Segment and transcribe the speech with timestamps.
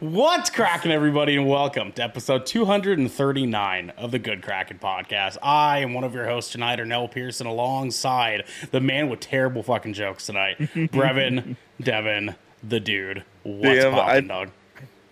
[0.00, 5.36] What's cracking, everybody, and welcome to episode 239 of the Good Kraken podcast.
[5.40, 9.92] I am one of your hosts tonight, Ernell Pearson, alongside the man with terrible fucking
[9.92, 13.22] jokes tonight, Brevin Devin, the dude.
[13.44, 14.50] What's Damn, poppin', I- dog?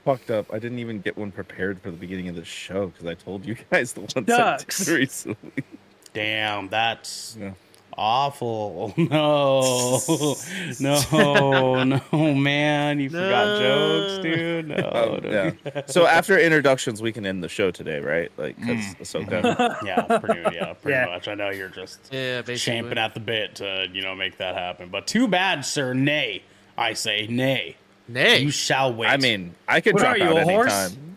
[0.05, 0.53] fucked up.
[0.53, 3.47] I didn't even get one prepared for the beginning of the show because I told
[3.47, 4.85] you guys the ones I Ducks.
[4.87, 5.65] did recently.
[6.13, 7.53] Damn, that's Yeah.
[7.97, 8.95] Awful.
[8.97, 10.01] No,
[10.81, 14.69] no, no, man, you forgot jokes, dude.
[14.69, 15.83] No, Um, yeah.
[15.87, 18.31] So after introductions, we can end the show today, right?
[18.37, 19.29] Like, because Mm.
[19.29, 19.77] Ahsoka.
[19.85, 21.07] yeah, pretty, yeah, pretty Yeah.
[21.07, 21.29] much.
[21.29, 22.57] I know you're just Yeah, basically.
[22.81, 24.89] champing at the bit to you know make that happen.
[24.91, 25.93] But too bad, sir.
[25.95, 26.43] Nay,
[26.77, 27.77] I say nay.
[28.09, 28.39] Nay.
[28.39, 29.09] You shall wait.
[29.09, 30.73] I mean, I could What drop are you, out a horse?
[30.73, 31.14] anytime.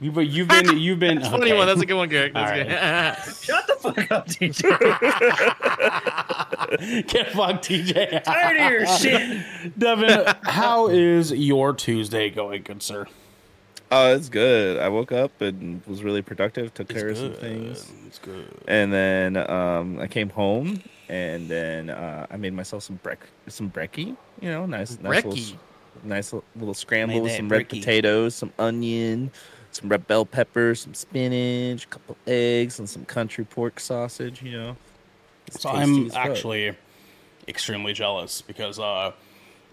[0.00, 1.58] You, but you've been you've been That's a funny okay.
[1.58, 1.66] one.
[1.66, 2.34] That's a good one, Garrett.
[2.34, 3.36] That's All good.
[3.44, 4.62] Shut the fuck up, TJ.
[7.08, 8.22] Get fucked, TJ.
[8.24, 9.78] Tired of your shit.
[9.78, 13.06] Devin, how is your Tuesday going, good sir?
[13.92, 14.78] Oh, it's good.
[14.78, 16.74] I woke up and was really productive.
[16.74, 18.50] Took care of some things, It's good.
[18.66, 23.70] and then um, I came home, and then uh, I made myself some brec some
[23.70, 24.16] brekkie.
[24.40, 25.56] You know, nice, nice little, Brekkie.
[26.04, 29.30] Nice little scramble with some red potatoes, some onion,
[29.72, 34.42] some red bell peppers, some spinach, a couple eggs, and some country pork sausage.
[34.42, 34.76] You know,
[35.46, 36.18] It's So I'm fuck.
[36.26, 36.76] actually
[37.48, 39.12] extremely jealous because uh,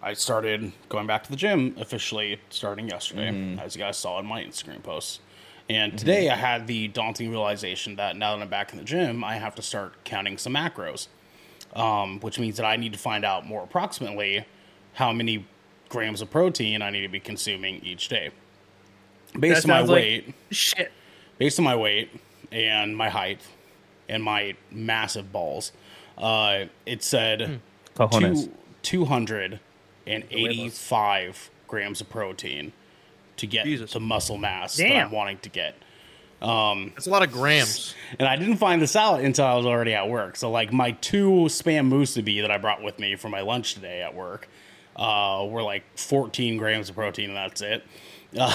[0.01, 3.59] I started going back to the gym officially starting yesterday, Mm-hmm.
[3.59, 5.19] as you guys saw in my Instagram posts.
[5.69, 9.23] And today I had the daunting realization that now that I'm back in the gym,
[9.23, 11.07] I have to start counting some macros,
[11.73, 14.45] um, which means that I need to find out more approximately
[14.95, 15.47] how many
[15.93, 18.31] grams of protein I need to be consuming each day.
[19.39, 20.91] Based That on my sounds like- weight, Shit.
[21.37, 22.09] based on my weight
[22.51, 23.39] and my height
[24.09, 25.71] and my massive balls,
[26.17, 27.61] uh, it said
[27.95, 28.45] Cojones.
[28.81, 29.07] two,
[30.05, 32.73] 285 grams of protein
[33.37, 33.93] to get Jesus.
[33.93, 35.75] the muscle mass that I'm wanting to get.
[36.41, 37.95] That's a lot of grams.
[38.19, 40.35] And I didn't find this out until I was already at work.
[40.35, 44.01] So, like, my two spam musubi that I brought with me for my lunch today
[44.01, 44.49] at work
[44.95, 47.83] uh, were like 14 grams of protein, and that's it.
[48.37, 48.53] Uh,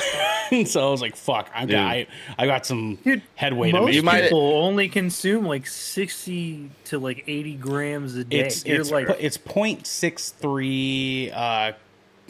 [0.64, 1.70] so I was like, "Fuck!" I Dude.
[1.72, 2.06] got I,
[2.36, 3.94] I got some Dude, headway to Most make.
[3.94, 8.40] You might- people only consume like 60 to like 80 grams a day.
[8.40, 11.72] it's You're it's like, po- it's point six three uh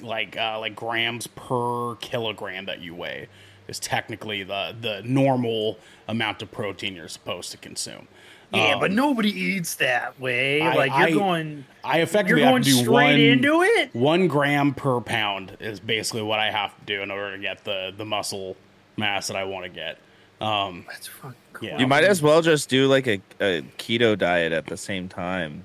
[0.03, 3.29] like uh like grams per kilogram that you weigh
[3.67, 8.09] is technically the the normal amount of protein you're supposed to consume.
[8.53, 10.61] Yeah, Um, but nobody eats that way.
[10.63, 13.63] I- like, you're I- going, I you're effectively have going to do straight one into
[13.63, 13.95] it.
[13.95, 17.65] one gram per pound is basically what I have to do in order to get
[17.65, 18.57] the the muscle
[18.97, 19.99] mass that I want to get.
[20.41, 21.79] Um, That's fucking Yeah.
[21.79, 25.65] You might as well just do like a, a keto diet at the same time.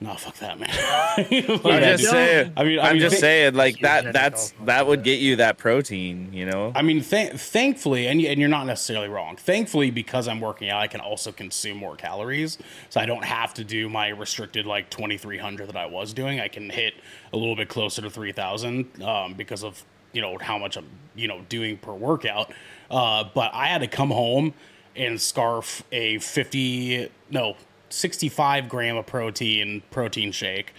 [0.00, 0.68] No, fuck that, man.
[1.18, 1.24] I'm
[1.82, 2.10] just dude.
[2.10, 2.52] saying.
[2.56, 4.12] I mean, I I'm mean, just thi- saying, like that.
[4.12, 6.32] That's that would get you that protein.
[6.32, 6.72] You know.
[6.74, 9.36] I mean, th- thankfully, and, and you're not necessarily wrong.
[9.36, 12.58] Thankfully, because I'm working out, I can also consume more calories,
[12.90, 16.40] so I don't have to do my restricted like 2,300 that I was doing.
[16.40, 16.94] I can hit
[17.32, 19.82] a little bit closer to 3,000 um, because of
[20.12, 22.52] you know how much I'm you know doing per workout.
[22.90, 24.54] Uh, but I had to come home
[24.94, 27.56] and scarf a 50 no
[27.88, 30.72] 65 gram of protein protein shake.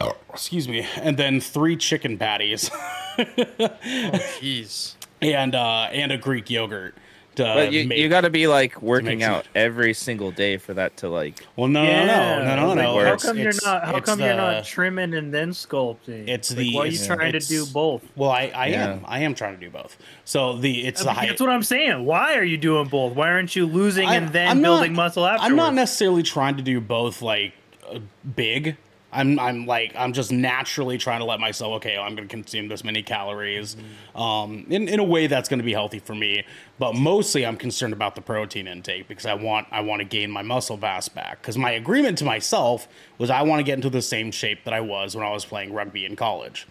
[0.00, 2.70] Oh, excuse me, and then three chicken patties.
[3.18, 4.94] Jeez.
[5.22, 6.94] and uh and a Greek yogurt.
[7.36, 10.30] To but you, make, you got to be like working make some- out every single
[10.30, 11.44] day for that to like.
[11.56, 12.82] well, no, Yeah, no, no, no, no, like, no.
[12.90, 13.24] How works.
[13.24, 13.84] come you're not?
[13.84, 16.28] How it's come you're not trimming and then sculpting?
[16.28, 18.02] It's like, the- Why are you trying to do both?
[18.14, 18.92] Well, I, I Yeah.
[18.92, 19.96] am, I am trying to do both.
[20.24, 21.28] So the it's the height.
[21.28, 22.04] That's what I'm saying.
[22.04, 23.14] Why are you doing both?
[23.16, 25.50] Why aren't you losing I- and then I'm building not- muscle afterwards?
[25.50, 27.52] I'm not necessarily trying to do both like
[27.90, 27.98] uh,
[28.36, 28.76] big.
[29.14, 32.68] I'm I'm like I'm just naturally trying to let myself okay I'm going to consume
[32.68, 33.76] this many calories,
[34.14, 36.44] um, in in a way that's going to be healthy for me.
[36.78, 40.30] But mostly I'm concerned about the protein intake because I want I want to gain
[40.30, 41.40] my muscle mass back.
[41.40, 42.88] Because my agreement to myself
[43.18, 45.44] was I want to get into the same shape that I was when I was
[45.44, 46.66] playing rugby in college.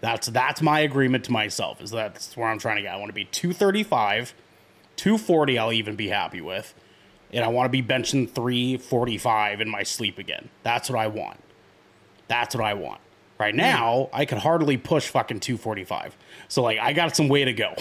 [0.00, 1.80] That's that's my agreement to myself.
[1.80, 2.92] Is that's where I'm trying to get.
[2.92, 4.34] I want to be 235,
[4.96, 5.58] 240.
[5.58, 6.74] I'll even be happy with,
[7.32, 10.50] and I want to be benching 345 in my sleep again.
[10.62, 11.40] That's what I want.
[12.28, 13.00] That's what I want.
[13.38, 13.58] Right Hmm.
[13.58, 16.16] now, I could hardly push fucking 245.
[16.48, 17.74] So like, I got some way to go.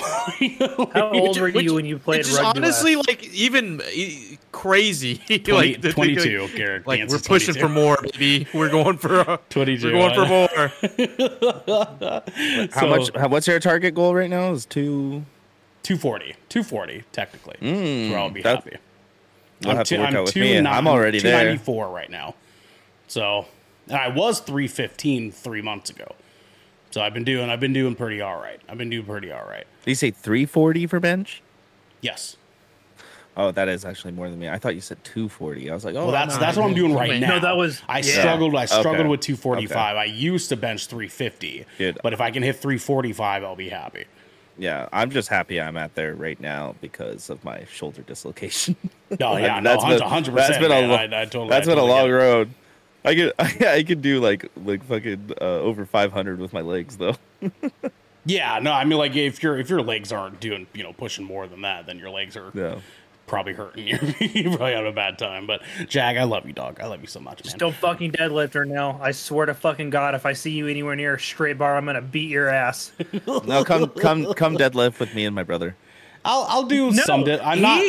[0.94, 2.60] How old were you when you played Which rugby?
[2.60, 3.08] honestly last?
[3.08, 5.16] like even e- crazy.
[5.28, 6.88] 20 like the- 22, Like, Garrett.
[6.88, 7.60] like we're pushing 22.
[7.60, 8.48] for more, baby.
[8.54, 10.72] We're going for uh, 22, We're going for I-
[11.70, 12.68] more.
[12.72, 13.16] How So- much?
[13.16, 14.52] How, what's your target goal right now?
[14.52, 15.24] Is two.
[15.84, 16.36] 240.
[16.50, 17.56] 240, technically.
[17.62, 18.78] Mm, where I'll be that- happy.
[19.62, 20.36] You'll have to work out with.
[20.66, 21.32] I'm already there.
[21.56, 22.36] 294 right now.
[23.08, 23.46] So,
[23.88, 26.16] and I was 315 three months ago.
[26.92, 28.60] So I've been doing I've been doing pretty all right.
[28.70, 29.66] I've been doing pretty all right.
[29.84, 31.42] Did you say 340 for bench?
[32.02, 32.38] Yes.
[33.38, 34.48] Oh, that is actually more than me.
[34.48, 35.70] I thought you said 240.
[35.70, 36.40] I was like, oh, Well, that's no.
[36.40, 37.32] that's what I'm doing right now.
[37.32, 38.04] no, that was- I yeah.
[38.22, 38.56] struggled.
[38.56, 39.08] I struggled Okay.
[39.10, 39.98] with 245.
[39.98, 41.66] I used to bench 350.
[41.78, 41.98] Good.
[42.02, 44.06] But if I can hit 345, I'll be happy.
[44.58, 44.88] yeah.
[44.94, 48.78] I'm just happy I'm at there right now because of my shoulder dislocation.
[49.20, 50.34] Oh yeah, That's no, been- 100.
[50.34, 50.90] that's percent been a man.
[51.12, 52.14] lo- I, I totally, That's I been a long get it.
[52.14, 52.50] road.
[53.06, 57.16] I could I, could do like like fucking uh, over 500 with my legs though.
[58.28, 61.24] Yeah, no, I mean like if your if your legs aren't doing you know pushing
[61.26, 62.80] more than that, then your legs are Yeah.
[63.28, 64.00] probably hurting you.
[64.20, 65.46] you probably have a bad time.
[65.46, 66.80] But Jag, I love you, dog.
[66.82, 67.44] I love you so much, man.
[67.44, 69.00] Just don't fucking deadlift her now.
[69.00, 71.86] I swear to fucking God, if I see you anywhere near a straight bar, I'm
[71.86, 72.94] gonna beat your ass.
[73.28, 75.76] No, come come come deadlift with me and my brother.
[76.26, 77.26] I'll I'll do No, some.
[77.26, 77.80] Di- I'm not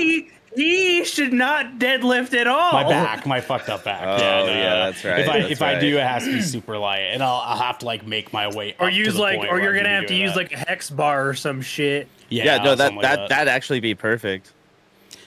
[0.56, 2.72] he, he should not deadlift at all.
[2.72, 4.02] my back, my fucked up back.
[4.02, 6.32] Oh, yeah, no, yeah, that's right, If I that's if I do, it has to
[6.32, 8.74] be super light, and I'll, I'll have to like make my way.
[8.80, 10.36] Or up to use the like, point or you're I gonna have to use that.
[10.38, 12.08] like a hex bar or some shit.
[12.28, 14.52] yeah, Yeah, no, that something that, like that'd actually be perfect.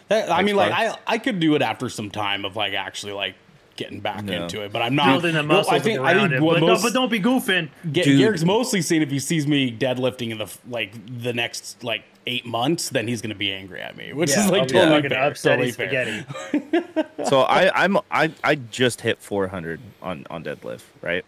[0.10, 0.72] That- I mean, like.
[0.72, 3.36] I I could do it after some time of like actually like
[3.76, 4.44] getting back No.
[4.44, 6.44] into it, but I'm not Building the No, muscles I think I around think it.
[6.44, 7.70] what But, most, no, but don't be goofing.
[7.94, 8.18] Ga- Dude.
[8.20, 10.92] Garrick's mostly seen if he sees me deadlifting in the like
[11.22, 14.52] the next like eight months, then he's gonna be angry at me, which Yeah, is
[14.52, 15.24] like oh, I'll be totally fucking fair.
[15.24, 16.24] upset Totally fair.
[16.54, 17.06] spaghetti.
[17.30, 21.26] So I I'm I I just hit 400 on on deadlift, right?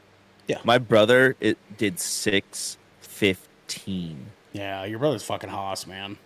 [0.48, 0.60] Yeah.
[0.64, 4.26] My brother it did 615.
[4.54, 6.18] Yeah, your brother's fucking hoss, man.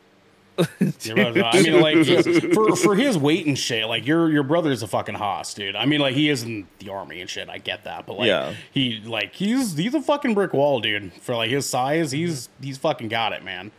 [1.01, 2.05] Your I mean, like
[2.53, 5.75] for for his weight and shit, like your your brother's a fucking hoss, dude.
[5.75, 7.49] I mean, like he is in the army and shit.
[7.49, 8.53] I get that, but like Yeah.
[8.71, 11.11] he like he's he's a fucking brick wall, dude.
[11.21, 13.71] For like his size, he's he's fucking got it, man.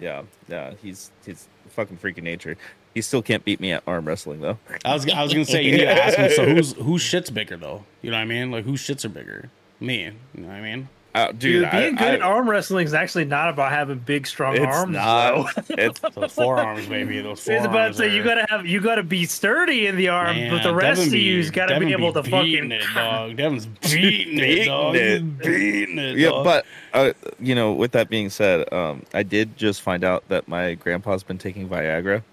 [0.00, 2.56] Yeah, yeah, he's he's fucking freaking nature.
[2.94, 4.58] He still can't beat me at arm wrestling though.
[4.84, 6.30] I was I was gonna say you need to ask him.
[6.30, 7.84] So who's whose shit's bigger though?
[8.02, 8.50] You know what I mean?
[8.50, 9.50] Like whose shits are bigger?
[9.80, 10.04] Me.
[10.04, 10.88] You know what I mean?
[11.14, 14.00] Uh, dude, Dude, being I, good I- at arm wrestling is actually not about having
[14.00, 14.92] big, strong it's arms.
[14.94, 15.52] not.
[15.70, 17.20] it's Those forearms, baby.
[17.20, 17.66] Those I was forearms.
[17.66, 20.64] about to say you gotta have you gotta be sturdy in the arm, Man, but
[20.64, 22.72] the rest Devin of you's gotta Devin be able to fucking.
[22.72, 23.36] it, dog.
[23.36, 24.96] Devin's beating it, Beating dog.
[24.96, 25.22] it.
[25.22, 26.16] He's beating it.
[26.18, 26.44] yeah, dog.
[26.44, 30.48] but uh, you know, with that being said, um, I did just find out that
[30.48, 32.24] my grandpa's been taking Viagra.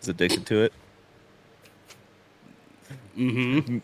[0.00, 0.72] He's addicted to it.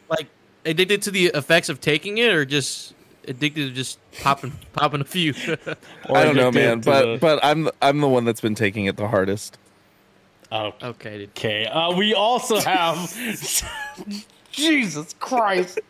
[0.09, 0.29] Like
[0.67, 2.95] addicted to the effects of taking it, or just
[3.29, 5.35] addicted to just popping popping a few.
[6.09, 8.87] Or I don't know, man, but the- but I'm I'm the one that's been taking
[8.87, 9.59] it the hardest.
[10.53, 11.31] Oh, okay, dude.
[11.31, 11.67] okay.
[11.67, 13.13] Uh, we also have.
[14.53, 15.81] Jesus Christ!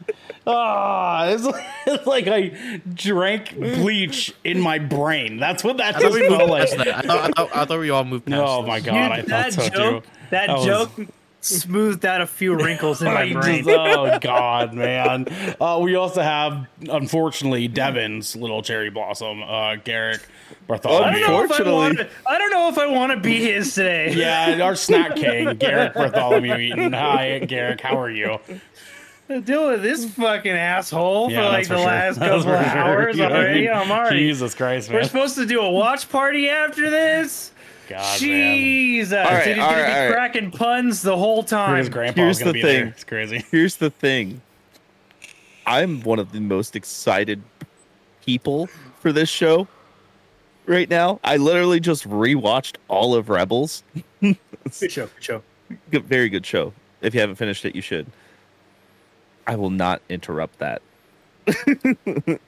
[0.46, 5.36] Ah, it's, like- it's like I drank bleach in my brain.
[5.38, 6.68] That's what that I thought just we felt moved like.
[6.70, 6.88] past that.
[6.88, 8.40] I thought, I thought, I thought we all moved past.
[8.42, 8.68] Oh this.
[8.68, 10.10] my Dude, god, I that thought so joke, too.
[10.30, 10.92] that That was- joke
[11.44, 13.64] smoothed out a few wrinkles in my I brain.
[13.64, 15.26] just- oh god, man.
[15.60, 20.20] Uh, we also have, unfortunately, Devin's little cherry blossom, uh, Garrick
[20.66, 21.20] Bartholomew.
[21.20, 24.12] don't know if I Unfortunately- I don't know if I want to be his today.
[24.14, 26.92] Yeah, our snack king, Garrick Bartholomew Eaton.
[26.92, 27.80] Hi, Garrick.
[27.80, 28.38] How are you?
[29.26, 31.86] Deal with this fucking asshole Yeah, for like that's the sure.
[31.86, 32.78] last That's couple of for sure.
[32.78, 33.60] hours You know what I already.
[33.62, 33.70] mean?
[33.72, 34.18] I'm already.
[34.18, 34.98] Jesus Christ, man.
[35.00, 37.52] We're supposed to do a watch party after this.
[37.88, 38.18] God, man.
[38.18, 40.12] Jesus, All right, Dude, he's all gonna right, be all right.
[40.12, 41.88] cracking puns the whole His time.
[41.90, 42.80] grandpa's Here's gonna the be thing.
[42.80, 42.86] there.
[42.88, 43.44] It's crazy.
[43.50, 44.40] Here's the thing.
[45.66, 47.42] I'm one of the most excited
[48.24, 48.66] people
[49.00, 49.66] for this show
[50.66, 51.20] right now.
[51.24, 53.82] I literally just rewatched all of Rebels.
[54.20, 54.36] Good
[54.90, 55.42] show, good show.
[55.90, 56.72] Good- Very good show.
[57.00, 58.06] If you haven't finished it, you should.
[59.46, 60.80] I will not interrupt that.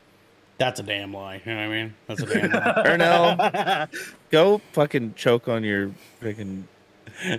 [0.59, 1.43] That's a damn lie.
[1.45, 1.95] You know what I mean?
[2.07, 2.83] That's a damn lie.
[2.87, 3.89] Ernell,
[4.31, 5.91] go fucking choke on your
[6.23, 6.65] freaking.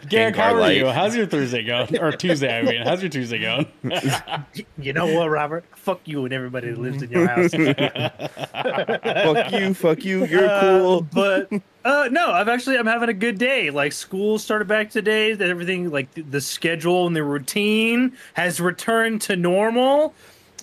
[0.09, 0.77] Garrick, how are Light.
[0.77, 0.87] you?
[0.87, 1.99] How's your Thursday going?
[1.99, 2.81] Or Tuesday, I mean.
[2.83, 3.67] How's your Tuesday going?
[4.79, 5.65] You know what, Robert?
[5.75, 7.51] Fuck you and everybody that lives in your house.
[8.31, 11.01] fuck you, fuck you, you're Uh, cool.
[11.13, 11.49] but
[11.85, 13.69] uh, no, I've actually I'm having a good day.
[13.69, 15.33] Like school started back today.
[15.33, 20.13] That everything like the, the schedule and the routine has returned to normal,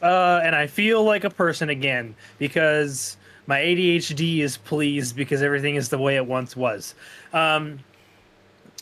[0.02, 5.76] uh, and I feel like a person again because my ADHD is pleased because everything
[5.76, 6.94] is the way it once was.
[7.32, 7.80] Um,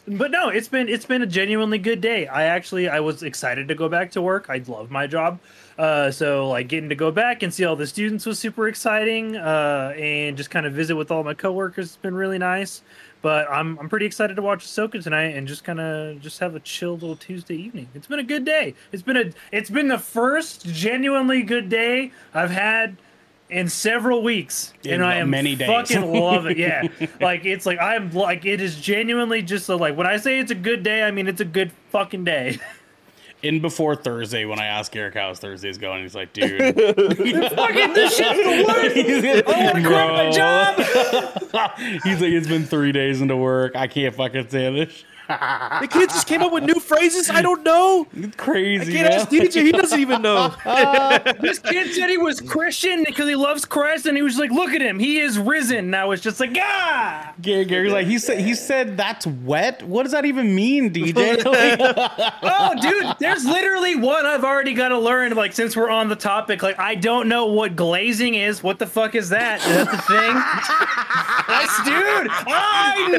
[0.07, 2.27] but no, it's been it's been a genuinely good day.
[2.27, 4.47] I actually I was excited to go back to work.
[4.49, 5.39] I love my job,
[5.79, 9.37] uh, so like getting to go back and see all the students was super exciting,
[9.37, 12.83] uh, and just kind of visit with all my coworkers has been really nice.
[13.23, 16.55] But I'm I'm pretty excited to watch Ahsoka tonight and just kind of just have
[16.57, 17.89] a chill little Tuesday evening.
[17.95, 18.75] It's been a good day.
[18.91, 22.97] It's been a it's been the first genuinely good day I've had
[23.49, 25.69] in several weeks, In and I am many days.
[25.69, 26.57] fucking love it.
[26.57, 26.89] Yeah,
[27.21, 30.51] like it's like I'm like it is genuinely just a, like when I say it's
[30.51, 32.59] a good day, I mean it's a good fucking day.
[33.43, 36.03] in before Thursday when I asked Eric how's Thursday's going.
[36.03, 38.97] He's like, dude, Fucking this shit's the worst.
[39.49, 40.77] I want to quit my job.
[42.05, 43.77] he's like, it's been three days into work.
[43.77, 45.05] I can't fucking stand this.
[45.81, 47.31] The kid just came up with new phrases.
[47.31, 48.07] I don't know.
[48.13, 48.93] It's I crazy.
[48.93, 49.21] can't man.
[49.21, 49.63] ask DJ.
[49.63, 50.55] He doesn't even know.
[51.41, 54.71] This kid said he was Christian because he loves Christ, and he was like, "Look
[54.71, 57.33] at him, he is risen." Now it's just like, ah.
[57.41, 59.83] Gary, Gary's like, he said, he said that's wet.
[59.83, 61.43] What does that even mean, DJ?
[62.45, 65.33] Oh, dude, there's literally one I've already got to learn.
[65.33, 68.63] Like, since we're on the topic, like, I don't know what glazing is.
[68.63, 69.61] What the fuck is that?
[69.61, 70.35] Is that the thing?
[71.49, 72.29] That's dude.
[72.49, 73.19] I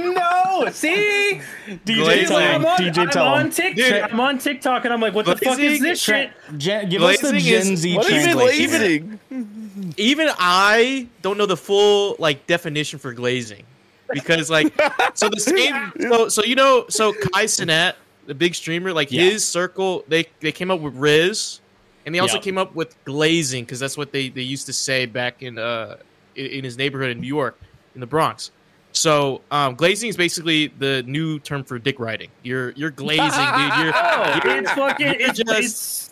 [0.63, 0.71] know.
[0.71, 1.41] See,
[1.85, 2.35] DJ, Glazing.
[2.37, 3.51] I'm on, DJ, I'm tell on him.
[3.51, 3.75] TikTok.
[3.75, 3.93] Dude.
[4.03, 6.31] I'm on TikTok, and I'm like, what the fuck is this shit?
[6.57, 9.19] Gen- give us the Gen is- Z What is translation.
[9.29, 9.93] glazing?
[9.97, 13.63] even I don't know the full like definition for glazing
[14.11, 14.73] because like
[15.15, 17.93] so the same so so you know so Kai Cenat
[18.27, 19.21] the big streamer like Yeah.
[19.23, 21.59] his circle they they came up with Rizz
[22.05, 22.41] and they also Yeah.
[22.43, 25.97] came up with glazing because that's what they they used to say back in uh
[26.35, 27.59] in, in his neighborhood in New York
[27.95, 28.51] in the Bronx.
[28.93, 32.29] So um, glazing is basically the new term for dick riding.
[32.43, 33.33] You're you're glazing, dude.
[33.33, 35.15] You're, Oh, you're- it's fucking.
[35.19, 36.09] It's just- it's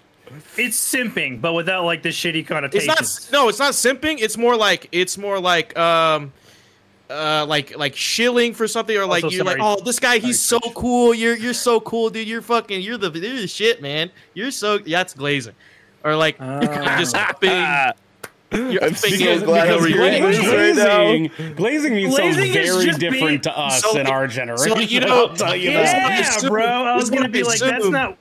[0.57, 2.89] it's simping, but without like the shitty connotation.
[2.97, 6.31] it's not no it's not simping it's more like it's more like um
[7.09, 10.39] uh like like shilling for something or like Also, you're like oh this guy he's
[10.39, 10.75] so Sorry, Trish.
[10.79, 14.51] cool you're you're so cool dude you're fucking you're the you're the shit man you're
[14.51, 15.53] so yeah that's glazing
[16.05, 16.95] or like you're Ah.
[16.97, 17.51] just upping
[18.51, 20.37] you're I'm upping so it glad because I'm you're reading rich.
[20.37, 24.07] this right glazing, glazing means Glazing something is very different being- to us So- in
[24.07, 24.75] our generation.
[24.75, 25.83] so, you know- I'll tell you Yeah.
[25.83, 26.41] that.
[26.43, 26.65] Yeah, bro.
[26.65, 27.91] I this was is gonna what be I like, that's assume.
[27.93, 28.17] not.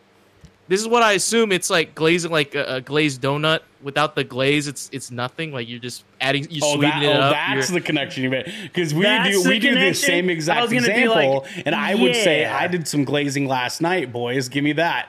[0.69, 4.23] this is what I assume it's like glazing like a, a glazed donut without the
[4.23, 7.69] glaze it's it's nothing like you're just adding you're Oh, that, sweetening oh up that's
[7.71, 8.53] you're- the connection you made.
[8.63, 11.95] Because we That's do the we do the same exact was example, like, and I
[11.95, 12.45] would say.
[12.45, 14.49] I did some glazing last night, boys.
[14.49, 15.09] Give me that.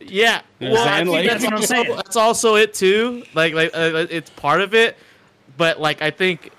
[0.00, 1.28] Yeah, You know well, I'm I saying?
[1.28, 1.96] think that's, That's what I'm also, saying.
[1.96, 3.24] that's also it too.
[3.34, 4.96] Like, like uh, it's part of it,
[5.56, 6.50] but like I think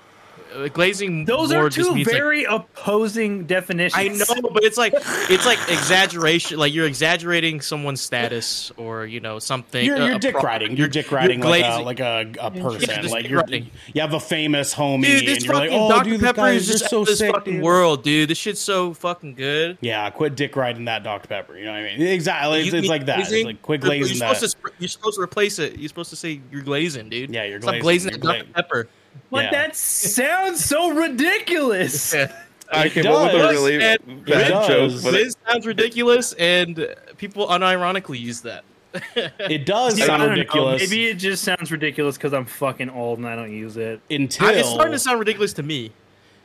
[0.72, 1.24] glazing.
[1.24, 3.94] Those more are just two means, like- very opposing definitions.
[3.96, 6.58] I know, but it's like it's like exaggeration.
[6.58, 9.84] Like you're exaggerating someone's status, or you know something.
[9.84, 10.76] You're, uh, you're a dick pro- riding.
[10.76, 12.80] You're dick riding you're like a like a, a person.
[13.02, 13.70] just like you're riding.
[13.94, 16.26] you have a famous homie, Dude, this and you're like, fucking oh, Dr dude, this
[16.26, 17.32] Pepper guy is is just so this sick.
[17.34, 17.62] fucking dude.
[17.62, 18.28] world, dude.
[18.30, 19.78] This shit's so fucking good.
[19.80, 21.56] Yeah, quit dick riding that Dr Pepper.
[21.56, 22.02] You know what I mean?
[22.06, 22.58] Exactly.
[22.60, 23.20] It's, You it's need like that.
[23.20, 24.36] It's like quit You're- glazing you're that.
[24.36, 25.78] Supposed to, you're supposed to replace it.
[25.78, 27.30] You're supposed to say you're glazing, dude.
[27.30, 28.12] Yeah, you're Stop glazing.
[28.12, 28.88] glazing You're that Dr Pepper.
[29.30, 29.50] But Yeah.
[29.52, 32.14] that sounds so ridiculous.
[32.72, 35.02] I It came up with a really And bad it joke, does.
[35.04, 36.86] but it, This sounds ridiculous, and
[37.16, 38.64] people unironically use that.
[39.38, 40.34] It does Yeah, sound don't know.
[40.36, 44.00] ridiculous Maybe it just sounds ridiculous because I'm fucking old and I don't use it.
[44.10, 45.92] until I- it's starting to sound ridiculous to me.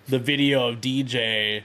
[0.08, 1.64] the video of DJ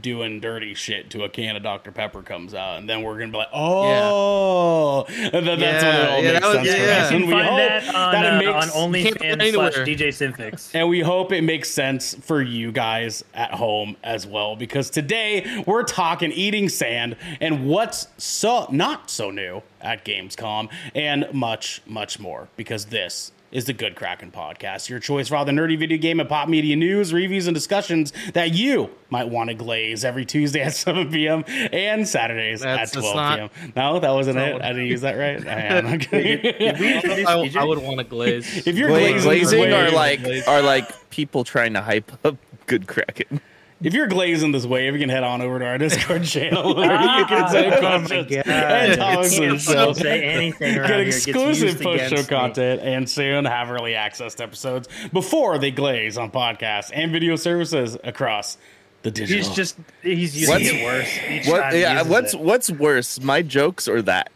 [0.00, 3.32] doing dirty shit to a can of Dr Pepper comes out, and then we're gonna
[3.32, 6.74] be like, oh, and then that's when it all yeah, makes that was- sense yeah,
[6.74, 7.02] for yeah.
[7.02, 7.10] us.
[7.10, 9.54] And can we find hope that on, that it uh, makes on Can't find it
[9.54, 9.74] OnlyFans slash.
[9.74, 10.74] DJ Symphix.
[10.74, 15.64] And we hope it makes sense for you guys at home as well, because today
[15.66, 22.18] we're talking eating sand and what's so not so new at Gamescom and much, much
[22.18, 22.48] more.
[22.56, 26.20] Because this is the Good Kraken Podcast, your choice for all the nerdy video game
[26.20, 30.60] and pop media news, reviews, and discussions that you might want to glaze every Tuesday
[30.60, 31.44] at 7 p.m.
[31.72, 33.72] and Saturdays That's- at 12 not- p.m.
[33.74, 34.62] No, that wasn't not it.
[34.62, 35.44] I didn't use that right.
[35.46, 35.86] I am.
[35.94, 37.24] Okay.
[37.26, 38.66] I, I would want to glaze.
[38.66, 42.86] if you're Gla- glazing, glazing are like are like people trying to hype up good
[42.86, 43.40] Kraken.
[43.82, 46.92] If you're glazing this wave, you can head on over to our Discord channel where
[46.92, 48.46] you can say oh my questions God.
[48.46, 50.84] and You topics can't say anything Get here.
[51.00, 52.36] It gets exclusive post show against me.
[52.36, 57.36] content and soon have early access to episodes before they glaze on podcasts and video
[57.36, 58.58] services across
[59.02, 59.38] the digital.
[59.46, 61.18] He's just he's using What's- it worse.
[61.30, 61.60] Each What?
[61.62, 61.92] time he Yeah.
[61.94, 62.40] uses What's it.
[62.40, 64.30] what's worse, my jokes or that?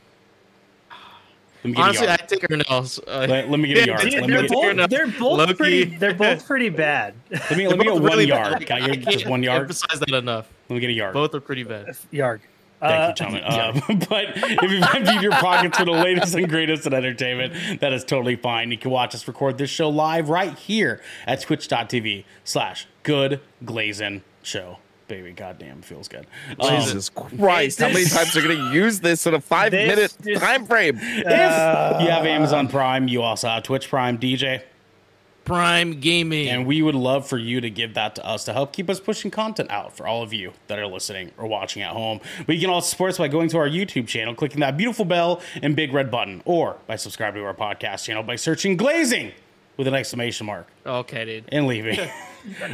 [1.65, 2.29] Let me Honestly, I yard.
[2.29, 2.99] take her nails.
[3.07, 4.01] Uh, Let, let me get a yard.
[4.03, 5.55] dude, Let They're get, both, they're both Low-key.
[5.55, 5.85] pretty.
[5.97, 7.15] They're both pretty bad.
[7.31, 8.53] let me, let me get one really yard.
[8.53, 8.67] bad.
[8.67, 9.63] Can I I get just can't one yard?
[9.63, 10.47] emphasize that enough.
[10.69, 11.15] Let me get a yard.
[11.15, 11.97] Both are pretty bad.
[12.11, 12.43] Yard.
[12.81, 13.45] Thank Uh, you, gentlemen.
[13.95, 17.95] Uh, but if you've emptied your pockets for the latest and greatest in entertainment, that
[17.95, 18.71] is totally fine.
[18.71, 24.23] You can watch us record this show live right here at twitch.tv slash good glazing
[24.43, 24.79] show.
[25.07, 26.27] Baby, goddamn, feels good.
[26.59, 27.79] Um, Jesus Christ!
[27.79, 30.41] How many times are you going to use this in a five This minute is-
[30.41, 30.99] time frame?
[31.01, 34.63] if you have Amazon Prime, you also have Twitch Prime DJ.
[35.45, 36.49] Prime Gaming.
[36.49, 38.99] And we would love for you to give that to us to help keep us
[38.99, 42.21] pushing content out for all of you that are listening or watching at home.
[42.47, 45.05] But you can also support us by going to our YouTube channel, clicking that beautiful
[45.05, 49.33] bell and big red button, or by subscribing to our podcast channel by searching Glazing
[49.77, 51.45] with an exclamation mark okay, dude.
[51.49, 51.99] and leaving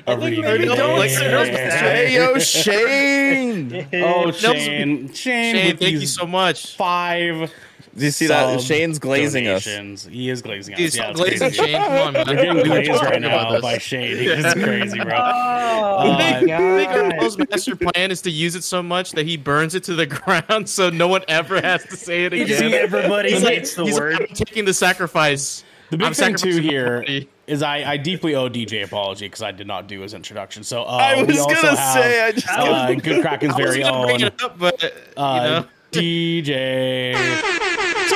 [0.06, 0.42] a review.
[0.42, 3.86] maybe don't like the girls Hey yo, Shane!
[3.92, 5.12] Oh, Shane.
[5.12, 6.76] Shane, Shane, thank you so much.
[6.76, 7.52] five
[7.96, 8.60] Do you see that?
[8.60, 9.64] Shane's glazing us.
[10.06, 10.80] He is glazing us.
[10.80, 11.56] He's Yeah, glazing crazy.
[11.64, 11.76] Shane.
[11.82, 12.26] Come on, man.
[12.26, 14.16] We're getting We glazed right talking about now by Shane.
[14.18, 15.12] It's crazy, bro.
[15.14, 17.18] Oh, Uh, I think, I think our God.
[17.20, 20.68] postmaster plan is to use it so much that he burns it to the ground,
[20.68, 22.74] so no one ever has to say it You see, again.
[22.74, 24.20] everybody He's like, hates the he's like, word.
[24.28, 25.64] I'm taking the sacrifice.
[25.90, 27.28] The big I'm thing too here body.
[27.50, 30.62] Is I, I deeply owe DJ apology because I did not do his introduction.
[30.62, 33.66] So uh, I we was gonna have, say, I just- uh, Good Kraken's I was
[33.66, 37.14] very gonna bring own it up, but you uh, know, DJ.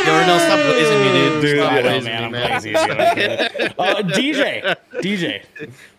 [0.04, 1.42] Darnell, stop glazing me, dude.
[1.42, 2.04] Dude, Stop I know, man.
[2.04, 2.50] me, I'm man.
[2.52, 2.74] lazy.
[2.76, 5.42] uh, DJ, DJ.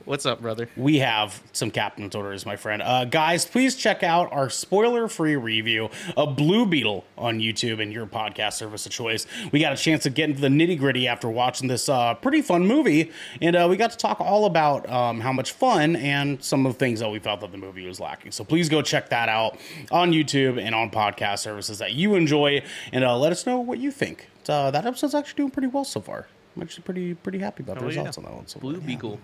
[0.06, 0.70] What's up, brother?
[0.78, 2.84] we have some captain's orders, my friend.
[2.84, 8.06] Uh, guys, please check out our spoiler-free review of Blue Beetle on YouTube and your
[8.06, 9.26] podcast service of choice.
[9.52, 12.68] We got a chance to get into the nitty-gritty after watching this uh, pretty fun
[12.68, 16.68] movie, and uh, we got to talk all about um, how much fun and some
[16.68, 18.32] of the things that we felt that the movie was lacking.
[18.32, 19.58] So please go check that out
[19.90, 23.80] on YouTube and on podcast services that you enjoy, and uh, let us know what
[23.80, 24.30] you think.
[24.48, 26.28] Uh, that episode's actually doing pretty well so far.
[26.56, 27.98] I'm actually pretty pretty happy about the Oh, yeah.
[28.00, 28.48] results on that one.
[28.48, 28.86] So Blue yeah.
[28.86, 29.20] Beagle.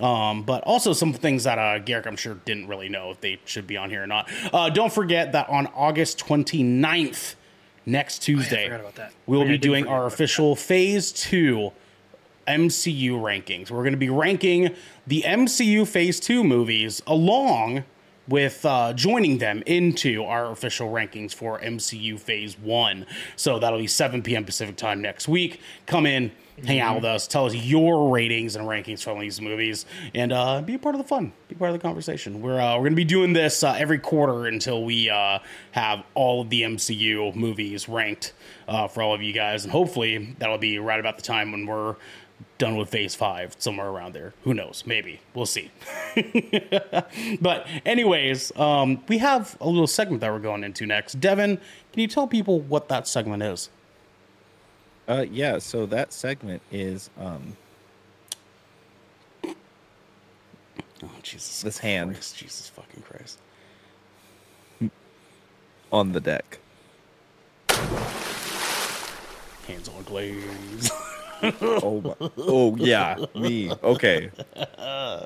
[0.00, 3.38] Um, but also some things that uh, Garrick, I'm sure, didn't really know if they
[3.44, 4.28] should be on here or not.
[4.52, 7.34] Uh, don't forget that on August 29th,
[7.86, 9.12] next Tuesday, forgot about that.
[9.26, 11.70] we will Yeah, be doing our about official Phase 2
[12.48, 13.70] MCU rankings.
[13.70, 14.74] We're going to be ranking
[15.06, 17.84] the MCU Phase 2 movies along
[18.28, 23.06] with uh, joining them into our official rankings for MCU Phase 1.
[23.36, 24.44] So that'll be 7 p.m.
[24.44, 25.60] Pacific time next week.
[25.86, 26.30] Come in,
[26.64, 30.60] hang out with us, tell us your ratings and rankings from these movies, and uh,
[30.62, 32.42] be a part of the fun, be part of the conversation.
[32.42, 35.40] We're, uh, we're going to be doing this uh, every quarter until we uh,
[35.72, 38.32] have all of the MCU movies ranked
[38.68, 41.66] uh, for all of you guys, and hopefully that'll be right about the time when
[41.66, 41.96] we're
[42.58, 44.34] done with phase five somewhere around there.
[44.44, 44.84] Who knows?
[44.86, 45.20] Maybe.
[45.34, 45.70] We'll see.
[47.40, 51.20] But anyways um, we have a little segment that we're going into next.
[51.20, 51.56] Devin
[51.92, 53.70] can you tell people what that segment is
[55.10, 55.58] Uh, yeah.
[55.58, 57.56] So that segment is um
[59.44, 62.14] oh jesus This hand.
[62.14, 63.38] Jesus fucking christ
[65.92, 66.58] on the deck.
[69.66, 70.90] hands on glaze
[71.62, 73.72] Oh, my, oh yeah, me.
[73.82, 74.30] Okay.
[74.78, 75.24] I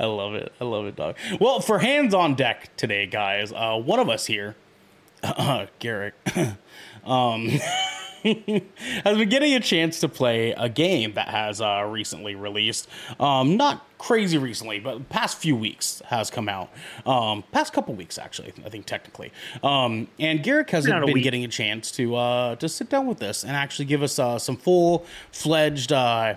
[0.00, 0.52] love it.
[0.60, 1.16] I love it, dog.
[1.40, 4.54] Well, for hands on deck today, guys, uh, one of us here,
[5.22, 6.12] uh, Garrick,
[7.06, 7.48] um,
[9.04, 12.88] has been getting a chance to play a game that has uh, recently released.
[13.18, 16.70] Um, not crazy recently, but past few weeks has come out.
[17.06, 19.32] Um, past couple weeks, actually, I think technically.
[19.62, 23.06] Um, and Garrick has Not a been getting a chance to uh, to sit down
[23.06, 25.92] with this and actually give us uh, some full fledged.
[25.92, 26.36] Uh,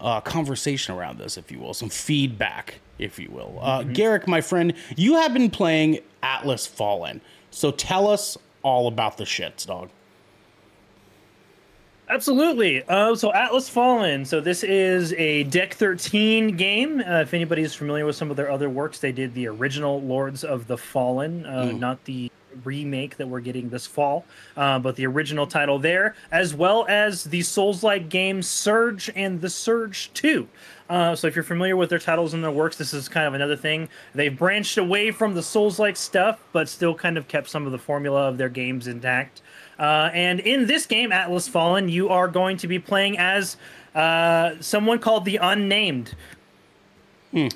[0.00, 3.58] uh, conversation around this, if you will, some feedback, if you will.
[3.60, 9.16] Uh, Garrick, my friend, you have been playing Atlas Fallen, so tell us all about
[9.16, 9.90] the shits, dog.
[12.08, 12.82] Absolutely.
[12.88, 14.24] Uh, so Atlas Fallen.
[14.24, 17.00] So this is a Deck 13 game.
[17.00, 20.00] Uh, if anybody is familiar with some of their other works, they did the original
[20.00, 22.30] Lords of the Fallen, uh, not the
[22.64, 24.24] remake that we're getting this fall,
[24.56, 29.50] uh, but the original title there, as well as the Souls-like games Surge and the
[29.50, 30.48] Surge 2.
[30.88, 33.34] Uh, so if you're familiar with their titles and their works, this is kind of
[33.34, 33.88] another thing.
[34.14, 37.78] They've branched away from the Souls-like stuff, but still kind of kept some of the
[37.78, 39.42] formula of their games intact.
[39.78, 43.56] Uh, and in this game, Atlas Fallen, you are going to be playing as
[43.94, 46.14] uh, someone called the Unnamed,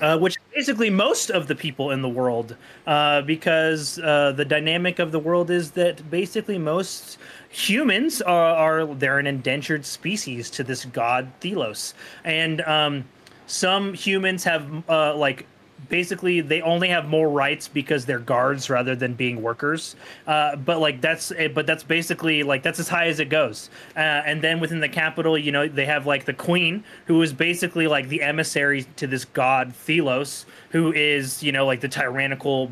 [0.01, 2.55] uh, which basically most of the people in the world,
[2.87, 7.17] uh, because uh, the dynamic of the world is that basically most
[7.49, 13.03] humans are, are they're an indentured species to this god Thelos, and um,
[13.47, 15.45] some humans have uh, like
[15.89, 19.95] basically they only have more rights because they're guards rather than being workers.
[20.27, 23.69] Uh, but like that's eh, but that's basically like that's as high as it goes.
[23.95, 27.33] Uh, and then within the capital you know they have like the queen who is
[27.33, 32.71] basically like the emissary to this god thelos who is you know like the tyrannical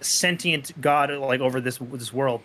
[0.00, 2.42] sentient god like over this this world.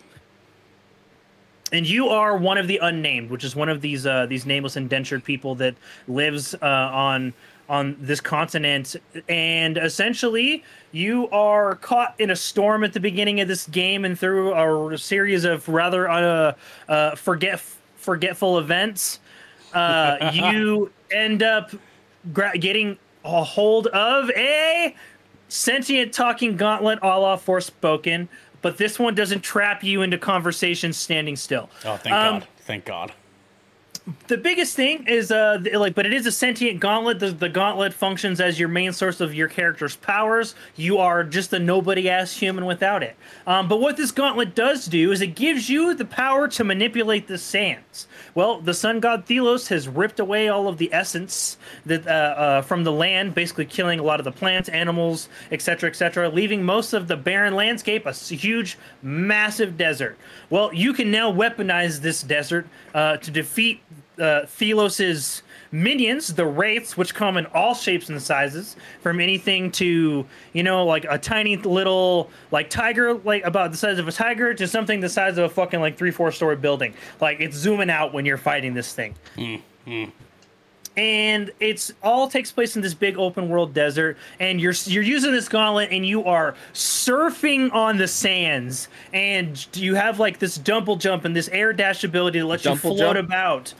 [1.72, 4.76] And you are one of the unnamed, which is one of these uh, these nameless
[4.76, 5.74] indentured people that
[6.06, 7.34] lives uh, on
[7.68, 8.96] on this continent.
[9.28, 14.18] And essentially, you are caught in a storm at the beginning of this game, and
[14.18, 16.52] through a series of rather uh,
[16.88, 17.60] uh, forget
[17.96, 19.20] forgetful events,
[19.74, 21.72] uh, you end up
[22.32, 24.94] gra- getting a hold of a
[25.48, 28.28] sentient talking gauntlet a la Forspoken.
[28.62, 31.68] But this one doesn't trap you into conversations standing still.
[31.84, 32.48] Oh, thank Um, God.
[32.60, 33.12] Thank God.
[34.28, 37.18] The biggest thing is uh like but it is a sentient gauntlet.
[37.18, 40.54] The, the gauntlet functions as your main source of your character's powers.
[40.76, 43.16] You are just a nobody ass human without it.
[43.46, 47.26] Um, but what this gauntlet does do is it gives you the power to manipulate
[47.26, 47.38] the
[48.34, 52.62] well the sun god thelos has ripped away all of the essence that uh, uh,
[52.62, 56.92] from the land basically killing a lot of the plants animals etc etc leaving most
[56.92, 60.16] of the barren landscape a huge massive desert.
[60.50, 63.80] Well you can now weaponize this desert uh, to defeat
[64.18, 70.26] uh, Thelos's minions, the wraiths, which come in all shapes and sizes, from anything to
[70.52, 74.54] you know like a tiny little like tiger, like about the size of a tiger,
[74.54, 76.94] to something the size of a fucking like three four story building.
[77.20, 79.14] Like it's zooming out when you're fighting this thing.
[79.36, 80.10] Mm-hmm.
[80.96, 85.30] And it's all takes place in this big open world desert, and you're you're using
[85.30, 90.96] this gauntlet, and you are surfing on the sands, and you have like this double
[90.96, 93.18] jump and this air dash ability that lets you float jump?
[93.18, 93.74] about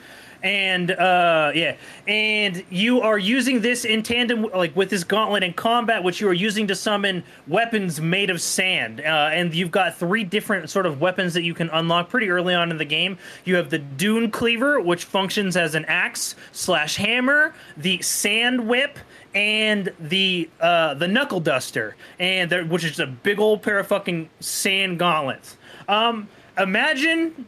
[0.46, 1.76] and uh yeah.
[2.06, 6.28] And you are using this in tandem like with this gauntlet in combat which you
[6.28, 9.00] are using to summon weapons made of sand.
[9.00, 12.54] Uh, and you've got three different sort of weapons that you can unlock pretty early
[12.54, 13.18] on in the game.
[13.44, 18.98] You have the dune cleaver which functions as an axe slash hammer the sand whip
[19.34, 24.30] and the uh, the knuckle duster, and which is a big old pair of fucking
[24.38, 25.56] sand gauntlets.
[25.88, 27.46] Um, imagine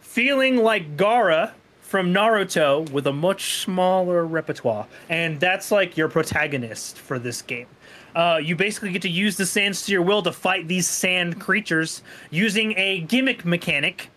[0.00, 1.52] feeling like Gaara
[1.86, 7.68] from Naruto with a much smaller repertoire, and that's like your protagonist for this game.
[8.16, 11.40] Uh, you basically get to use the sands to your will to fight these sand
[11.40, 14.10] creatures using a gimmick mechanic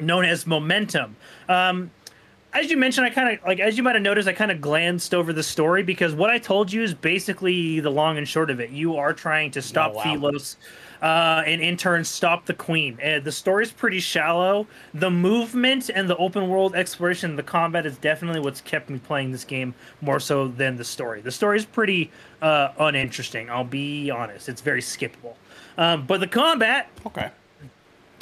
[0.00, 1.14] known as momentum.
[1.48, 1.92] Um,
[2.52, 4.60] as you mentioned, I kind of like as you might have noticed, I kind of
[4.60, 8.50] glanced over the story because what I told you is basically the long and short
[8.50, 8.70] of it.
[8.70, 10.02] You are trying to stop Oh, wow.
[10.04, 10.56] Thelos,
[11.02, 12.98] uh, and in turn stop the Queen.
[13.00, 14.66] And the story's pretty shallow.
[14.94, 19.32] The movement and the open world exploration, the combat is definitely what's kept me playing
[19.32, 21.20] this game more so than the story.
[21.20, 22.10] The story's pretty
[22.42, 23.50] uh, uninteresting.
[23.50, 25.34] I'll be honest; it's very skippable.
[25.76, 27.30] Um, but the combat Okay.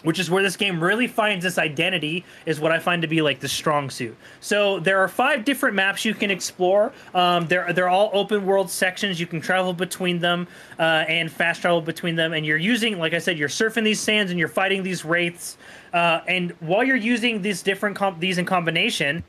[0.03, 3.23] Which is where this game really finds its identity is what i find to be
[3.23, 4.17] like the strong suit.
[4.41, 6.93] So there are five different maps you can explore.
[7.15, 9.19] Um, they're, they're all open world sections.
[9.19, 10.47] You can travel between them
[10.79, 14.01] uh, and fast travel between them and you're using like i said you're surfing these
[14.01, 15.57] sands and you're fighting these wraiths.
[15.93, 19.25] Uh, and while you're using these different com- these in combination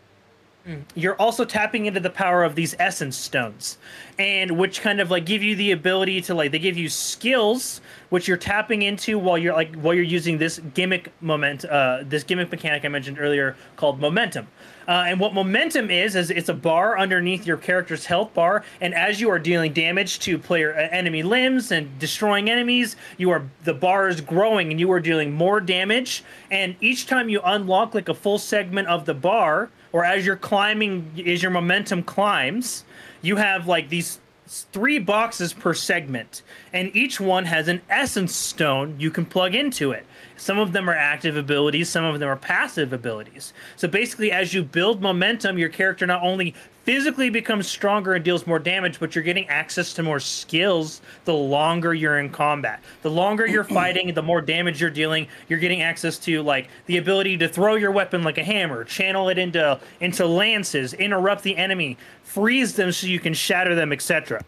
[0.95, 3.77] you're also tapping into the power of these essence stones
[4.19, 7.81] and which kind of like give you the ability to like they give you skills
[8.09, 12.23] which you're tapping into while you're like while you're using this gimmick moment uh this
[12.23, 14.47] gimmick mechanic i mentioned earlier called momentum.
[14.87, 18.93] Uh, and what momentum is is it's a bar underneath your character's health bar and
[18.93, 23.49] as you are dealing damage to player uh, enemy limbs and destroying enemies you are
[23.65, 26.23] the bar is growing and you are dealing more damage.
[26.49, 30.35] And each time you unlock like a full segment of the bar or as you're
[30.35, 32.83] climbing as your momentum climbs
[33.21, 36.41] you have like these three boxes per segment.
[36.71, 40.05] And each one has an essence stone you can plug into it
[40.37, 43.53] some of them are active abilities some of them are passive abilities.
[43.75, 48.47] So basically as you build momentum your character not only physically becomes stronger and deals
[48.47, 52.81] more damage but you're getting access to more skills the longer you're in combat.
[53.01, 56.97] The longer you're fighting the more damage you're dealing you're getting access to like the
[56.97, 61.57] ability to throw your weapon like a hammer channel it into into lances interrupt the
[61.57, 64.41] enemy freeze them so you can shatter them etc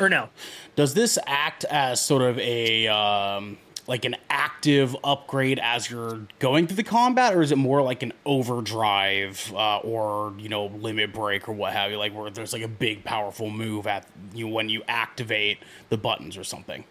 [0.00, 0.28] or no.
[0.76, 6.66] Does this act as sort of a um, like an active upgrade as you're going
[6.66, 11.12] through the combat, or is it more like an overdrive uh, or you know limit
[11.12, 14.46] break or what have you, like where there's like a big powerful move at you
[14.46, 16.84] when you activate the buttons or something?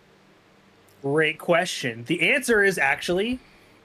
[1.03, 2.03] Great question.
[2.05, 3.39] The answer is actually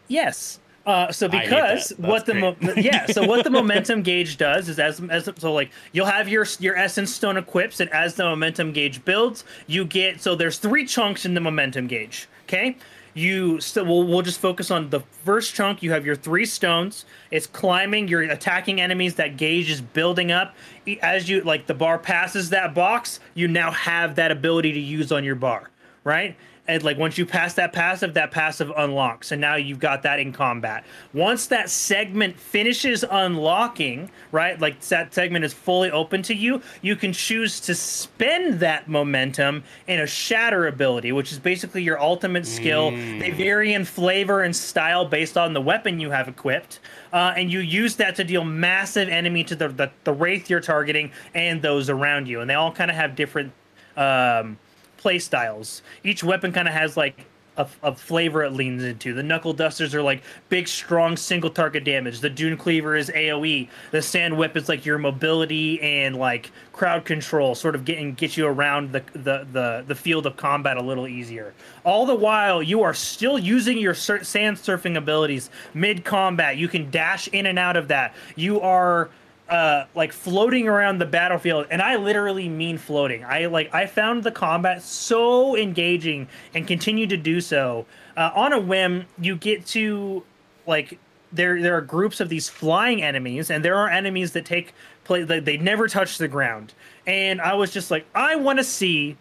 [0.09, 0.59] yes.
[0.85, 1.99] Uh, so because that.
[2.01, 5.71] what the mo- yeah, so what the momentum gauge does is as as so like
[5.93, 10.21] you'll have your your essence stone equips, and as the momentum gauge builds, you get
[10.21, 12.27] so there's three chunks in the momentum gauge.
[12.45, 12.77] Okay,
[13.15, 15.83] you still we'll, we'll just focus on the first chunk.
[15.83, 17.05] You have your three stones.
[17.31, 18.09] It's climbing.
[18.09, 19.17] You're attacking enemies.
[19.17, 20.55] That gauge is building up.
[21.01, 25.13] As you like the bar passes that box, you now have that ability to use
[25.13, 25.71] on your bar,
[26.05, 26.37] right?
[26.69, 30.21] And like once you pass that passive that passive unlocks and now you've got that
[30.21, 30.85] in combat.
[31.13, 36.95] Once that segment finishes unlocking right like that segment is fully open to you you
[36.95, 42.47] can choose to spend that momentum in a shatter ability which is basically your ultimate
[42.47, 46.81] skill they vary in flavor and style based on the weapon you have equipped
[47.13, 50.61] uh, and you use that to deal massive enemy to the, the the wraith you're
[50.61, 53.53] targeting and those around you and they all kind of have different
[53.97, 54.57] um
[55.03, 55.83] play styles.
[56.05, 59.13] Each weapon kind of has like a, a flavor it leans into.
[59.13, 62.21] The knuckle dusters are like big, strong single target damage.
[62.21, 63.69] The dune cleaver is AOE.
[63.91, 68.37] The sand whip is like your mobility and like crowd control, sort of getting get
[68.37, 71.53] you around the the the, the field of combat a little easier.
[71.85, 76.57] All the while, you are still using your sur- sand surfing abilities mid combat.
[76.57, 78.15] You can dash in and out of that.
[78.37, 79.11] You are
[79.53, 83.23] uh, like floating around the battlefield, and I literally mean floating.
[83.23, 87.85] I like I found the combat so engaging and continue to do so.
[88.17, 90.25] Uh, on a whim, you get to
[90.67, 90.99] like
[91.33, 94.73] there there are groups of these flying enemies, and there are enemies that take
[95.05, 96.73] play they, they never touch the ground.
[97.07, 99.19] And I was just like, I want to see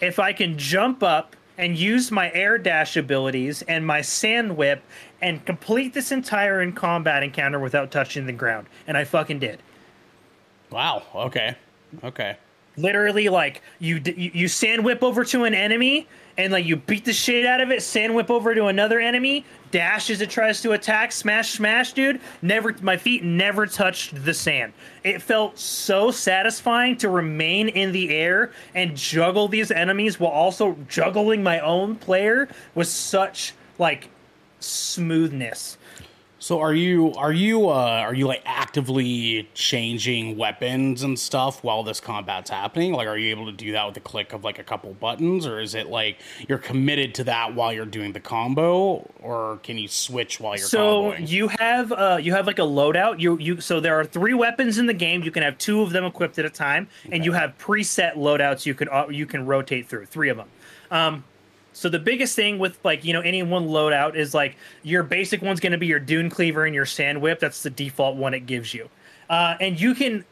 [0.00, 4.82] if I can jump up and use my air dash abilities and my sand whip
[5.20, 8.66] and complete this entire in combat encounter without touching the ground.
[8.88, 9.60] And I fucking did.
[10.70, 11.02] Wow.
[11.14, 11.56] Okay.
[12.04, 12.36] Okay.
[12.76, 16.06] Literally, like you you sand whip over to an enemy
[16.38, 17.82] and like you beat the shit out of it.
[17.82, 19.44] Sand whip over to another enemy.
[19.72, 21.10] Dash as it tries to attack.
[21.10, 22.20] Smash, smash, dude.
[22.40, 24.72] Never, my feet never touched the sand.
[25.02, 30.76] It felt so satisfying to remain in the air and juggle these enemies while also
[30.88, 34.08] juggling my own player with such like
[34.60, 35.77] smoothness.
[36.40, 41.82] So are you are you uh are you like actively changing weapons and stuff while
[41.82, 42.92] this combat's happening?
[42.92, 45.46] Like are you able to do that with a click of like a couple buttons?
[45.46, 49.10] Or is it like you're committed to that while you're doing the combo?
[49.20, 51.28] Or can you switch while you're so comboing?
[51.28, 53.18] you have uh you have like a loadout.
[53.18, 55.24] You you so there are three weapons in the game.
[55.24, 58.64] You can have two of them equipped at a time and you have preset loadouts
[58.64, 60.06] you can uh, you can rotate through.
[60.06, 60.48] Three of them.
[60.92, 61.24] Um
[61.78, 65.40] so the biggest thing with like you know any one loadout is like your basic
[65.42, 68.34] one's going to be your dune cleaver and your sand whip that's the default one
[68.34, 68.88] it gives you
[69.30, 70.24] uh and you can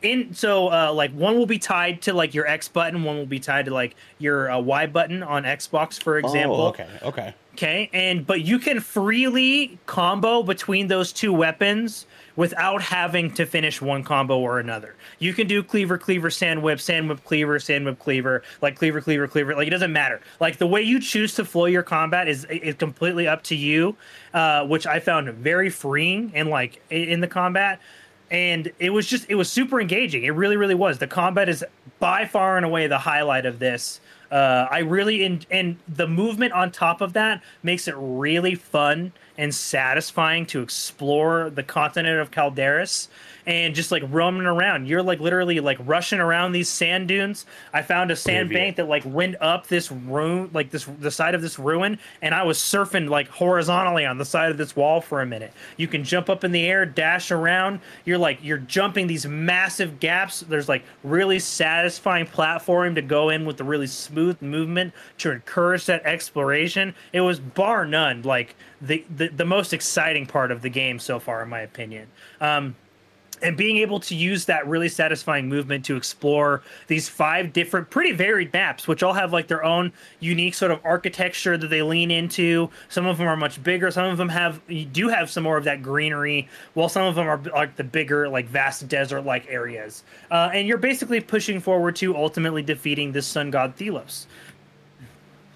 [0.00, 3.26] in so uh like one will be tied to like your x button one will
[3.26, 6.88] be tied to like your uh, y button on xbox for example Oh, okay.
[7.02, 7.34] Okay.
[7.54, 13.82] Okay, and but you can freely combo between those two weapons without having to finish
[13.82, 14.94] one combo or another.
[15.22, 19.00] You can do cleaver, cleaver, sand whip, sand whip, cleaver, sand whip, cleaver, like cleaver,
[19.00, 19.54] cleaver, cleaver.
[19.54, 20.20] Like it doesn't matter.
[20.40, 23.96] Like the way you choose to flow your combat is is completely up to you,
[24.34, 27.80] uh, which I found very freeing and like in the combat.
[28.32, 30.24] And it was just it was super engaging.
[30.24, 30.98] It really, really was.
[30.98, 31.64] The combat is
[32.00, 34.00] by far and away the highlight of this.
[34.32, 39.12] Uh, I really in, and the movement on top of that makes it really fun
[39.36, 43.08] and satisfying to explore the continent of Calderis
[43.46, 44.86] and just like roaming around.
[44.86, 47.44] You're like literally like rushing around these sand dunes.
[47.72, 51.34] I found a sand bank that like went up this ruin, like this the side
[51.34, 55.00] of this ruin, and I was surfing like horizontally on the side of this wall
[55.00, 55.52] for a minute.
[55.76, 57.80] You can jump up in the air, dash around.
[58.04, 60.40] You're like you're jumping these massive gaps.
[60.40, 65.86] There's like really satisfying platforming to go in with the really smooth movement to encourage
[65.86, 66.94] that exploration.
[67.12, 71.18] It was bar none like the the, the most exciting part of the game so
[71.18, 72.08] far, in my opinion.
[72.40, 72.76] Um,
[73.42, 78.12] and being able to use that really satisfying movement to explore these five different pretty
[78.12, 82.10] varied maps which all have like their own unique sort of architecture that they lean
[82.10, 82.70] into.
[82.88, 83.90] Some of them are much bigger.
[83.90, 87.14] Some of them have you do have some more of that greenery while some of
[87.14, 90.04] them are like the bigger like vast desert like areas.
[90.30, 94.26] Uh, and you're basically pushing forward to ultimately defeating this sun god thelos.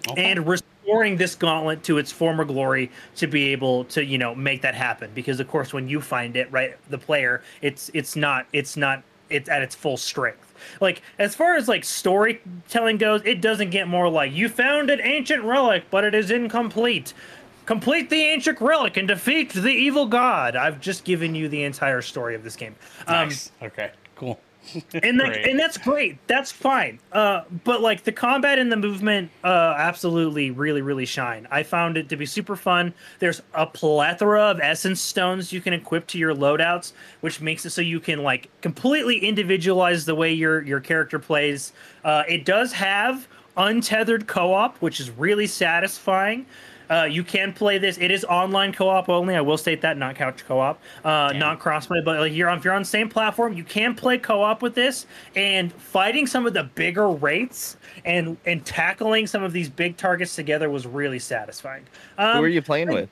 [0.09, 0.31] Okay.
[0.31, 0.45] and
[0.87, 4.73] restoring this gauntlet to its former glory to be able to you know make that
[4.73, 8.77] happen because of course when you find it right the player it's it's not it's
[8.77, 13.69] not it's at its full strength like as far as like storytelling goes it doesn't
[13.69, 17.13] get more like you found an ancient relic but it is incomplete
[17.65, 22.01] complete the ancient relic and defeat the evil god i've just given you the entire
[22.01, 22.75] story of this game
[23.07, 23.51] um, nice.
[23.61, 23.91] okay.
[24.15, 24.39] Cool.
[25.03, 26.17] and like, and that's great.
[26.27, 26.99] That's fine.
[27.11, 31.47] Uh, but like the combat and the movement, uh, absolutely, really, really shine.
[31.51, 32.93] I found it to be super fun.
[33.19, 37.71] There's a plethora of essence stones you can equip to your loadouts, which makes it
[37.71, 41.73] so you can like completely individualize the way your your character plays.
[42.03, 43.27] Uh, it does have
[43.57, 46.45] untethered co-op, which is really satisfying.
[46.89, 47.97] Uh, you can play this.
[47.97, 49.35] It is online co-op only.
[49.35, 52.03] I will state that, not couch co-op, uh, not crossplay.
[52.03, 54.75] But like you're on, if you're on the same platform, you can play co-op with
[54.75, 55.05] this.
[55.35, 60.35] And fighting some of the bigger rates and and tackling some of these big targets
[60.35, 61.85] together was really satisfying.
[62.17, 63.09] Um, Who are you playing with?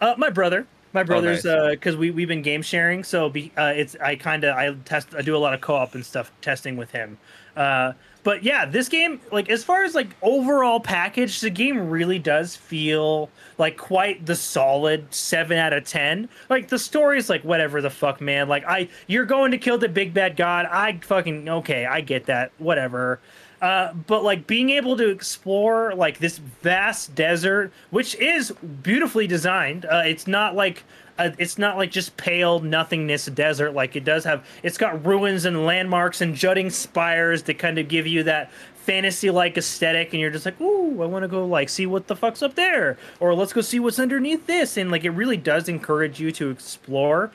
[0.00, 0.66] uh, my brother.
[0.92, 1.70] My brother's nice.
[1.70, 5.14] because we we've been game sharing, so be, uh, it's I kind of I test
[5.14, 7.16] I do a lot of co-op and stuff testing with him.
[7.56, 12.18] Uh, but yeah, this game like as far as like overall package, the game really
[12.18, 16.28] does feel like quite the solid seven out of ten.
[16.48, 18.48] Like the story's like whatever the fuck, man.
[18.48, 20.66] Like I you're going to kill the big bad god.
[20.66, 22.52] I fucking okay, I get that.
[22.58, 23.20] Whatever.
[23.62, 28.52] Uh, but like being able to explore like this vast desert, which is
[28.82, 29.84] beautifully designed.
[29.84, 30.84] Uh, it's not like
[31.20, 33.72] uh, it's not like just pale nothingness desert.
[33.72, 34.46] Like it does have.
[34.62, 39.30] It's got ruins and landmarks and jutting spires that kind of give you that fantasy
[39.30, 42.16] like aesthetic and you're just like ooh i want to go like see what the
[42.16, 45.68] fuck's up there or let's go see what's underneath this and like it really does
[45.68, 47.30] encourage you to explore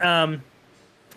[0.00, 0.42] um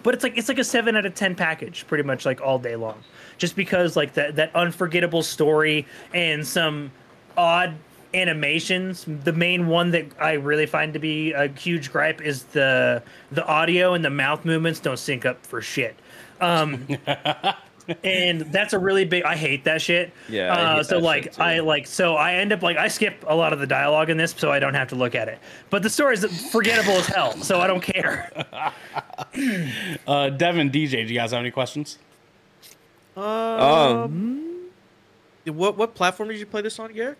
[0.03, 2.59] but it's like it's like a 7 out of 10 package pretty much like all
[2.59, 3.01] day long
[3.37, 6.91] just because like that that unforgettable story and some
[7.37, 7.73] odd
[8.13, 13.01] animations the main one that i really find to be a huge gripe is the
[13.31, 15.95] the audio and the mouth movements don't sync up for shit
[16.41, 16.87] um
[18.03, 21.33] and that's a really big i hate that shit Yeah, uh, so that like shit
[21.33, 21.41] too.
[21.41, 24.17] i like so i end up like i skip a lot of the dialogue in
[24.17, 25.37] this so i don't have to look at it
[25.69, 28.31] but the story is forgettable as hell so i don't care
[30.07, 31.99] Uh, Devin, DJ, do you guys have any questions?
[33.15, 34.69] Um,
[35.45, 37.17] What what platform did you play this on, Garrick?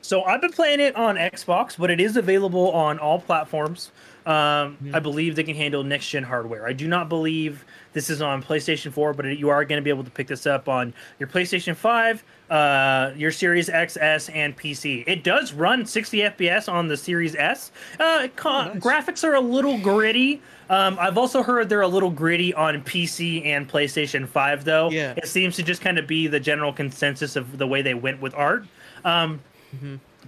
[0.00, 3.90] So I've been playing it on Xbox, but it is available on all platforms.
[4.26, 6.66] Um, I believe they can handle next gen hardware.
[6.66, 9.88] I do not believe this is on PlayStation 4, but you are going to be
[9.88, 15.02] able to pick this up on your PlayStation 5, uh, your Series XS, and PC.
[15.06, 17.72] It does run 60 FPS on the Series S.
[17.98, 20.42] Uh, co- Graphics are a little gritty.
[20.68, 24.90] Um, I've also heard they're a little gritty on PC and PlayStation 5, though.
[24.90, 25.14] Yeah.
[25.16, 28.20] It seems to just kind of be the general consensus of the way they went
[28.20, 28.66] with art.
[29.06, 29.40] Um,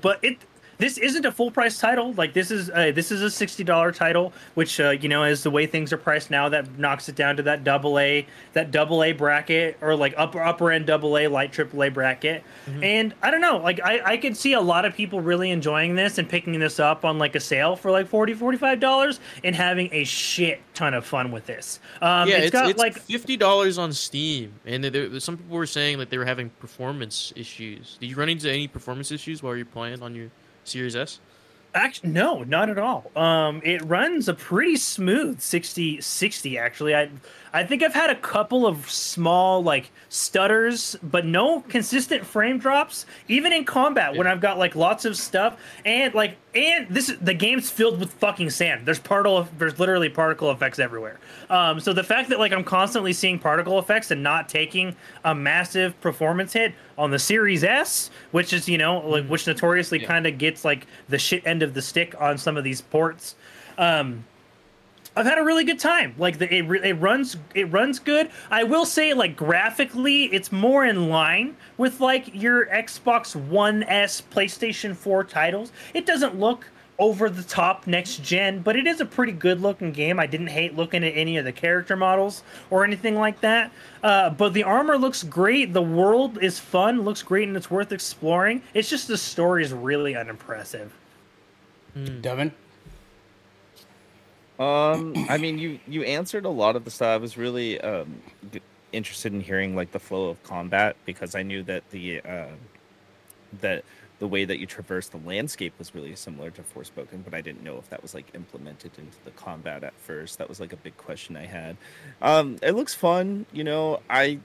[0.00, 0.38] but it
[0.80, 2.12] this isn't a full price title.
[2.14, 5.50] Like this is uh, this is a $60 title which uh, you know is the
[5.50, 9.04] way things are priced now that knocks it down to that double a that double
[9.04, 12.42] a bracket or like upper upper end double a light triple a bracket.
[12.82, 15.94] And i don't know like I, I could see a lot of people really enjoying
[15.94, 19.54] this and picking this up on like a sale for like 40 45 dollars and
[19.54, 21.78] having a shit ton of fun with this.
[22.00, 25.36] Um yeah, it's it's, got it's like fifty dollars on Steam, and there, there- some
[25.36, 27.98] people were saying that they were having performance issues.
[28.00, 30.30] Did you run into any performance issues while you're playing on your
[30.64, 31.20] Series S?
[31.72, 33.10] Actually, no, not at all.
[33.14, 36.94] Um, it runs a pretty smooth 60, 60 actually.
[36.94, 37.10] I,
[37.52, 43.06] I think I've had a couple of small like stutters, but no consistent frame drops.
[43.28, 47.34] Even in combat, when I've got like lots of stuff and like and this the
[47.34, 48.86] game's filled with fucking sand.
[48.86, 51.18] There's particle, there's literally particle effects everywhere.
[51.48, 55.34] Um, so the fact that like I'm constantly seeing particle effects and not taking a
[55.34, 60.06] massive performance hit on the Series S, which is you know like which notoriously Yeah.
[60.06, 63.34] kind of gets like the shit end of the stick on some of these ports.
[63.78, 64.24] Um,
[65.16, 66.14] I've had a really good time.
[66.18, 68.30] Like the, it, it runs, it runs good.
[68.50, 74.22] I will say, like graphically, it's more in line with like your Xbox One S,
[74.22, 75.72] PlayStation Four titles.
[75.94, 76.66] It doesn't look
[77.00, 80.20] over the top next gen, but it is a pretty good looking game.
[80.20, 83.72] I didn't hate looking at any of the character models or anything like that.
[84.02, 85.72] Uh, but the armor looks great.
[85.72, 88.62] The world is fun, looks great, and it's worth exploring.
[88.74, 90.92] It's just the story is really unimpressive.
[92.20, 92.52] Devin?
[94.60, 97.08] Um, I mean, you you answered a lot of the stuff.
[97.08, 98.20] I was really um
[98.92, 102.46] interested in hearing like the flow of combat because I knew that the uh,
[103.60, 103.84] that
[104.18, 107.64] the way that you traverse the landscape was really similar to Forspoken, but I didn't
[107.64, 110.36] know if that was like implemented into the combat at first.
[110.36, 111.78] That was like a big question I had.
[112.20, 113.46] Um, it looks fun.
[113.52, 114.40] You know, I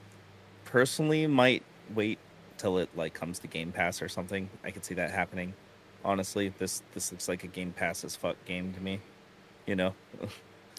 [0.64, 1.62] personally might
[1.94, 2.18] wait
[2.56, 4.48] till it like comes to Game Pass or something.
[4.64, 5.52] I could see that happening.
[6.02, 9.00] Honestly, this this looks like a Game Pass as fuck game to me.
[9.66, 9.94] You know,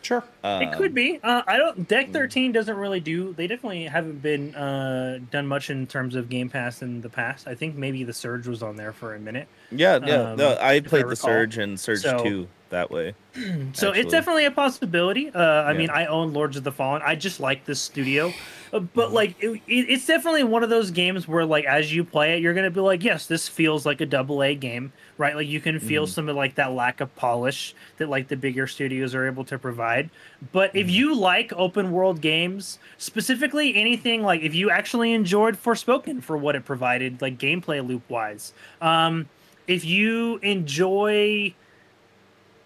[0.03, 0.23] Sure.
[0.43, 1.19] It could Um, be.
[1.21, 1.85] Uh, I don't.
[1.87, 3.33] Deck thirteen doesn't really do.
[3.33, 7.45] They definitely haven't been uh, done much in terms of Game Pass in the past.
[7.47, 9.47] I think maybe the Surge was on there for a minute.
[9.69, 10.31] Yeah, yeah.
[10.31, 11.15] um, no, I if I played the.
[11.17, 13.15] Surge and Surge So- 2 that way.
[13.73, 13.99] So Actually.
[13.99, 15.29] it's definitely a possibility.
[15.29, 15.77] Uh, I Yeah.
[15.77, 17.01] mean, I own Lords of the Fallen.
[17.03, 18.85] I just like this studio, Uh, Mm-hmm.
[18.93, 22.35] but like, it, it- it's definitely one of those games where, like, as you play
[22.37, 25.35] it, you're gonna be like, yes, this feels like a double A game, right?
[25.35, 26.09] Like, you can feel Mhm.
[26.09, 29.57] some of like that lack of polish that like the bigger studios are able to
[29.57, 30.09] provide.
[30.51, 30.77] But Mm-hmm.
[30.79, 36.37] if you like open world games, specifically anything like if you actually enjoyed Forspoken for
[36.37, 39.29] what it provided, like gameplay loop wise, um,
[39.67, 41.53] if you enjoy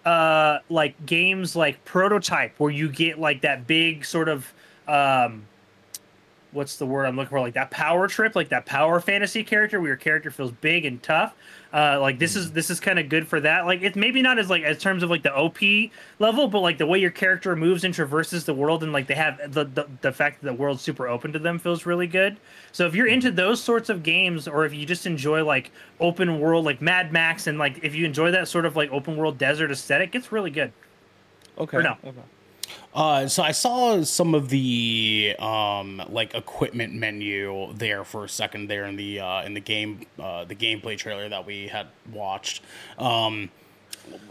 [0.06, 4.52] uh like games like prototype where you get like that big sort of
[4.88, 5.48] um
[6.52, 9.80] what's the word i'm looking for like that power trip like that power fantasy character
[9.80, 11.34] where your character feels big and tough
[11.74, 14.38] uh like this is this is kind of good for that like it's maybe not
[14.38, 15.62] as like as terms of like the op
[16.20, 19.16] level but like the way your character moves and traverses the world and like they
[19.16, 22.38] have the the, the fact that the world's super open to them feels really good
[22.72, 26.40] so if you're into those sorts of games or if you just enjoy like open
[26.40, 29.38] world like mad max and like if you enjoy that sort of like open world
[29.38, 30.74] desert aesthetic it's really good
[31.58, 31.78] Okay.
[31.78, 31.98] Or no.
[32.04, 32.22] okay.
[32.94, 38.68] Uh, so I saw some of the um, like equipment menu there for a second
[38.68, 42.62] there in the uh, in the game uh, the gameplay trailer that we had watched.
[42.98, 43.50] Um,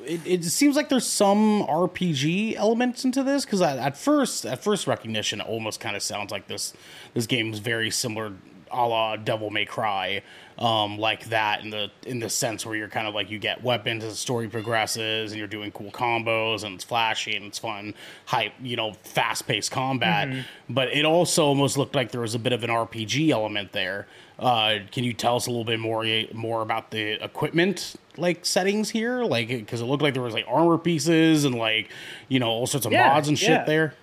[0.04, 4.86] it, it seems like there's some RPG elements into this because at first at first
[4.86, 6.74] recognition it almost kind of sounds like this
[7.14, 8.32] this game is very similar
[8.72, 10.22] a la Devil May Cry,
[10.60, 13.62] um, like that in the in the sense where you're kind of like you get
[13.64, 17.58] weapons as the story progresses and you're doing cool combos and it's flashy and it's
[17.58, 17.94] fun,
[18.26, 20.28] hype, you know, fast paced combat.
[20.28, 20.40] Mm-hmm.
[20.68, 24.06] But it also almost looked like there was a bit of an RPG element there.
[24.38, 26.04] Uh, can you tell us a little bit more
[26.34, 29.24] more about the equipment like settings here?
[29.24, 31.88] Like, because it looked like there was like armor pieces and like
[32.28, 33.64] you know all sorts of Yeah, mods and shit yeah.
[33.64, 33.94] there.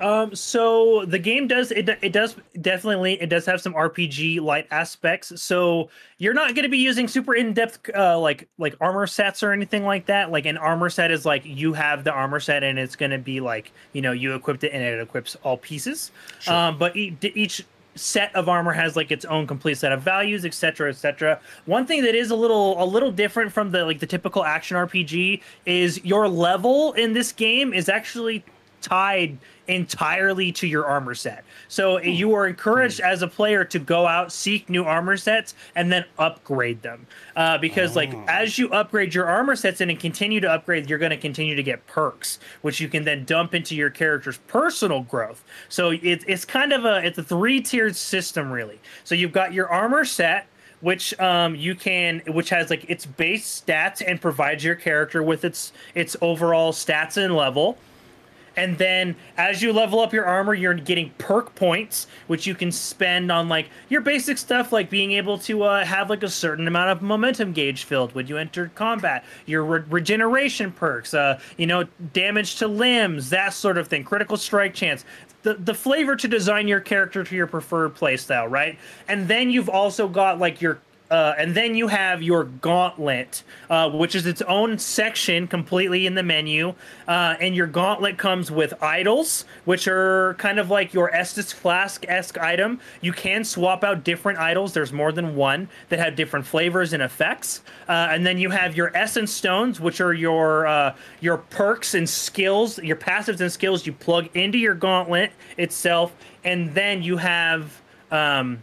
[0.00, 4.66] Um, so the game does it, it does definitely it does have some RPG light
[4.70, 5.40] aspects.
[5.40, 9.42] So you're not going to be using super in depth uh, like like armor sets
[9.42, 10.30] or anything like that.
[10.30, 13.18] Like an armor set is like you have the armor set and it's going to
[13.18, 16.12] be like you know you equipped it and it equips all pieces.
[16.46, 17.64] Um, but each, each
[17.98, 22.02] set of armor has like its own complete set of values etc etc one thing
[22.02, 26.02] that is a little a little different from the like the typical action rpg is
[26.04, 28.44] your level in this game is actually
[28.80, 31.44] tied entirely to your armor set.
[31.68, 35.92] So you are encouraged as a player to go out, seek new armor sets, and
[35.92, 37.06] then upgrade them.
[37.36, 41.10] Uh, because like as you upgrade your armor sets and continue to upgrade, you're going
[41.10, 45.44] to continue to get perks, which you can then dump into your character's personal growth.
[45.68, 48.80] So it's it's kind of a it's a three tiered system really.
[49.04, 50.48] So you've got your armor set
[50.80, 55.44] which um, you can which has like its base stats and provides your character with
[55.44, 57.78] its its overall stats and level
[58.58, 62.72] and then as you level up your armor you're getting perk points which you can
[62.72, 66.66] spend on like your basic stuff like being able to uh, have like a certain
[66.66, 71.66] amount of momentum gauge filled when you enter combat your re- regeneration perks uh, you
[71.66, 75.04] know damage to limbs that sort of thing critical strike chance
[75.42, 78.78] the, the flavor to design your character to your preferred playstyle right?
[79.06, 80.80] And then you've also got like your
[81.10, 86.14] uh, and then you have your gauntlet, uh, which is its own section completely in
[86.14, 86.74] the menu.
[87.06, 92.04] Uh, and your gauntlet comes with idols, which are kind of like your Estus Flask
[92.08, 92.78] esque item.
[93.00, 97.02] You can swap out different idols, there's more than one that have different flavors and
[97.02, 97.62] effects.
[97.88, 102.08] Uh, and then you have your Essence Stones, which are your, uh, your perks and
[102.08, 106.14] skills, your passives and skills you plug into your gauntlet itself.
[106.44, 107.80] And then you have.
[108.10, 108.62] Um,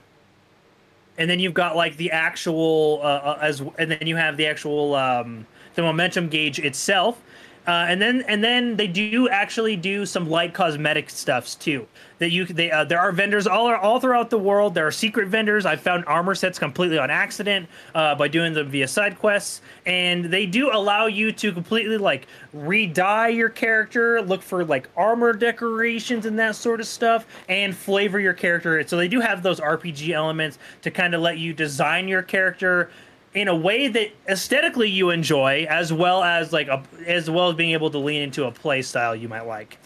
[1.18, 4.46] and then you've got like the actual uh, uh, as and then you have the
[4.48, 5.46] actual um,
[5.76, 7.22] the momentum gauge itself
[7.68, 11.88] uh, and then and then they do actually do some light cosmetic stuffs too
[12.20, 14.74] that you they uh, there are vendors all all throughout the world.
[14.74, 15.66] There are secret vendors.
[15.66, 19.62] I found armor sets completely on accident uh, by doing them via side quests.
[19.86, 25.34] And they do allow you to completely like re-dye your character look for like armor
[25.34, 28.86] decorations and that sort of stuff and flavor your character.
[28.88, 32.90] So they do have those rpg elements to kind of let you design your character
[33.36, 37.56] in a way that aesthetically you enjoy as well as like a, as well as
[37.56, 39.78] being able to lean into a play style you might like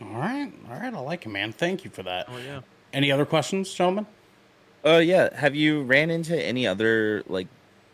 [0.00, 1.52] All right, all right, I like it, man.
[1.52, 2.26] Thank you for that.
[2.28, 2.60] Oh yeah.
[2.92, 4.06] Any other questions, gentlemen?
[4.84, 5.34] Uh, yeah.
[5.38, 7.48] Have you ran into any other like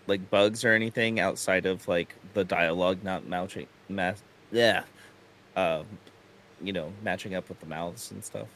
[0.06, 3.66] like bugs or anything outside of like the dialogue not matching?
[3.88, 4.84] Math, yeah.
[5.56, 5.86] Um,
[6.62, 8.48] you know, matching up with the mouths and stuff.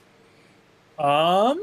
[0.99, 1.61] Um,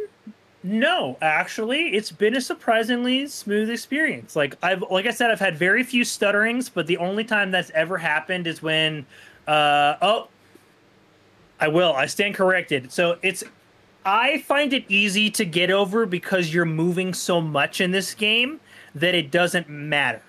[0.62, 4.36] no, actually, it's been a surprisingly smooth experience.
[4.36, 7.70] Like I've, like I said, I've had very few stutterings, but the only time that's
[7.72, 9.06] ever happened is when,
[9.48, 10.28] uh, oh,
[11.60, 11.94] I will.
[11.94, 12.92] I stand corrected.
[12.92, 13.44] So it's,
[14.06, 18.60] I find it easy to get over because you're moving so much in this game
[18.96, 20.22] that it doesn't matter.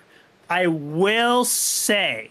[0.49, 2.30] I will say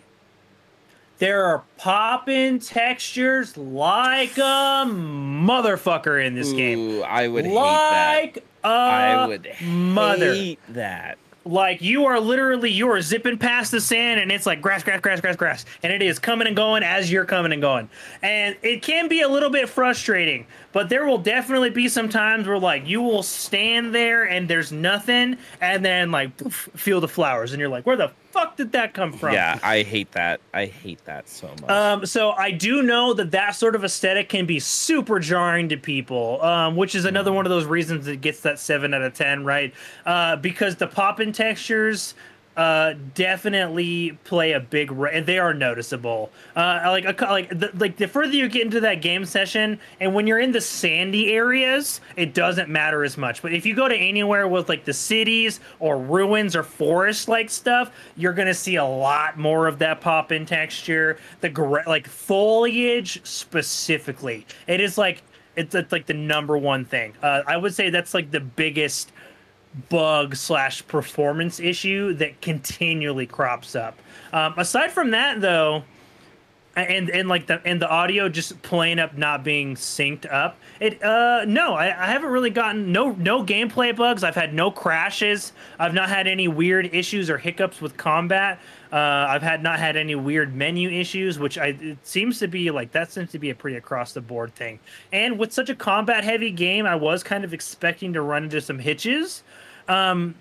[1.20, 8.20] there are popping textures like a motherfucker in this game Ooh, I would hate that.
[8.24, 10.34] like a I would mother.
[10.34, 11.18] hate that.
[11.46, 15.00] Like you are literally you are zipping past the sand and it's like grass, grass,
[15.00, 17.88] grass, grass, grass, and it is coming and going as you're coming and going,
[18.22, 20.46] and it can be a little bit frustrating.
[20.72, 24.70] But there will definitely be some times where like you will stand there and there's
[24.70, 28.72] nothing, and then like poof, feel the flowers, and you're like, where the fuck did
[28.72, 29.32] that come from?
[29.34, 30.40] Yeah, I hate that.
[30.54, 31.70] I hate that so much.
[31.70, 35.76] Um, so I do know that that sort of aesthetic can be super jarring to
[35.76, 39.14] people, um, which is another one of those reasons it gets that seven out of
[39.14, 39.74] ten, right?
[40.06, 42.14] Uh, because the pop-in textures
[42.56, 44.90] uh, definitely play a big.
[44.90, 46.30] Re- and they are noticeable.
[46.56, 50.14] Uh, like a, like the, like the further you get into that game session, and
[50.14, 53.40] when you're in the sandy areas, it doesn't matter as much.
[53.40, 57.50] But if you go to anywhere with like the cities or ruins or forest like
[57.50, 61.18] stuff, you're gonna see a lot more of that pop in texture.
[61.40, 65.22] The gra- like foliage specifically, it is like
[65.56, 67.12] it's, it's like the number one thing.
[67.22, 69.12] Uh, I would say that's like the biggest
[69.88, 73.98] bug slash performance issue that continually crops up.
[74.32, 75.84] Um, aside from that, though,
[76.76, 80.56] and and like the and the audio just playing up not being synced up.
[80.78, 84.22] It uh no, I, I haven't really gotten no no gameplay bugs.
[84.22, 85.52] I've had no crashes.
[85.78, 88.60] I've not had any weird issues or hiccups with combat.
[88.92, 92.70] Uh, I've had not had any weird menu issues, which I it seems to be
[92.70, 94.78] like that seems to be a pretty across the board thing.
[95.12, 98.60] And with such a combat heavy game, I was kind of expecting to run into
[98.60, 99.42] some hitches.
[99.90, 100.34] Um,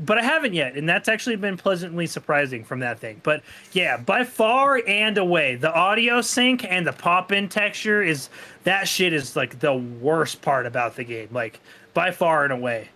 [0.00, 3.20] but I haven't yet, and that's actually been pleasantly surprising from that thing.
[3.22, 8.28] But yeah, by far and away, the audio sync and the pop in texture is
[8.64, 11.28] that shit is like the worst part about the game.
[11.30, 11.60] Like
[11.94, 12.88] by far and away.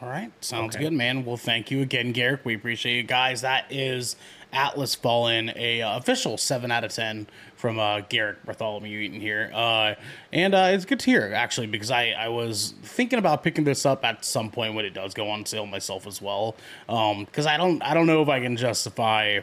[0.00, 0.84] All right, sounds Okay.
[0.84, 1.24] good, man.
[1.24, 2.44] Well, thank you again, Garrick.
[2.44, 3.40] We appreciate you guys.
[3.42, 4.16] That is
[4.54, 7.26] Atlas Fallen, a uh, official seven out of ten
[7.56, 9.94] from uh, Garrick Bartholomew Eaton here, uh,
[10.32, 13.84] and uh, it's good to hear actually because I I was thinking about picking this
[13.84, 17.56] up at some point when it does go on sale myself as well, because I
[17.56, 19.40] don't I don't know if I can justify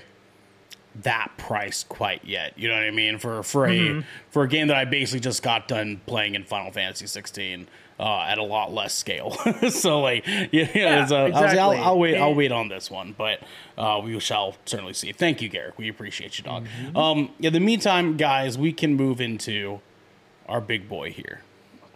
[1.03, 2.57] that price quite yet.
[2.57, 3.17] You know what I mean?
[3.17, 6.71] For for a for a game that I basically just got done playing in Final
[6.71, 7.67] Fantasy 16
[8.01, 9.31] uh, at a lot less scale.
[9.69, 11.59] so like yeah, yeah, so exactly.
[11.59, 13.39] I will wait I'll wait on this one, but
[13.77, 15.11] uh, we shall certainly see.
[15.13, 15.77] Thank you, Garrick.
[15.77, 16.65] We appreciate you, dog.
[16.95, 19.79] Um, in the meantime, guys, we can move into
[20.49, 21.41] our big boy here.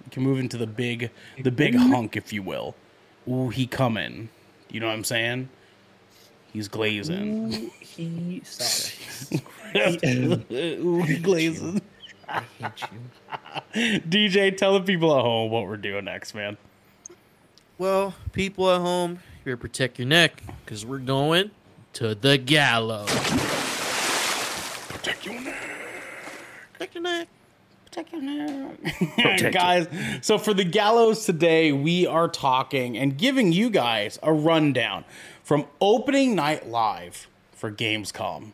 [0.05, 1.09] We can move into the big
[1.41, 2.75] the big hunk, if you will.
[3.27, 4.29] Ooh, he coming.
[4.69, 5.49] You know what I'm saying?
[6.53, 7.53] He's glazing.
[7.53, 8.41] Ooh, He
[10.55, 11.81] Ooh, he glazing.
[12.27, 12.83] I hate
[13.73, 14.01] you.
[14.09, 16.57] DJ, tell the people at home what we're doing next, man.
[17.77, 21.51] Well, people at home, you better protect your neck because we're going
[21.93, 23.09] to the gallows.
[24.87, 25.61] Protect your neck.
[26.73, 27.27] Protect your neck.
[27.85, 29.53] Protect your neck.
[29.53, 29.87] guys,
[30.21, 35.05] so for the gallows today, we are talking and giving you guys a rundown
[35.43, 38.51] from opening night live for Gamescom.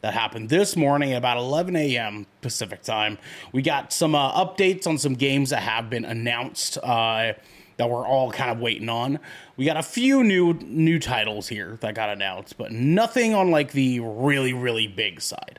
[0.00, 2.26] That happened this morning at about 11 a.m.
[2.40, 3.18] Pacific time.
[3.50, 7.32] We got some uh, updates on some games that have been announced uh,
[7.78, 9.18] that we're all kind of waiting on.
[9.56, 13.72] We got a few new new titles here that got announced, but nothing on like
[13.72, 15.58] the really really big side.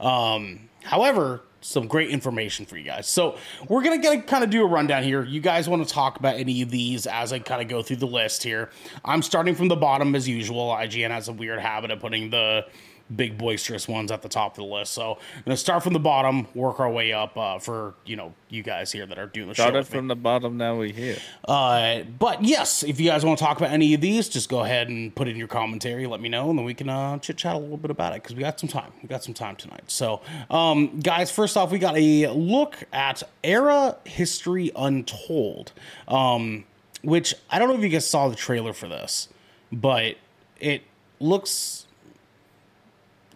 [0.00, 3.06] Um, however, some great information for you guys.
[3.06, 3.36] So
[3.68, 5.24] we're gonna get kind of do a rundown here.
[5.24, 7.96] You guys want to talk about any of these as I kind of go through
[7.96, 8.70] the list here.
[9.04, 10.68] I'm starting from the bottom as usual.
[10.70, 12.66] IGN has a weird habit of putting the
[13.14, 14.92] big boisterous ones at the top of the list.
[14.92, 18.34] So I'm gonna start from the bottom, work our way up uh, for you know
[18.48, 19.62] you guys here that are doing the show.
[19.62, 19.98] Started with me.
[19.98, 21.18] from the bottom, now we here.
[21.46, 24.60] Uh, but yes, if you guys want to talk about any of these, just go
[24.60, 26.06] ahead and put in your commentary.
[26.06, 28.22] Let me know, and then we can uh, chit chat a little bit about it
[28.22, 28.92] because we got some time.
[29.02, 29.84] We got some time tonight.
[29.86, 35.72] So, um, guys, first off, we got a look at Era History Untold,
[36.06, 36.64] um,
[37.02, 39.28] which I don't know if you guys saw the trailer for this,
[39.72, 40.16] but
[40.60, 40.82] it
[41.20, 41.77] looks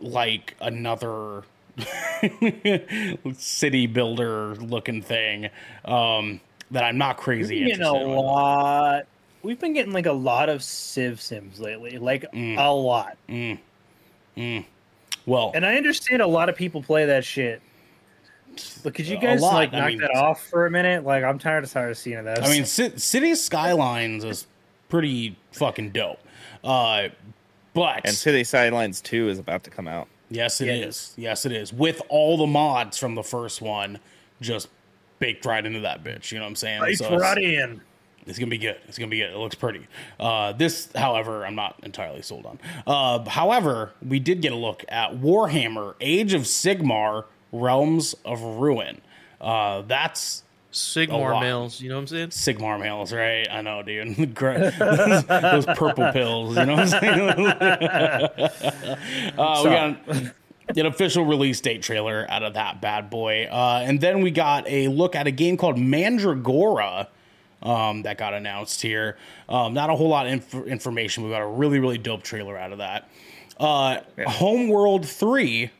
[0.02, 1.44] like another
[3.36, 5.48] city builder looking thing
[5.84, 6.40] um,
[6.70, 9.06] that I'm not We've crazy been getting a lot.
[9.42, 12.58] We've been getting like a lot of Civ Sims lately, like Mm.
[12.58, 13.16] a lot.
[13.28, 13.58] mm
[15.26, 17.60] Well, And I understand a lot of people play that shit.
[18.84, 21.04] But could you guys like I knock mean- that off for a minute?
[21.04, 22.38] Like I'm tired of tired of seeing those.
[22.40, 24.46] I mean, C- City Skylines is
[24.88, 26.18] pretty fucking dope.
[26.62, 27.08] Uh,
[27.74, 30.08] but And City Skylines 2 is about to come out.
[30.30, 30.80] yes, it Yeah, is.
[30.80, 31.14] it is.
[31.16, 31.72] Yes, it is.
[31.72, 33.98] With all the mods from the first one,
[34.40, 34.68] just
[35.18, 36.32] baked right into that bitch.
[36.32, 36.82] You know what I'm saying?
[36.86, 37.80] it's So right in.
[38.26, 38.76] It's gonna be good.
[38.86, 39.30] It's gonna be good.
[39.30, 39.86] It looks pretty.
[40.20, 42.58] Uh, this, however, I'm not entirely sold on.
[42.86, 49.00] Uh, however, we did get a look at Warhammer: Age of Sigmar: Realms of Ruin.
[49.40, 51.40] Uh, that's A Sigmar lot.
[51.42, 52.28] males, you know what I'm saying?
[52.30, 53.46] Sigmar males, right?
[53.50, 54.34] I know, dude.
[54.42, 54.72] Gra-
[55.28, 57.20] Those purple pills, you know what I'm saying?
[59.38, 59.96] uh, we got
[60.76, 63.46] an official release date trailer out of that bad boy.
[63.50, 67.08] Uh, and then we got a look at a game called Mandragora
[67.62, 69.16] um, that got announced here.
[69.48, 71.24] Um, not a whole lot of inf- information.
[71.24, 73.08] We got a really, really dope trailer out of that.
[73.60, 75.70] Uh, Homeworld 3.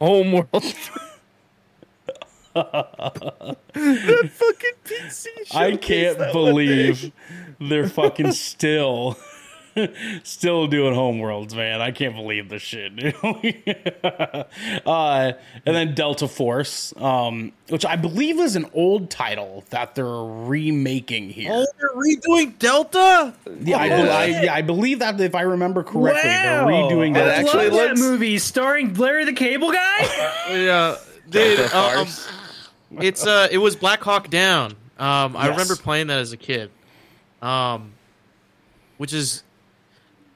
[0.00, 0.64] Homeworld.
[3.74, 7.12] Fucking PC I can't believe
[7.60, 9.18] they're fucking still
[10.24, 11.80] Still doing homeworlds, man.
[11.80, 12.96] I can't believe this shit.
[12.96, 13.14] dude.
[14.86, 15.32] uh,
[15.66, 21.30] and then Delta Force, um, which I believe is an old title that they're remaking
[21.30, 21.50] here.
[21.52, 23.34] Oh, they're redoing Delta.
[23.60, 27.24] yeah, I, I, yeah, I believe that if I remember correctly, they're redoing I It
[27.24, 27.38] that.
[27.44, 29.98] actually love that looks- movie starring Larry the Cable Guy.
[30.48, 30.96] Yeah,
[31.28, 31.58] dude.
[31.58, 32.28] Delta uh, um, Force.
[33.00, 34.72] It's uh, it was Black Hawk Down.
[34.98, 35.50] Um, I Yes.
[35.50, 36.70] remember playing that as a kid.
[37.42, 37.92] Um,
[38.96, 39.44] which is,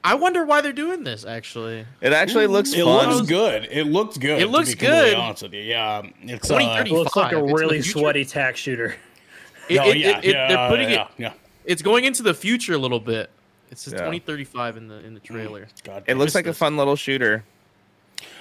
[0.05, 1.25] I wonder why they're doing this.
[1.25, 3.09] Actually, It actually looks It fun.
[3.11, 3.67] looks good.
[3.71, 4.41] It looks good.
[4.41, 5.15] It to looks be good.
[5.15, 6.03] Honest with you, yeah.
[6.23, 6.91] It's uh, 2030.
[6.93, 7.43] Looks like a 55.
[7.43, 7.99] It's the really future.
[7.99, 8.95] sweaty tac shooter.
[9.69, 11.09] it, no, it- yeah, it- it- yeah, they're putting yeah, it.
[11.19, 11.33] yeah.
[11.65, 13.31] It's going into the future a little bit.
[13.71, 14.01] It's says Yeah.
[14.01, 15.67] 2035 in the in the trailer.
[15.83, 17.43] God It looks like a fun little shooter.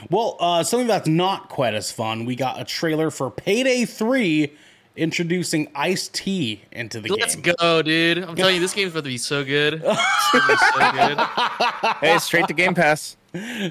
[0.09, 2.25] Well, uh, something that's not quite as fun.
[2.25, 4.53] We got a trailer for Payday 3
[4.95, 7.17] introducing Ice T into the game.
[7.19, 8.19] Let's go, dude!
[8.19, 9.84] I'm telling you, this game's about to be so good.
[10.34, 11.17] It's be so good.
[12.01, 13.17] Hey, straight to Game Pass.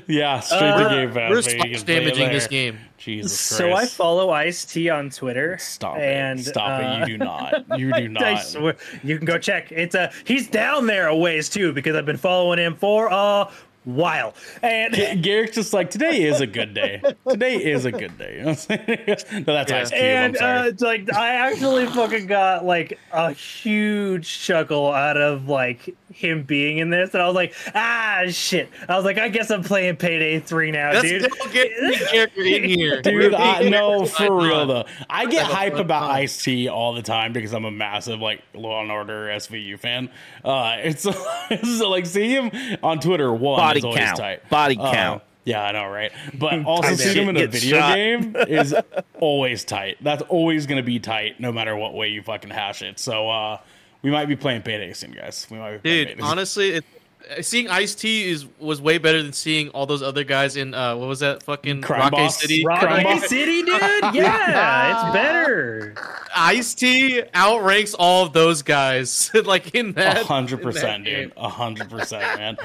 [0.06, 1.30] Yeah, straight Uh, to Game Pass.
[1.30, 1.42] We're baby.
[1.42, 2.78] Splash can play it damaging this game.
[2.96, 3.58] Jesus Christ.
[3.58, 5.56] So I follow Ice T on Twitter.
[5.58, 6.46] Stop and, it.
[6.46, 6.98] Stop uh, it.
[7.08, 7.78] You do not.
[7.78, 8.42] You do I not.
[8.44, 9.72] swear, you can go check.
[9.72, 13.50] It's a he's down there a ways too because I've been following him for a
[13.84, 14.34] while.
[14.62, 17.02] And Garrick's just like, today is a good day.
[17.28, 18.36] Today is a good day.
[18.38, 19.44] You know what I'm saying?
[19.46, 19.80] no, that's Yeah.
[19.80, 20.00] Ice Cube.
[20.02, 20.58] I'm and sorry.
[20.58, 26.42] uh, it's like I actually fucking got like a huge chuckle out of like him
[26.42, 28.68] being in this, and I was like, ah, shit.
[28.88, 31.30] I was like, I guess I'm playing Payday Three now, Let's dude.
[31.30, 34.84] go get the character in here, Dude, I being know for real though.
[35.08, 36.16] I get hype about time.
[36.16, 40.10] Ice T all the time because I'm a massive like Law and Order SVU fan.
[40.44, 41.06] Uh, it's,
[41.50, 43.32] it's like seeing him on Twitter.
[43.32, 44.18] One Body is count.
[44.18, 44.50] tight.
[44.50, 45.22] Body Uh, count.
[45.44, 46.12] yeah, I know, right?
[46.34, 47.94] But also Type seeing shit him in a video shot.
[47.94, 48.74] game is
[49.20, 49.96] always tight.
[50.00, 52.98] That's always going to be tight, no matter what way you fucking hash it.
[52.98, 53.58] So uh,
[54.02, 55.46] we might be playing Payday soon, guys.
[55.50, 56.99] We might be Dude, honestly, it, uh,
[57.42, 60.96] seeing Ice T is was way better than seeing all those other guys in uh,
[60.96, 62.40] what was that fucking Crime Rocket Boss.
[62.40, 62.64] City?
[62.64, 63.28] Rock- Crime Boss.
[63.28, 63.80] City, dude.
[64.14, 65.94] Yeah, it's better.
[66.34, 70.24] Ice T outranks all of those guys, like in that.
[70.26, 71.32] hundred percent, dude.
[71.36, 72.56] A hundred percent, man.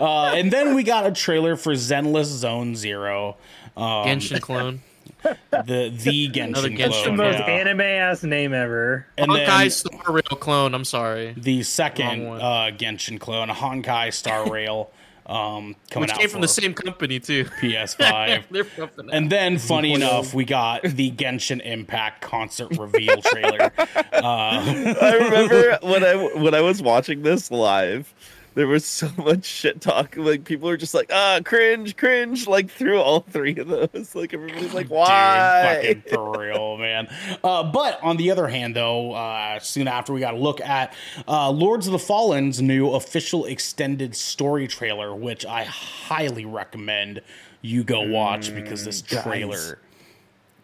[0.00, 3.36] Uh, and then we got a trailer for Zenless Zone Zero.
[3.76, 4.80] Um, Genshin clone.
[5.50, 7.44] The the Another Genshin Genshin It's the clone, most yeah.
[7.46, 9.06] anime ass name ever.
[9.18, 10.74] and then Honkai Star Rail clone.
[10.74, 11.34] I'm sorry.
[11.36, 12.40] the second Wrong one.
[12.40, 14.90] uh, Genshin clone, Honkai Star Rail,
[15.26, 17.44] um, coming Which out came from the for same company too.
[17.60, 18.44] PS5.
[18.50, 19.14] They're pumping out.
[19.14, 23.72] And then, funny enough, we got the Genshin Impact concert reveal trailer.
[23.78, 28.12] Uh, I remember when I when I was watching this live,
[28.54, 30.16] there was so much shit talk.
[30.16, 34.14] Like people were just like, ah, cringe, cringe, like through all three of those.
[34.14, 35.80] Like everybody's like, why?
[35.82, 37.08] Dude, fucking for real, man.
[37.42, 40.94] Uh, but on the other hand, though, uh, soon after we got to look at
[41.26, 47.20] uh, Lords of the Fallen's new official extended story trailer, which I highly recommend
[47.62, 49.22] you go watch because this guys.
[49.24, 49.78] trailer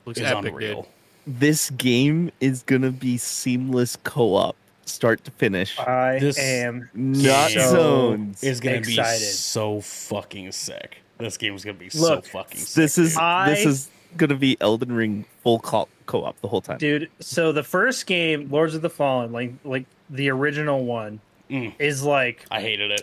[0.04, 0.82] Looks is epic, unreal.
[1.26, 1.38] dude.
[1.40, 4.54] this game is gonna be seamless co-op,
[4.94, 5.78] start to finish.
[5.78, 8.42] I This- am Not game zones.
[8.42, 9.20] Is gonna Excited.
[9.20, 10.98] be so fucking sick.
[11.18, 12.74] This game is gonna be so fucking sick.
[12.82, 16.78] this is I- this is gonna be Elden Ring full co- co-op the whole time.
[16.78, 17.08] dude.
[17.20, 21.20] So the first game, Lords of the Fallen, like like the original one,
[21.50, 21.72] Mm.
[21.78, 23.02] is like I hated it.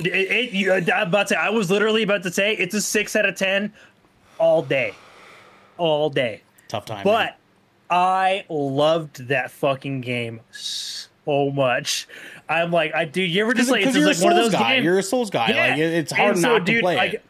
[0.00, 0.06] it.
[0.08, 1.38] it you, I'm about to.
[1.38, 3.72] I was literally about to say it's a six out of ten,
[4.38, 4.94] all day,
[5.78, 6.40] all day.
[6.68, 7.04] Tough time.
[7.04, 7.36] But
[7.90, 12.06] I loved that fucking game so much.
[12.48, 14.60] I'm like, I dude, you ever just like it's just like one of Souls those
[14.60, 14.74] guy.
[14.74, 14.84] games.
[14.84, 15.50] You're a Souls guy.
[15.50, 15.70] Yeah.
[15.70, 17.24] Like it's hard so, not to dude, play like, it.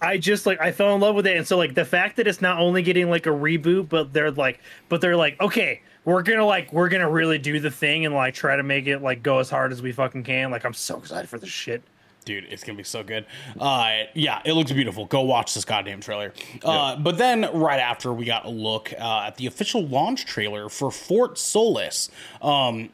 [0.00, 2.26] I just like I fell in love with it, and so like the fact that
[2.26, 6.22] it's not only getting like a reboot, but they're like, but they're like, okay, we're
[6.22, 9.22] gonna like we're gonna really do the thing and like try to make it like
[9.22, 10.50] go as hard as we fucking can.
[10.50, 11.82] Like I'm so excited for this shit.
[12.24, 13.24] Dude it's gonna be so good.
[13.58, 15.06] Uh yeah it looks beautiful.
[15.06, 16.32] Go watch this goddamn trailer.
[16.62, 20.68] Uh but then right after we got a look uh, at the official launch trailer
[20.68, 22.10] for fort solis
[22.42, 22.90] um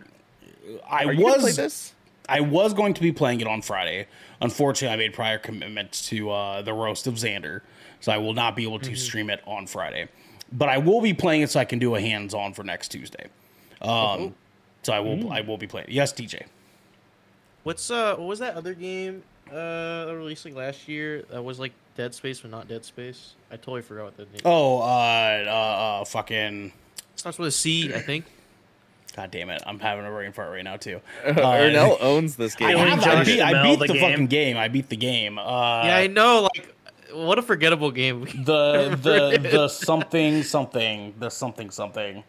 [0.88, 1.92] i Are you gonna play was
[2.28, 4.06] i was going to be playing it on friday.
[4.40, 7.60] Unfortunately i made prior commitments to uh the roast of xander
[8.00, 10.08] so i will not be able to stream it on friday.
[10.52, 13.26] But i will be playing it so i can do a hands-on for next tuesday.
[13.80, 14.34] Um
[14.82, 16.42] so i will i will be playing yes dj
[17.66, 22.14] What's uh what was that other game uh releasing last year that was like Dead
[22.14, 23.34] Space but not Dead Space?
[23.50, 24.42] I totally forgot what the name.
[24.44, 26.72] oh uh uh, uh fucking It
[27.16, 28.26] starts with a C, I think.
[29.16, 29.64] God damn it!
[29.66, 31.00] I'm having a brain fart right now too.
[31.24, 32.68] Ernell owns this game.
[32.68, 34.02] Killing have, I Josh beat, I beat the the, game.
[34.10, 34.56] fucking game.
[34.58, 35.36] I beat the game.
[35.36, 36.42] Uh, yeah, I know.
[36.42, 36.72] Like,
[37.14, 38.26] what a forgettable game.
[38.44, 42.22] the the the something something the something something.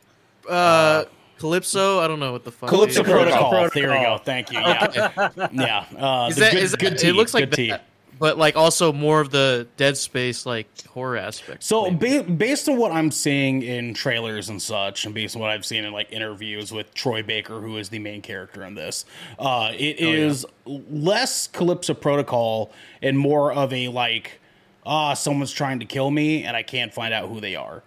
[0.49, 1.03] uh,
[1.39, 1.99] Calypso.
[1.99, 2.69] I don't know what the fuck.
[2.69, 3.03] Calypso.
[3.03, 3.49] Protocol.
[3.49, 3.81] Protocol.
[3.81, 4.17] There we go.
[4.23, 4.59] Thank you.
[4.59, 5.85] Yeah, yeah.
[5.97, 7.69] Uh, Is that, good, is that, good tea, it looks like good tea.
[7.69, 7.83] that,
[8.19, 11.63] but like also more of the Dead Space like horror aspect.
[11.63, 15.51] So ba- based on what I'm seeing in trailers and such, and based on what
[15.51, 19.05] I've seen in like interviews with Troy Baker, who is the main character in this,
[19.37, 22.71] uh, it Oh, is less Calypso Protocol
[23.03, 24.39] and more of a like,
[24.85, 27.83] ah, someone's trying to kill me and I can't find out who they are.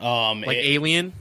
[0.00, 1.12] Um, like it- Alien.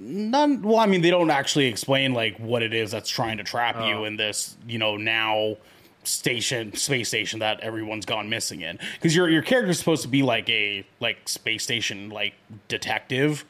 [0.00, 0.62] None.
[0.62, 3.76] Well, I mean, they don't actually explain like what it is that's trying to trap
[3.78, 3.86] Oh.
[3.86, 5.56] you in this, you know, now
[6.04, 10.22] station space station that everyone's gone missing in because your your character's supposed to be
[10.22, 12.34] like a like space station like
[12.68, 13.44] detective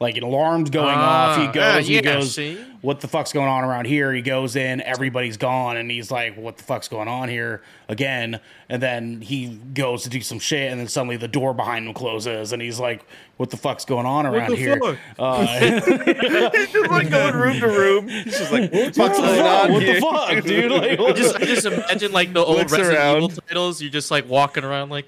[0.00, 2.58] like an alarm's going off he Ah, goes yeah, he goes see?
[2.80, 6.36] what the fuck's going on around here he goes in everybody's gone and he's like
[6.38, 8.40] what the fuck's going on here again
[8.70, 11.92] and then he goes to do some shit and then suddenly the door behind him
[11.92, 13.04] closes and he's like
[13.36, 14.78] what the fuck's going on around here?
[15.18, 15.46] Uh,
[15.80, 18.06] just like going room to room.
[18.08, 19.64] He's just like, what the fuck's what going fuck?
[19.64, 19.94] on What here?
[19.94, 20.72] the fuck, dude?
[20.72, 23.16] Like, I just, I just imagine like the old Resident around.
[23.22, 23.80] Evil titles.
[23.80, 25.06] You're just like walking around like,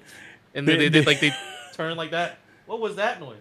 [0.55, 1.31] and they, they, they- like they
[1.75, 2.39] turn like that.
[2.65, 3.35] What was that noise?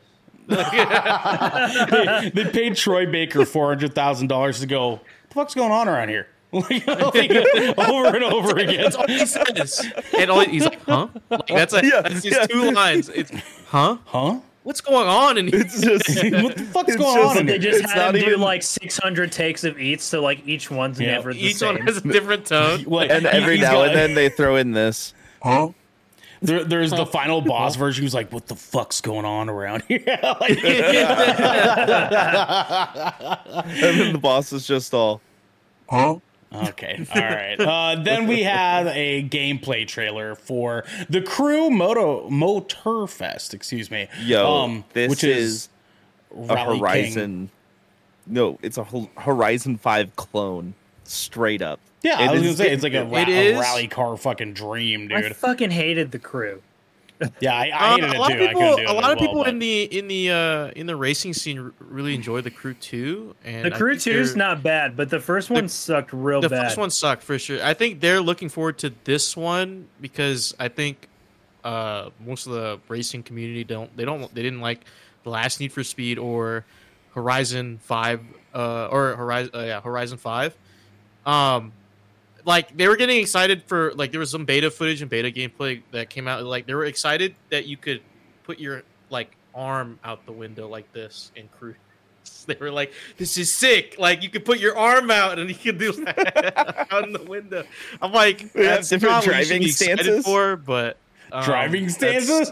[0.49, 4.91] They, they paid Troy Baker four hundred thousand dollars to go.
[4.91, 6.29] What the fuck's going on around here?
[6.55, 8.83] Like, like, over and over again.
[8.83, 9.91] That's all he says.
[10.19, 11.09] And all, he's like, huh?
[11.31, 12.45] Like that's a, Yeah, that's just yeah.
[12.47, 13.09] two lines.
[13.09, 13.31] It's
[13.69, 13.97] huh?
[14.05, 14.41] Huh?
[14.65, 15.39] What's going on?
[15.39, 16.07] And It's just
[16.43, 17.39] what the fuck's It's going just- on?
[17.39, 20.21] in They just It's had not him do even- like 600 takes of each, so
[20.21, 21.13] like each one's Yeah.
[21.13, 21.77] never the each same.
[21.77, 22.85] one has a different tone.
[22.87, 25.15] Like, and every now got- and then they throw in this.
[26.43, 30.03] There, there's the final boss version who's like, "What the fuck's going on around here?"
[30.07, 30.63] Like-
[32.63, 35.21] And then the boss is just all,
[35.89, 36.17] huh?
[36.55, 37.59] Okay, all right.
[37.59, 43.55] Uh, then we had a gameplay trailer for the Crew Moto Motorfest.
[43.55, 44.09] Excuse me.
[44.23, 45.71] yo, um, this which is
[46.31, 46.79] a Rally King.
[46.81, 47.51] Horizon.
[48.27, 48.85] No, it's a
[49.17, 50.75] Horizon 5 clone.
[51.05, 51.81] Straight up.
[52.03, 54.17] Yeah, I It was is- gonna say it's like a, it ra- a rally car
[54.17, 55.25] fucking dream, dude.
[55.25, 56.63] I fucking hated the crew.
[57.39, 58.35] Yeah, I, I Uh, hated a it lot too.
[58.35, 60.31] of people, couldn't do it a lot of well, people but- in the in the
[60.31, 63.37] uh, in the racing scene really enjoy the crew too.
[63.45, 66.51] And The crew think two is not bad, but the first one sucked real bad.
[66.51, 67.63] the first one sucked for sure.
[67.65, 71.07] I think they're looking forward to this one because I think
[71.63, 74.81] uh, most of the racing community don't they don't they didn't like
[75.23, 76.65] the last Need for Speed or
[77.15, 78.21] Horizon Five
[78.53, 80.57] uh, or Horizon uh, yeah Horizon Five.
[81.27, 81.73] Um,
[82.45, 85.83] like they were getting excited for like there was some beta footage and beta gameplay
[85.93, 86.43] that came out.
[86.45, 88.01] Like they were excited that you could
[88.45, 91.77] put your like arm out the window like this and cruise.
[92.47, 93.95] They were like, "This is sick!
[94.01, 97.23] Like you could put your arm out and you could do that out in the
[97.23, 97.65] window."
[98.01, 100.25] I'm like, They have "That's different not you should driving excited stances?
[100.25, 100.97] for," but
[101.31, 102.51] um, driving stances.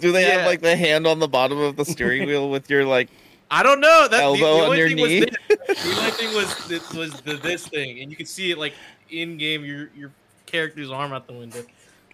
[0.00, 0.38] Do they Yeah.
[0.38, 3.08] have like the hand on the bottom of the steering wheel with your like
[3.50, 4.02] I don't know.
[4.08, 5.20] That the, Elbow the on only your thing knee?
[5.20, 5.82] was this.
[5.84, 8.74] the only thing was this, was the, this thing, and you can see it like
[9.10, 10.10] in game your your
[10.46, 11.62] character's arm out the window.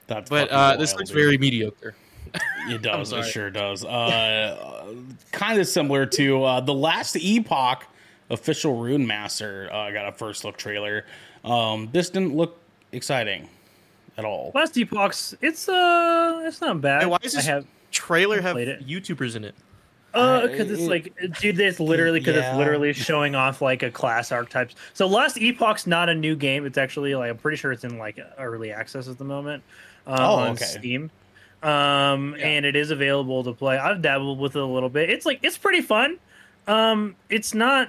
[0.07, 1.19] That's But fucking uh, this wild, looks dude.
[1.19, 1.95] very mediocre.
[2.69, 3.09] It does.
[3.09, 3.31] It sorry.
[3.31, 3.85] sure does.
[3.85, 4.95] Uh,
[5.33, 7.85] kind of similar to uh, the last Epoch
[8.31, 11.05] official Rune Master uh, got a first look trailer.
[11.45, 12.59] Um, this didn't look
[12.93, 13.49] exciting
[14.17, 14.53] at all.
[14.55, 17.03] Last Epoch's, it's uh, it's not bad.
[17.03, 18.87] Hey, why is this I have trailer have it.
[18.87, 19.55] YouTubers in it?
[20.15, 22.51] Uh, because it's like, dude, it's literally because Yeah.
[22.51, 24.75] it's literally showing off like a class archetypes.
[24.93, 26.65] So Last Epoch's not a new game.
[26.67, 29.63] It's actually like I'm pretty sure it's in like early access at the moment
[30.07, 30.65] uh, Oh, on okay.
[30.65, 31.11] Steam.
[31.63, 32.47] Um, Yeah.
[32.47, 33.79] and it is available to play.
[33.79, 35.11] I've dabbled with it a little bit.
[35.11, 36.19] It's like it's pretty fun.
[36.67, 37.89] Um, it's not.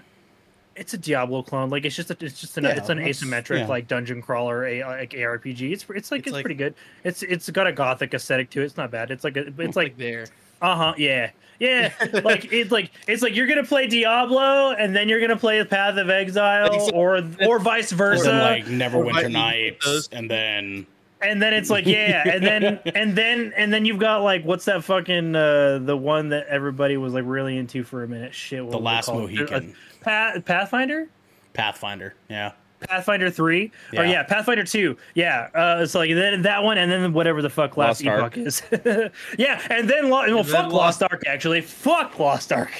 [0.77, 1.69] It's a Diablo clone.
[1.69, 4.83] Like it's just a, it's just an Yeah, it's an asymmetric like dungeon crawler a
[4.83, 5.71] like ARPG.
[5.71, 6.73] It's it's like It's it's, like- pretty good.
[7.03, 8.65] It's it's got a gothic aesthetic to it.
[8.65, 9.09] It's not bad.
[9.11, 10.27] It's like a, it's like there.
[10.61, 10.93] Uh huh.
[10.97, 11.31] Yeah.
[11.59, 11.93] Yeah.
[12.23, 15.97] like it's like it's like you're gonna play Diablo and then you're gonna play Path
[15.97, 16.91] of Exile Exactly.
[16.99, 18.23] or or vice versa.
[18.25, 20.85] then, like Neverwinter Nights, and then
[21.21, 24.65] and then it's like yeah, and then and then and then you've got like what's
[24.65, 28.33] that fucking uh the one that everybody was like really into for a minute?
[28.33, 28.63] Shit.
[28.63, 29.21] What the was it Last called?
[29.31, 31.07] Mohican, Uh, Path, Pathfinder.
[31.53, 32.15] Pathfinder.
[32.29, 32.51] Yeah,
[32.87, 34.11] Pathfinder three or Yeah.
[34.11, 34.97] yeah, Pathfinder two.
[35.13, 38.37] Yeah, uh, it's like then that one and then whatever the fuck Last Lost Epoch
[38.37, 38.61] is.
[39.37, 41.61] yeah, and then Lo- well, then fuck Lost- Lost Ark actually.
[41.61, 42.71] Fuck Lost Ark.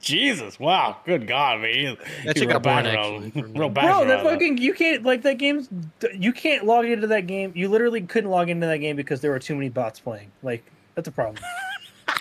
[0.00, 1.96] Jesus, wow, good God, man.
[2.24, 3.42] That You shit were got boring, bashing actually, on- for me.
[3.44, 5.68] real Bro, bashing that fucking you can't like that game's
[6.12, 7.52] you can't log into that game.
[7.54, 10.32] You literally couldn't log into that game because there were too many bots playing.
[10.42, 10.64] Like
[10.96, 11.36] that's a problem.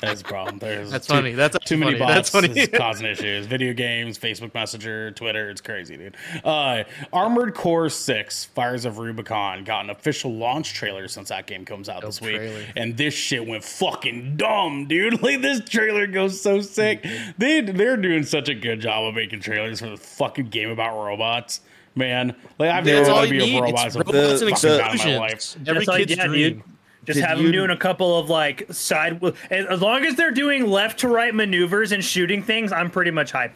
[0.02, 0.58] That's a problem.
[0.60, 1.32] There's That's too, funny.
[1.34, 2.12] That's too many funny.
[2.14, 2.60] That's bots funny.
[2.60, 3.46] is causing issues.
[3.46, 5.50] Video games, Facebook Messenger, Twitter.
[5.50, 6.18] It's crazy, dude.
[6.44, 6.84] Uh,
[7.14, 11.88] Armored Core Six: Fires of Rubicon got an official launch trailer since that game comes
[11.88, 12.64] out this week, trailer.
[12.76, 15.22] and this shit went fucking dumb, dude.
[15.22, 17.06] Like this trailer goes so sick.
[17.38, 20.98] They they're doing such a good job of making trailers for the fucking game about
[20.98, 21.62] robots.
[21.94, 24.50] Man, like I've never all wanted to you be a robot It's so robots and
[24.82, 25.32] fucking my life.
[25.34, 25.68] explosions.
[25.70, 26.54] Every Just like, kid's yeah, dream.
[26.54, 26.64] dude.
[27.06, 29.22] Just Did have you- them doing a couple of like side.
[29.50, 33.34] As long as they're doing left to right maneuvers and shooting things, I'm pretty much
[33.34, 33.54] hyped.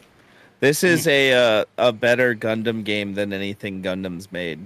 [0.62, 4.66] This is a uh, a better Gundam game than anything Gundam's made.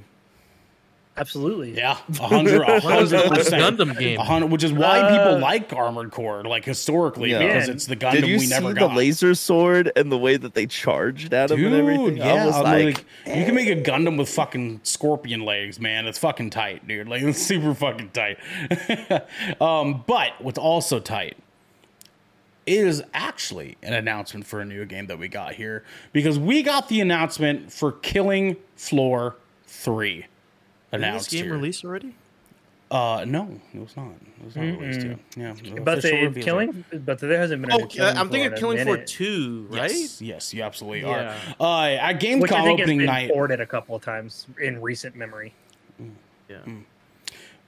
[1.20, 1.76] Absolutely.
[1.76, 3.78] Yeah, 100 percent.
[3.78, 7.40] Gundam game, 100, which is why uh, people like Armored Core, like historically, yeah.
[7.40, 8.90] because it's the Gundam Did you we never got.
[8.90, 12.18] The laser sword and the way that they charged at him Dude, and everything.
[12.18, 13.40] Yeah, I was like, like eh.
[13.40, 16.08] you can make a Gundam with fucking scorpion legs, man.
[16.08, 17.08] It's fucking tight, dude.
[17.08, 18.38] Like it's super fucking tight.
[19.62, 21.38] um, but what's also tight
[22.70, 26.62] it is actually an announcement for a new game that we got here because we
[26.62, 30.26] got the announcement for Killing Floor 3
[30.92, 31.30] announced.
[31.30, 32.16] Did this game released already?
[32.92, 34.08] Uh, no, it was not.
[34.08, 34.82] It was not mm-hmm.
[34.82, 35.20] released yet.
[35.38, 37.72] Yeah, but the killing, but there hasn't been.
[37.72, 39.92] Oh, uh, killing I'm thinking Killing Floor two, right?
[39.92, 41.38] Yes, yes, you absolutely yeah.
[41.60, 41.64] are.
[41.64, 45.16] Uh, at Gamescom I opening has been night, ported a couple of times in recent
[45.16, 45.54] memory.
[46.02, 46.12] Mm.
[46.50, 46.58] Yeah.
[46.66, 46.84] Mm.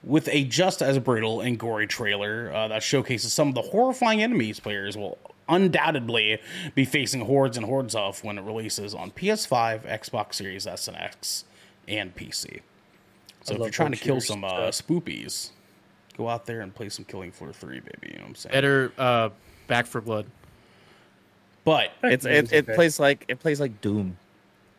[0.02, 4.20] With a just as brutal and gory trailer uh, that showcases some of the horrifying
[4.20, 5.18] enemies players will
[5.48, 6.40] undoubtedly
[6.74, 10.96] be facing hordes and hordes of when it releases on PS5, Xbox Series S and
[10.96, 11.44] X,
[11.86, 12.62] and PC.
[13.42, 15.50] So I if you're trying to kill some uh, spoopies,
[16.16, 17.92] go out there and play some Killing Floor 3, baby.
[18.04, 18.52] You know what I'm saying?
[18.52, 19.30] Better uh,
[19.66, 20.26] Back 4 Blood.
[21.64, 24.16] But it's it, it plays like it plays like Doom.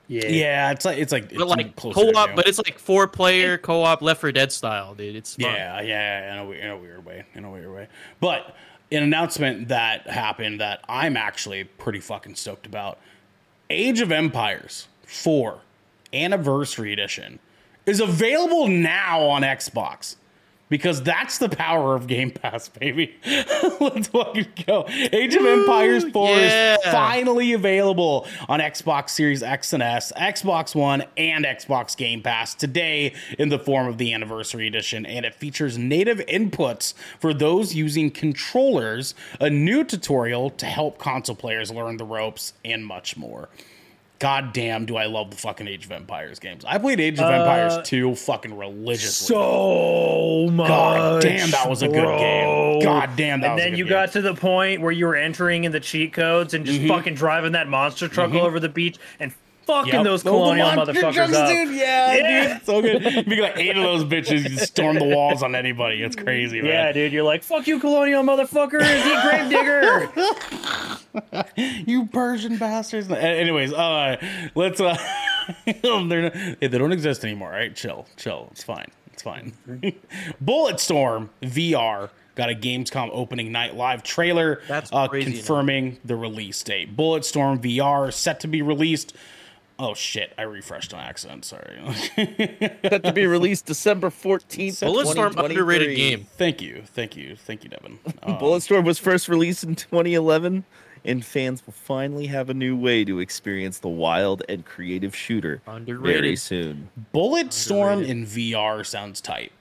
[0.07, 0.28] Yeah.
[0.28, 2.36] yeah, it's like it's like it's But like co-op, Doom.
[2.36, 5.16] but it's like four player co-op Left 4 Dead style, dude.
[5.16, 5.49] It's fun.
[5.53, 7.88] Yeah, yeah, in a, in a weird way, in a weird way.
[8.20, 8.53] But
[8.91, 12.99] an announcement that happened that I'm actually pretty fucking stoked about:
[13.70, 15.59] Age of Empires 4
[16.14, 17.39] Anniversary Edition
[17.86, 20.15] is available now on Xbox.
[20.69, 23.15] Because that's the power of Game Pass, baby.
[23.79, 24.88] Let's fucking go.
[24.88, 26.75] Age of Empires 4 yeah.
[26.75, 32.55] is finally available on Xbox Series X and S, Xbox One, and Xbox Game Pass
[32.55, 35.05] today in the form of the Anniversary Edition.
[35.05, 41.36] And it features native inputs for those using controllers, a new tutorial to help console
[41.36, 43.49] players learn the ropes, and much more.
[44.24, 46.63] God damn, do I love the fucking Age of Empires games.
[46.63, 49.36] I played Age of Empires 2 fucking religiously.
[49.36, 50.69] So much.
[50.69, 52.80] God damn, that was a good game.
[52.80, 53.84] God damn, that and then you game.
[53.84, 53.89] Mm-hmm.
[53.89, 57.15] got to the point where you were entering in the cheat codes and just fucking
[57.15, 59.34] driving that monster truck all over the beach and
[59.66, 60.03] fucking Yep.
[60.03, 61.49] those Oh, the colonial monster motherfuckers trucks, up.
[61.49, 62.53] Dude, yeah, Yeah.
[62.53, 63.05] dude, so good.
[63.05, 66.01] If you got eight of those bitches, you storm the walls on anybody.
[66.03, 66.72] It's crazy, man.
[66.72, 70.09] Yeah, dude, you're like, fuck you, colonial motherfuckers, eat Gravedigger.
[71.86, 73.09] you Persian bastards.
[73.11, 74.18] Anyways, uh,
[74.55, 74.80] let's.
[74.80, 74.97] Uh,
[75.66, 77.51] they're not, they don't exist anymore.
[77.51, 77.76] Right?
[77.76, 78.47] Chill, chill.
[78.51, 78.88] It's fine.
[79.11, 79.53] It's fine.
[80.43, 84.61] Bulletstorm VR got a Gamescom opening night live trailer.
[84.68, 86.95] That's uh, crazy, confirming the release date.
[86.97, 89.16] Bulletstorm VR set to be released.
[89.86, 90.34] Oh shit!
[90.38, 91.43] I refreshed on accident.
[91.43, 91.77] Sorry.
[92.15, 94.79] Set to be released December fourteenth.
[94.79, 96.25] Bulletstorm underrated game.
[96.38, 97.99] thank you, thank you, thank you, Devin.
[98.23, 100.63] Uh, Bulletstorm was first released in 2011,
[101.03, 105.61] and fans will finally have a new way to experience the wild and creative shooter
[105.67, 106.21] underrated.
[106.21, 106.89] very soon.
[107.13, 109.51] Bulletstorm in VR sounds tight.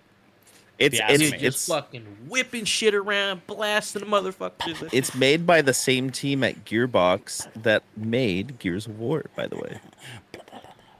[0.82, 4.88] It's Yeah, it's dude, Dude, it's just fucking whipping shit around, blasting the motherfuckers.
[4.92, 9.24] it's made by the same team at Gearbox that made Gears of War.
[9.36, 9.80] By the way,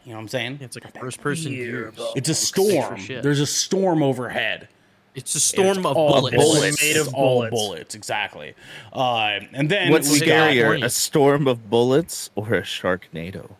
[0.05, 0.59] You know what I'm saying?
[0.61, 1.93] it's like a first person view.
[2.17, 3.01] It's a storm.
[3.07, 4.69] There's a storm overhead.
[5.15, 6.37] It's a It's storm of all bullets.
[6.37, 6.83] bullets.
[6.83, 7.51] Made of It's all bullets.
[7.51, 8.55] bullets, exactly.
[8.95, 10.85] Uh, and then what's we got scarier, California.
[10.87, 13.51] a storm of bullets or a Sharknado?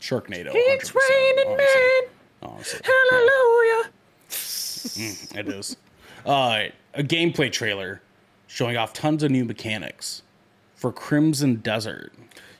[0.00, 0.50] Sharknado.
[0.54, 2.10] It's 100%, raining honestly.
[2.42, 2.80] Honestly.
[2.84, 3.90] Hallelujah.
[4.94, 5.76] Mm, it is.
[6.24, 6.64] Uh,
[6.94, 8.00] a gameplay trailer
[8.46, 10.22] showing off tons of new mechanics
[10.74, 12.12] for Crimson Desert.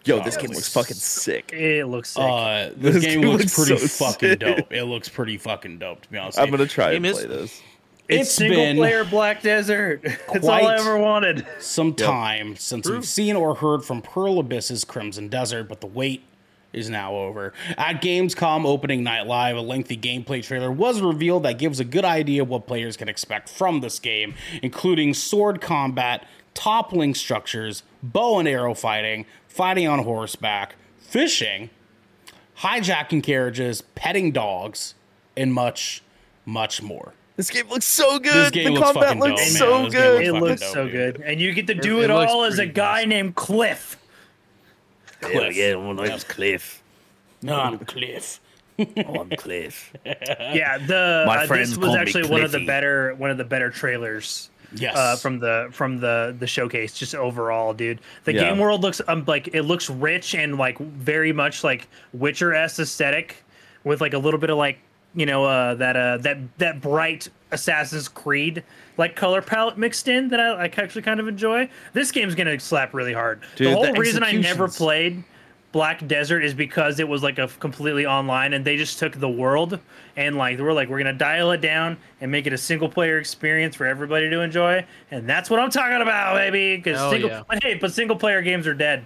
[0.04, 1.52] Yo, Oh, this game this- looks fucking sick.
[1.52, 2.22] It looks sick.
[2.22, 4.38] Uh, this, This game game looks looks pretty so fucking sick.
[4.40, 4.72] dope.
[4.72, 6.38] It looks pretty fucking dope, to be honest.
[6.38, 7.62] I'm with gonna try and Game is- play this.
[8.08, 10.02] it's it's single player Black Desert.
[10.32, 11.44] It's all I ever wanted.
[11.58, 12.96] some time since True.
[12.96, 16.22] we've seen or heard from Pearl Abyss's Crimson Desert, but the wait
[16.76, 17.52] is now over.
[17.76, 22.04] At Gamescom opening night live, a lengthy gameplay trailer was revealed that gives a good
[22.04, 28.38] idea of what players can expect from this game, including sword combat, toppling structures, bow
[28.38, 31.70] and arrow fighting, fighting on horseback, fishing,
[32.60, 34.94] hijacking carriages, petting dogs,
[35.36, 36.02] and much,
[36.44, 37.12] much more.
[37.36, 38.32] This game looks so good.
[38.32, 40.22] This game the looks combat looks dope, so This game good.
[40.24, 40.92] It looks dope, so dude.
[40.92, 43.08] good, and you get to do It- it, it all as a guy nice.
[43.08, 43.98] named Cliff.
[45.20, 45.76] Cliff.
[45.78, 46.82] my name's Cliff.
[47.42, 48.40] No, I'm Cliff.
[48.78, 49.92] Oh, I'm Cliff.
[50.04, 53.44] Yeah, the My uh, friends this was actually one of the better one of the
[53.44, 54.96] better trailers Yes.
[54.96, 56.92] uh, from the from the the showcase.
[56.92, 58.50] Just overall, dude, the Yeah.
[58.50, 62.78] game world looks um, like it looks rich and like very much like Witcher s
[62.78, 63.36] aesthetic,
[63.84, 64.78] with like a little bit of like
[65.16, 68.62] you know uh, that uh, that that bright Assassin's Creed
[68.98, 71.68] like color palette mixed in that I like actually kind of enjoy.
[71.92, 73.40] This game's gonna slap really hard.
[73.56, 75.24] Dude, the whole the reason I never played
[75.72, 79.28] Black Desert is because it was like a completely online, and they just took the
[79.28, 79.80] world
[80.16, 82.88] and like they were like, we're gonna dial it down and make it a single
[82.88, 86.76] player experience for everybody to enjoy, and that's what I'm talking about, baby.
[86.76, 87.42] Because single, yeah.
[87.62, 89.04] hey, but single player games are dead.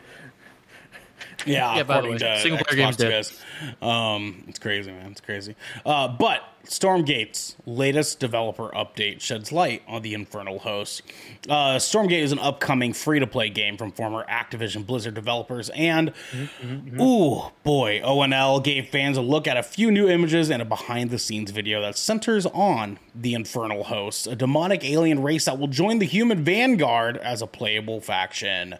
[1.46, 3.38] Yeah, Yeah, by the according way, to single player Xbox games
[3.80, 3.86] dead.
[3.86, 5.12] Um, it's crazy, man.
[5.12, 5.54] It's crazy.
[5.84, 11.02] Uh, but Stormgate's latest developer update sheds light on the Infernal Host.
[11.48, 16.12] Uh, Stormgate is an upcoming free-to-play game from former Activision Blizzard developers, and
[17.00, 21.50] ooh boy, ONL gave fans a look at a few new images and a behind-the-scenes
[21.50, 26.06] video that centers on the Infernal Host, a demonic alien race that will join the
[26.06, 28.76] human vanguard as a playable faction.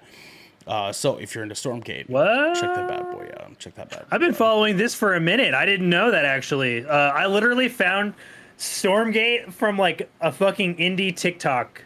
[0.71, 2.55] Uh, so if you're into Stormgate, What?
[2.55, 3.59] check that bad boy out.
[3.59, 4.07] Check that bad.
[4.13, 4.37] I've been out.
[4.37, 5.53] following this for a minute.
[5.53, 6.87] I didn't know that actually.
[6.87, 8.15] Uh, I literally found
[8.57, 11.83] Stormgate from like a fucking indie TikTok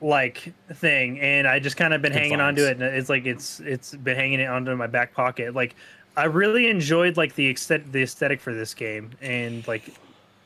[0.00, 2.80] like thing, and I just kind of been Good hanging onto it.
[2.80, 5.52] And it's like it's it's been hanging it onto my back pocket.
[5.54, 5.74] Like
[6.16, 9.92] I really enjoyed like the aesthetic, the aesthetic for this game, and like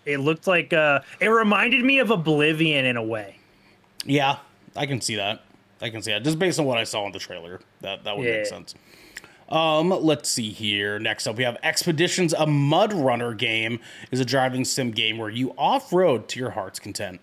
[0.06, 3.36] it looked like uh, it reminded me of Oblivion in a way.
[4.06, 4.38] Yeah,
[4.74, 5.42] I can see that.
[5.84, 7.60] I can see that just based on what I saw in the trailer.
[7.82, 8.74] That that would make sense.
[9.50, 10.98] Um, let's see here.
[10.98, 13.80] Next up, we have Expeditions, a Mud Runner game,
[14.10, 17.20] is a driving sim game where you off road to your heart's content.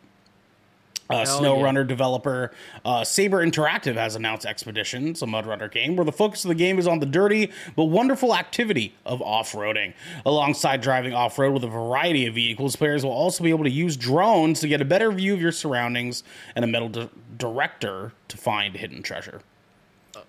[1.14, 1.64] Uh, Hell Snow yeah.
[1.64, 2.52] Runner developer
[2.86, 6.56] uh, Saber Interactive has announced Expeditions, a Mud Runner game, where the focus of the
[6.56, 9.94] game is on the dirty but wonderful activity of off roading.
[10.26, 13.70] Alongside driving off road with a variety of vehicles, players will also be able to
[13.70, 16.24] use drones to get a better view of your surroundings
[16.56, 19.42] and a metal di- director to find hidden treasure.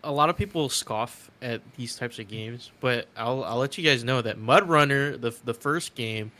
[0.05, 3.85] a lot of people scoff at these types of games, but I'll I'll let you
[3.85, 6.33] guys know that Mud Runner, the the first game,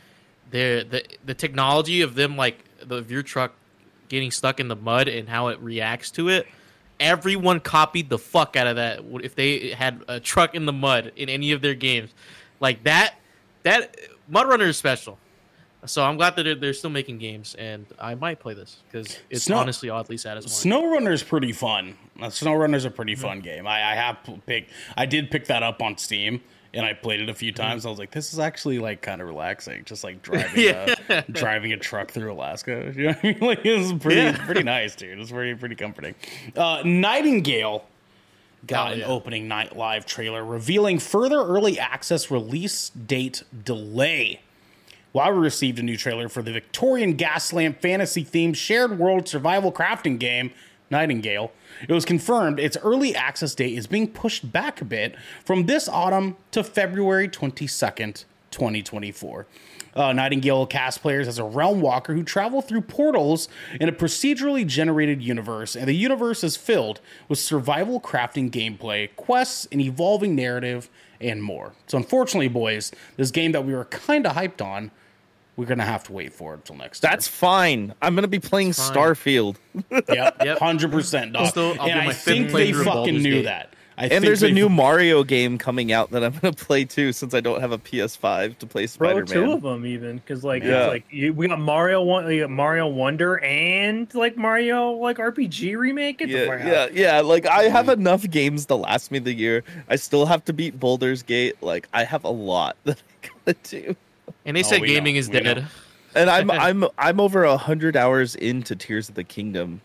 [0.51, 3.53] the the the technology of them like the of your truck
[4.13, 6.47] getting stuck in the mud and how it reacts to it.
[6.99, 9.01] Everyone copied the fuck out of that.
[9.23, 12.11] If they had a truck in the mud in any of their games,
[12.61, 13.15] like that,
[13.63, 13.97] that
[14.29, 15.17] Mud Runner is special.
[15.85, 19.17] So I'm glad that they're, they're still making games, and I might play this because
[19.29, 20.53] it's Snow- honestly oddly satisfying.
[20.53, 21.97] Snow is pretty fun.
[22.21, 23.21] Uh, Snow Runner's a pretty Mm-hmm.
[23.21, 23.67] fun game.
[23.67, 24.71] I, I have picked.
[24.95, 26.39] I did pick that up on Steam,
[26.73, 27.61] and I played it a few Mm-hmm.
[27.61, 27.85] times.
[27.85, 30.65] I was like, this is actually like kind of relaxing, just like driving
[31.09, 32.91] a, driving a truck through Alaska.
[32.97, 33.39] You know what I mean?
[33.39, 34.45] Like it's pretty Yeah.
[34.45, 35.19] pretty nice, dude.
[35.19, 36.15] It's pretty pretty comforting.
[36.55, 37.85] Uh, Nightingale
[38.65, 39.05] got Oh, an yeah.
[39.07, 44.39] opening night live trailer revealing further early access release date delay.
[45.11, 49.71] While we received a new trailer for the Victorian Gaslamp fantasy themed shared world survival
[49.71, 50.51] crafting game,
[50.89, 51.51] Nightingale,
[51.87, 55.87] it was confirmed its early access date is being pushed back a bit from this
[55.87, 59.45] autumn to February 22nd, 2024.
[59.95, 63.47] Uh, Nightingale cast players as a realm walker who travel through portals
[63.79, 66.99] in a procedurally generated universe, and the universe is filled
[67.29, 70.89] with survival crafting gameplay, quests, an evolving narrative,
[71.21, 71.73] and more.
[71.87, 74.91] So, unfortunately, boys, this game that we were kind of hyped on,
[75.55, 77.01] we're gonna have to wait for it until next.
[77.01, 77.93] That's fine.
[78.01, 78.71] I'm gonna be playing.
[78.71, 79.57] Starfield.
[79.89, 80.01] year.
[80.09, 80.59] yep, Yep.
[80.59, 81.45] hundred percent, I'll
[81.89, 83.45] and I think they fucking knew Gate.
[83.45, 83.69] that.
[83.95, 86.83] I And think there's a new fu- Mario game coming out that I'm gonna play
[86.83, 90.15] too, since I don't have a PS5 to play Bro, Spider two of them even
[90.15, 90.85] because like Yeah.
[90.85, 95.17] it's like you, we got Mario one, we got Mario Wonder and like Mario like
[95.17, 96.17] RPG remake.
[96.17, 97.21] Get Yeah, yeah, yeah.
[97.21, 98.01] Like I have mm-hmm.
[98.01, 99.63] enough games to last me the year.
[99.87, 101.61] I still have to beat Baldur's Gate.
[101.61, 103.95] Like I have a lot that I gotta do.
[104.45, 105.53] And they Oh, said gaming know, is we know.
[105.55, 105.67] dead.
[106.15, 109.81] And I'm I'm I'm over a hundred hours into Tears of the Kingdom,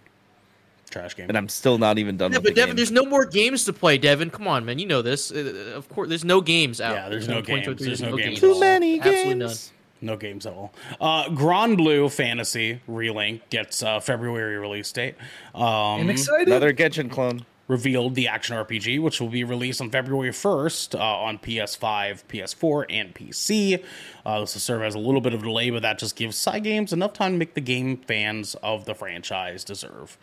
[0.91, 1.27] trash game.
[1.29, 2.77] and I'm still not even done Yeah, with but the Devin, game.
[2.77, 3.97] there's no more games to play.
[3.97, 5.33] Devin, come on, man, you know this.
[5.33, 6.95] Uh, of course, there's no games out.
[6.95, 7.99] Yeah, there's no in 2023, games.
[8.01, 8.61] There's no games at Too all.
[8.61, 9.73] many Absolutely games.
[10.03, 10.73] No games at all.
[11.01, 15.15] Uh, Granblue Fantasy Relink gets uh, February release date.
[15.55, 16.49] Um, I'm excited.
[16.49, 17.47] Another Genshin clone.
[17.69, 22.87] Revealed the action RPG, which will be released on February 1st uh, on PS5, PS4,
[22.89, 23.85] and PC.
[24.25, 26.35] Uh, this will serve as a little bit of a delay, but that just gives
[26.43, 30.17] Cygames enough time to make the game fans of the franchise deserve.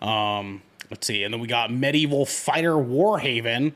[0.00, 1.24] Um, let's see.
[1.24, 3.72] And then we got Medieval Fighter Warhaven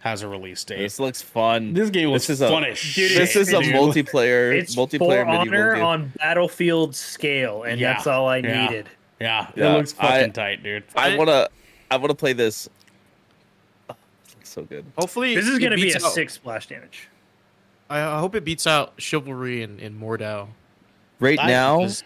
[0.00, 0.78] has a release date.
[0.78, 1.74] This looks fun.
[1.74, 3.16] This game looks This is a- fun as shit.
[3.16, 3.72] This is a Dude.
[3.72, 5.84] multiplayer It's multiplayer for honor game.
[5.84, 8.66] on battlefield scale, and Yeah, that's all I yeah.
[8.66, 8.88] needed.
[9.20, 10.82] yeah, Yeah, it looks fucking I- tight, dude.
[10.96, 11.48] I I- wanna
[11.90, 12.68] I wanna play this.
[13.90, 13.94] Oh,
[14.42, 14.84] so good.
[14.98, 17.08] Hopefully, This is going to be a out- six splash damage.
[17.90, 20.48] I, I hope it beats out Chivalry and, and Mordhau.
[21.20, 22.04] Right I- now, because-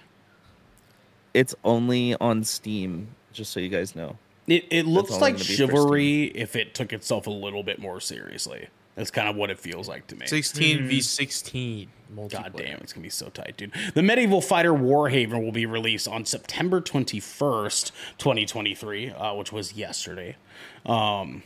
[1.34, 3.08] it's only on Steam.
[3.32, 4.16] Just so you guys know.
[4.46, 7.78] It it looks like gonna be for chivalry if it took itself a little bit
[7.78, 8.68] more seriously.
[8.94, 10.26] That's kind of what it feels like to me.
[10.26, 11.88] 16 v 16 multiplayer.
[12.16, 13.72] God damn, it's gonna be so tight, dude.
[13.94, 19.34] The medieval fighter Warhaven will be released on September twenty first, twenty twenty three, uh,
[19.34, 20.36] which was yesterday.
[20.86, 21.42] Um,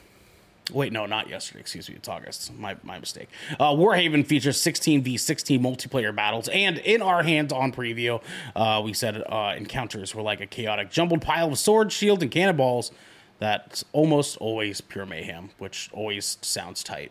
[0.73, 1.61] wait, no, not yesterday.
[1.61, 2.55] Excuse me, it's August.
[2.55, 3.29] My my mistake.
[3.59, 8.23] Uh, Warhaven features sixteen v sixteen multiplayer battles, and in our hands-on preview,
[8.55, 12.31] uh, we said uh, encounters were like a chaotic, jumbled pile of swords, shields, and
[12.31, 12.93] cannonballs.
[13.41, 17.11] That's almost always pure mayhem, which always sounds tight.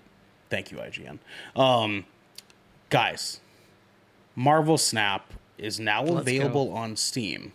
[0.50, 1.20] Thank you, IGN.
[1.60, 2.06] Um,
[2.92, 3.40] guys,
[4.36, 7.54] Marvel Snap is now Let's available on Steam.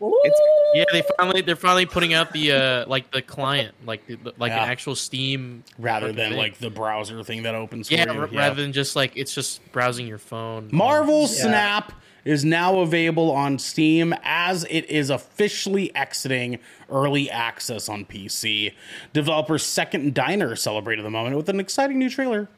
[0.00, 0.40] It's
[0.74, 4.32] Yeah, they finally they're finally putting out the uh like the client, like the, the-
[4.38, 4.64] like Yeah.
[4.64, 6.38] an actual Steam rather than thing.
[6.38, 8.20] like the browser thing that opens for yeah, you.
[8.20, 10.68] r- rather than just like it's just browsing your phone.
[10.72, 11.92] Marvel Um, Snap
[12.24, 18.72] is now available on Steam as it is officially exiting early access on PC.
[19.12, 22.48] Developer Second Diner celebrated the moment with an exciting new trailer.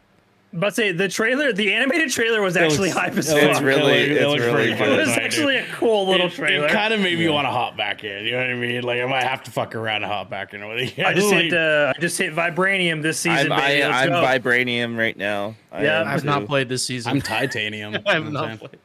[0.56, 3.50] But say the trailer, the animated trailer was actually looks- hype as it fuck.
[3.50, 4.88] It's really- it it's looks really pretty good.
[4.92, 6.66] it was actually a cool little It- trailer.
[6.66, 8.24] It, kind of made me want to hop back in.
[8.24, 8.82] You know what I mean?
[8.82, 11.04] Like I might have to fuck around and hop back in with you.
[11.04, 13.82] I just Like, hit uh, I just hit vibranium this season, I'm, baby.
[13.82, 15.56] Let's I'm vibranium right now.
[15.72, 17.10] I Yeah, I have not played this season.
[17.10, 17.94] I'm titanium.
[18.06, 18.78] I You have know what I'm not played.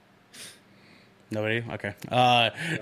[1.32, 1.64] Nobody?
[1.74, 1.94] Okay.
[2.10, 2.50] Uh,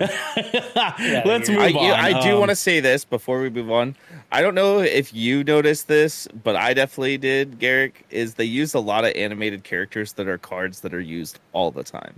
[1.24, 1.84] let's move I, on.
[1.84, 3.94] you- I do Um, want to say this before we move on.
[4.32, 8.74] I don't know if you noticed this, but I definitely did, Garrick, is they use
[8.74, 12.14] a lot of animated characters that are cards that are used all the time.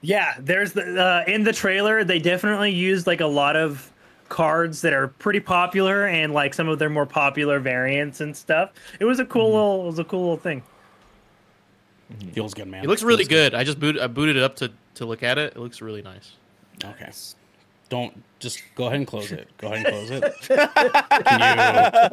[0.00, 3.90] Yeah, there's the uh, in the trailer they definitely used like a lot of
[4.28, 8.72] cards that are pretty popular and like some of their more popular variants and stuff.
[9.00, 9.54] It was a cool Mm-hmm.
[9.54, 10.62] little it was a cool little thing.
[12.12, 12.30] Mm-hmm.
[12.30, 12.84] Feels good, man.
[12.84, 13.54] It looks really Feels good.
[13.54, 15.54] I just booted I booted it up to to look at it.
[15.56, 16.32] It looks really nice.
[16.84, 17.10] Okay.
[17.90, 19.46] Don't just go ahead and close it.
[19.58, 20.34] Go ahead and close it.
[20.48, 21.52] Can you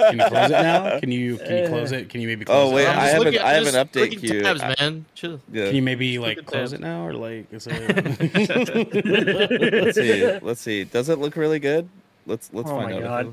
[0.07, 0.99] can you close it now?
[0.99, 2.09] Can you can you close it?
[2.09, 2.75] Can you maybe oh, close Oh, it?
[2.75, 2.91] wait, now?
[2.91, 4.41] I'm I have looking an- at- I have just an update clicking queue.
[4.41, 5.05] Tabs, I- man.
[5.15, 5.39] Chill.
[5.51, 5.65] Yeah.
[5.67, 6.77] Can you maybe like close that.
[6.77, 7.71] it now or like is it
[9.05, 10.39] let's see.
[10.41, 10.83] Let's see.
[10.83, 11.87] Does it look really good?
[12.25, 13.25] Let's let's Oh find my out.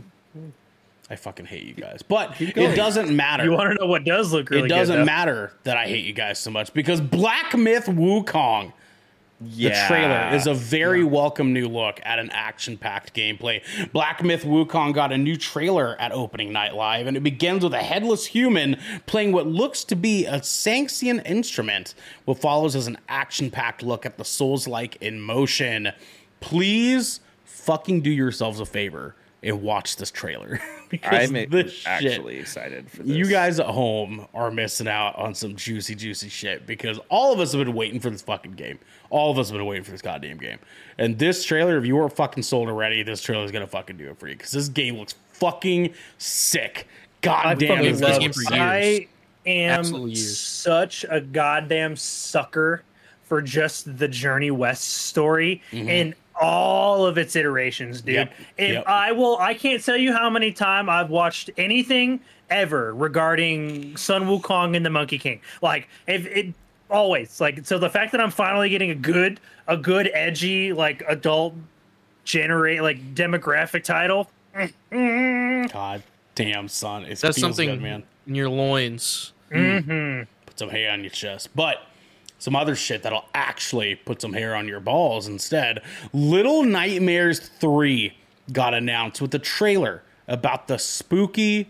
[1.09, 1.13] God.
[1.13, 2.03] I fucking hate you guys.
[2.03, 3.45] But it doesn't matter.
[3.45, 5.07] You want to know what does look really it doesn't good?
[5.07, 8.73] matter that I hate you guys so much because Black Myth Wukong
[9.41, 13.63] The trailer is a very welcome new look at an action packed gameplay.
[13.93, 17.73] Black Myth Wukong got a new trailer at opening night live, and it begins with
[17.73, 21.95] a headless human playing what looks to be a Sanxian instrument.
[22.25, 25.93] What follows is an action packed look at the Souls like in motion.
[26.41, 30.61] Please fucking do yourselves a favor and watch this trailer.
[30.91, 33.17] because I'm this shit- actually excited for this.
[33.17, 37.41] you guys at home are missing out on some juicy, juicy shit because all of
[37.41, 38.79] us have been waiting for this fucking game.
[39.11, 40.59] All of us have been waiting for this goddamn game.
[40.99, 44.11] And this trailer, if you weren't fucking sold already, this trailer is gonna fucking do
[44.11, 46.87] it for you because this game looks fucking sick.
[47.21, 47.93] Goddamn, I damn fucking it!
[47.93, 48.35] this love game it.
[48.35, 49.09] for I
[49.47, 52.83] am Absolute such a goddamn sucker
[53.25, 55.89] for just the Journey West story mm-hmm.
[55.89, 58.15] in all of its iterations, dude.
[58.15, 58.85] Yep, And yep.
[58.87, 62.21] I will I can't tell you how many times I've watched anything
[62.51, 65.41] ever regarding Sun Wukong and the Monkey King.
[65.63, 66.55] Like if it
[66.91, 71.03] always like so the fact that I'm finally getting a good a good edgy like
[71.07, 71.55] adult
[72.25, 74.31] generate like demographic title
[74.91, 76.03] God
[76.35, 78.03] damn, son, it That's something good, man.
[78.27, 79.33] in your loins.
[79.53, 81.51] hmm put some hair on your chest.
[81.55, 81.77] But
[82.39, 85.83] some other shit that'll actually put some hair on your balls instead.
[86.13, 88.17] Little Nightmares 3
[88.53, 91.69] got announced with a trailer about the spooky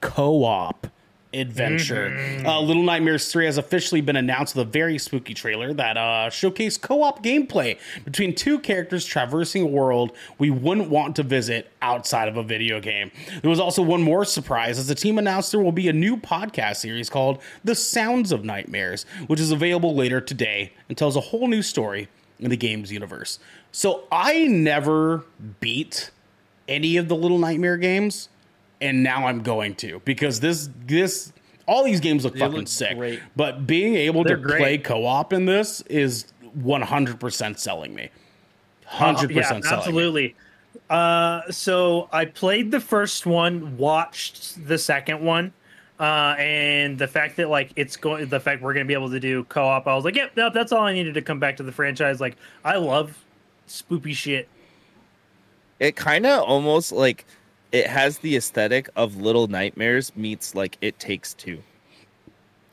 [0.00, 0.88] co op
[1.32, 2.16] adventure.
[2.44, 6.30] Uh, Little Nightmares 3 has officially been announced with a very spooky trailer that uh,
[6.30, 11.70] showcased co op gameplay between two characters traversing a world we wouldn't want to visit
[11.82, 13.10] outside of a video game.
[13.42, 16.16] There was also one more surprise as the team announced there will be a new
[16.16, 21.20] podcast series called The Sounds of Nightmares, which is available later today and tells a
[21.20, 22.08] whole new story
[22.40, 23.38] in the game's universe.
[23.72, 25.24] So I never
[25.60, 26.10] beat
[26.68, 28.28] any of the Little Nightmare games,
[28.80, 31.32] and now I'm going to because this this
[31.66, 32.96] all these games look fucking look sick.
[32.96, 33.20] great.
[33.36, 34.58] But being able They're to great.
[34.58, 36.26] play co-op in this is
[36.62, 38.08] 100% selling me.
[38.90, 39.68] 100% Uh, yeah, selling me.
[39.70, 40.34] absolutely.
[40.88, 45.52] Uh, so I played the first one, watched the second one,
[46.00, 49.20] uh, and the fact that like it's going, the fact we're gonna be able to
[49.20, 51.62] do co-op, I was like, yep, yep, that's all I needed to come back to
[51.62, 52.18] the franchise.
[52.20, 53.18] Like, I love
[53.68, 54.48] spoopy shit.
[55.80, 57.26] It kind of almost like
[57.72, 61.62] it has the aesthetic of Little Nightmares meets like It Takes Two.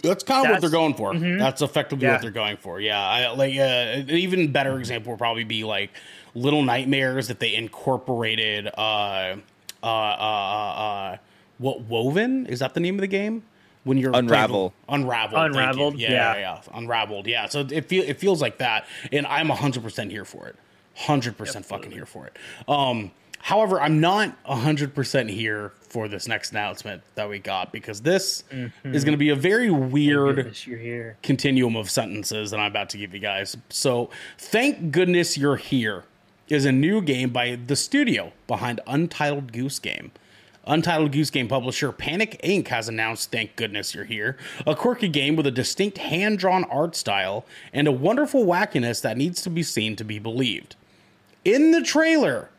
[0.01, 1.13] That's kind of what they're going for.
[1.13, 1.39] Mhm.
[1.39, 2.13] That's effectively Yeah.
[2.13, 2.79] what they're going for.
[2.79, 5.89] Yeah, I, like uh, an even better example would probably be like
[6.35, 9.35] Little Nightmares that they incorporated uh
[9.81, 11.17] uh uh uh
[11.57, 13.43] what Woven is that the name of the game
[13.83, 14.73] when you're playing- Unravel.
[14.89, 15.59] Unravel, thank you.
[15.61, 16.33] Unraveled, yeah, yeah.
[16.35, 17.47] yeah, yeah, Unraveled, yeah.
[17.47, 20.55] So it feel it feels like that, and I'm hundred percent here for it.
[20.95, 22.37] Hundred percent fucking here for it.
[22.67, 23.11] Um,
[23.45, 28.43] however, I'm not hundred percent here for this next announcement that we got because this
[28.83, 31.17] is going to be a very weird Goodness, you're here.
[31.21, 33.55] continuum of sentences that I'm about to give you guys.
[33.69, 34.09] So,
[34.39, 36.05] thank goodness you're here
[36.49, 40.11] is a new game by the studio behind Untitled Goose Game.
[40.65, 42.69] Untitled Goose Game publisher Panic Inc.
[42.69, 46.95] has announced Thank Goodness You're Here, a quirky game with a distinct hand drawn art
[46.95, 50.75] style and a wonderful wackiness that needs to be seen to be believed.
[51.43, 52.49] In the trailer,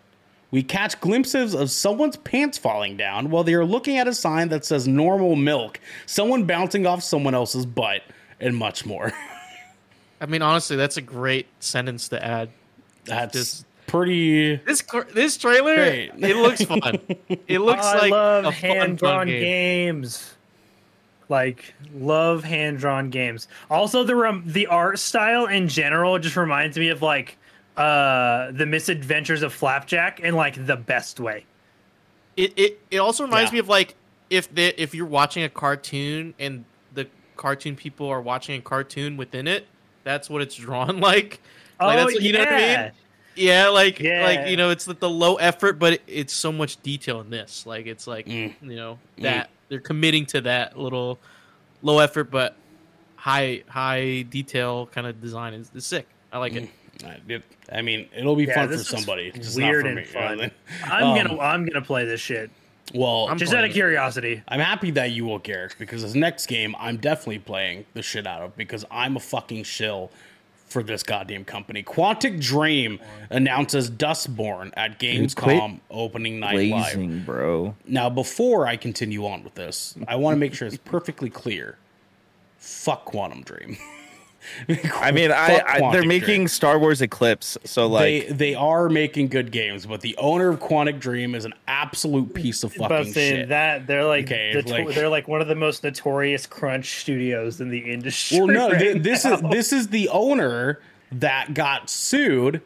[0.51, 4.49] we catch glimpses of someone's pants falling down while they are looking at a sign
[4.51, 8.03] that says normal milk, someone bouncing off someone else's butt,
[8.41, 9.13] and much more.
[10.21, 12.49] I mean, honestly, that's a great sentence to add.
[13.05, 14.57] That's Just- pretty.
[14.57, 14.83] This
[15.13, 16.13] this trailer, Great.
[16.19, 16.99] it looks fun.
[17.49, 19.41] It looks I like love fun, hand drawn game.
[19.41, 20.35] games.
[21.29, 23.49] Like love hand drawn games.
[23.71, 27.37] Also, the rem- the art style in general just reminds me of like
[27.77, 31.45] uh the misadventures of Flapjack in like the best way.
[32.37, 33.55] It it, it also reminds Yeah.
[33.55, 33.95] me of like
[34.31, 39.17] if the if you're watching a cartoon and the cartoon people are watching a cartoon
[39.17, 39.67] within it.
[40.05, 41.41] That's what it's drawn like.
[41.41, 41.41] Like,
[41.81, 42.61] oh that's what- you know what I mean?
[42.61, 42.91] yeah.
[43.39, 44.25] Yeah, like Yeah.
[44.25, 47.29] like you know, it's the, the low effort, but it, it's so much detail in
[47.29, 47.67] this.
[47.67, 48.55] Like it's like Mm.
[48.63, 51.19] you know that they're committing to that little
[51.83, 52.57] low effort but
[53.17, 56.07] high high detail kind of design is, is sick.
[56.33, 56.71] I like it.
[57.05, 57.43] I it-
[57.73, 59.33] I mean, it'll be Yeah, fun for this is somebody.
[59.33, 60.05] Just weird not for and me.
[60.05, 60.39] fun.
[60.39, 60.51] you know?
[60.85, 62.51] I'm Um, gonna I'm gonna play this shit
[62.95, 64.43] Well, I'm just out of curiosity.
[64.47, 68.27] I'm happy that you will, Garrick, because this next game I'm definitely playing the shit
[68.27, 70.11] out of because I'm a fucking shill
[70.69, 71.83] for this goddamn company.
[71.83, 72.99] Quantic Dream
[73.31, 77.25] announces Dustborn at Gamescom opening night live.
[77.25, 77.77] Bro.
[77.87, 81.79] Now, before I continue on with this, I want to make sure it's perfectly clear.
[82.59, 83.77] Fuck Quantic Dream.
[84.95, 86.49] I mean, I, I they're making Dream.
[86.49, 90.61] Star Wars Eclipse, so like they they are making good games, but the owner of
[90.61, 93.49] Quantic Dream is an absolute piece of But fucking saying shit.
[93.51, 97.61] that they're like, Okay, the like- they're like one of the most notorious crunch studios
[97.61, 98.39] in the industry.
[98.39, 100.81] Well, no, right th- this is this is the owner
[101.13, 102.63] that got sued,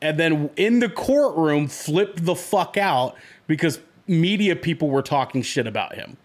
[0.00, 3.16] and then in the courtroom flipped the fuck out
[3.46, 6.16] because media people were talking shit about him.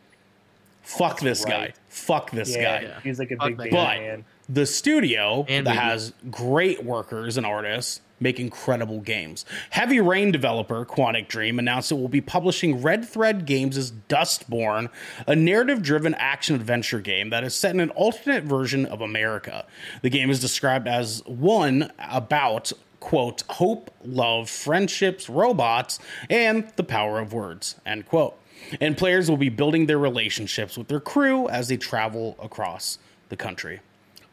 [0.82, 1.74] Fuck this guy.
[1.90, 2.94] Fuck this yeah, guy.
[3.04, 4.26] he's like a Fuck big that But man.
[4.50, 5.82] The studio And that media.
[5.82, 9.46] has great workers and artists make incredible games.
[9.70, 14.90] Heavy Rain developer Quantic Dream announced it will be publishing Red Thread Games' Dustborn,
[15.28, 19.66] a narrative driven action adventure game that is set in an alternate version of America.
[20.02, 26.00] The game is described as one about quote hope love friendships robots
[26.32, 28.36] and the power of words end quote
[28.82, 32.98] and players will be building their relationships with their crew as they travel across
[33.30, 33.80] the country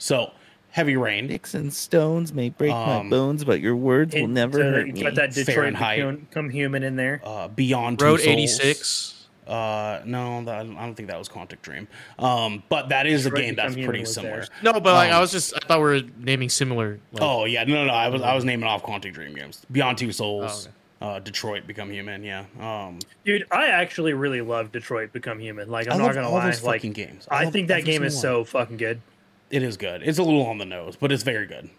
[0.04, 0.32] so
[0.70, 4.58] heavy rain sticks and stones may break Um, my bones, but your words will never
[4.58, 5.02] so hurt you me.
[5.02, 5.98] got that Detroit Fahrenheit.
[5.98, 7.20] become, come human in there.
[7.24, 9.26] uh, beyond Road eighty six.
[9.46, 11.86] uh no that, i don't think that was quantic dream
[12.18, 14.50] um but that is a game that's pretty similar theirs.
[14.62, 16.98] No, but like Um, I was just I thought we were naming similar.
[17.12, 19.64] Like, oh yeah no no no i was i was naming off quantic dream games
[19.70, 20.68] beyond two souls
[21.02, 25.70] Oh, uh detroit become human yeah um Dude, I actually really love Detroit Become Human.
[25.70, 26.46] Like, I'm I not love gonna all lie.
[26.50, 27.26] those Like, fucking games.
[27.30, 28.20] I love think that game is one.
[28.22, 29.00] so fucking good.
[29.50, 30.02] It is good.
[30.02, 31.70] It's a little on the nose, but it's very good.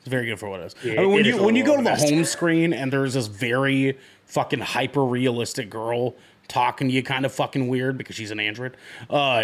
[0.00, 0.74] It's very good for what it is.
[0.82, 2.10] Yeah, I mean, when you when you go to the on the nose.
[2.10, 3.96] home screen and there's this very
[4.26, 6.16] fucking hyper realistic girl
[6.48, 8.76] talking to you, kind of fucking weird because she's an android,
[9.08, 9.42] uh,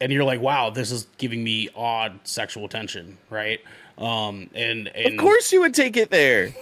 [0.00, 3.60] and you're like, wow, this is giving me odd sexual tension, right?
[3.96, 6.54] Um, and and Of course, you would take it there.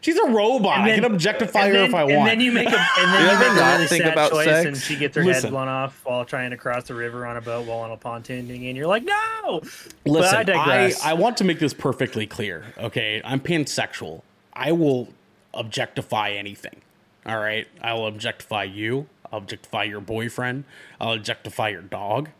[0.00, 0.78] She's a robot.
[0.78, 2.28] And I can objectify and her then, if I and want.
[2.30, 4.30] then you make a and then you ever make a not really think sad about
[4.30, 4.66] choice, sex?
[4.66, 5.44] and she gets her Listen.
[5.44, 7.96] head blown off while trying to cross the river on a boat while on a
[7.96, 9.60] pontoon, and you're like, no.
[10.04, 10.92] Listen, but I I.
[11.04, 12.66] I, want to make this perfectly clear.
[12.78, 14.22] Okay, I'm pansexual.
[14.52, 15.08] I will
[15.54, 16.82] objectify anything.
[17.26, 19.06] All right, I will objectify you.
[19.32, 20.64] I'll objectify your boyfriend.
[21.00, 22.30] I'll objectify your dog.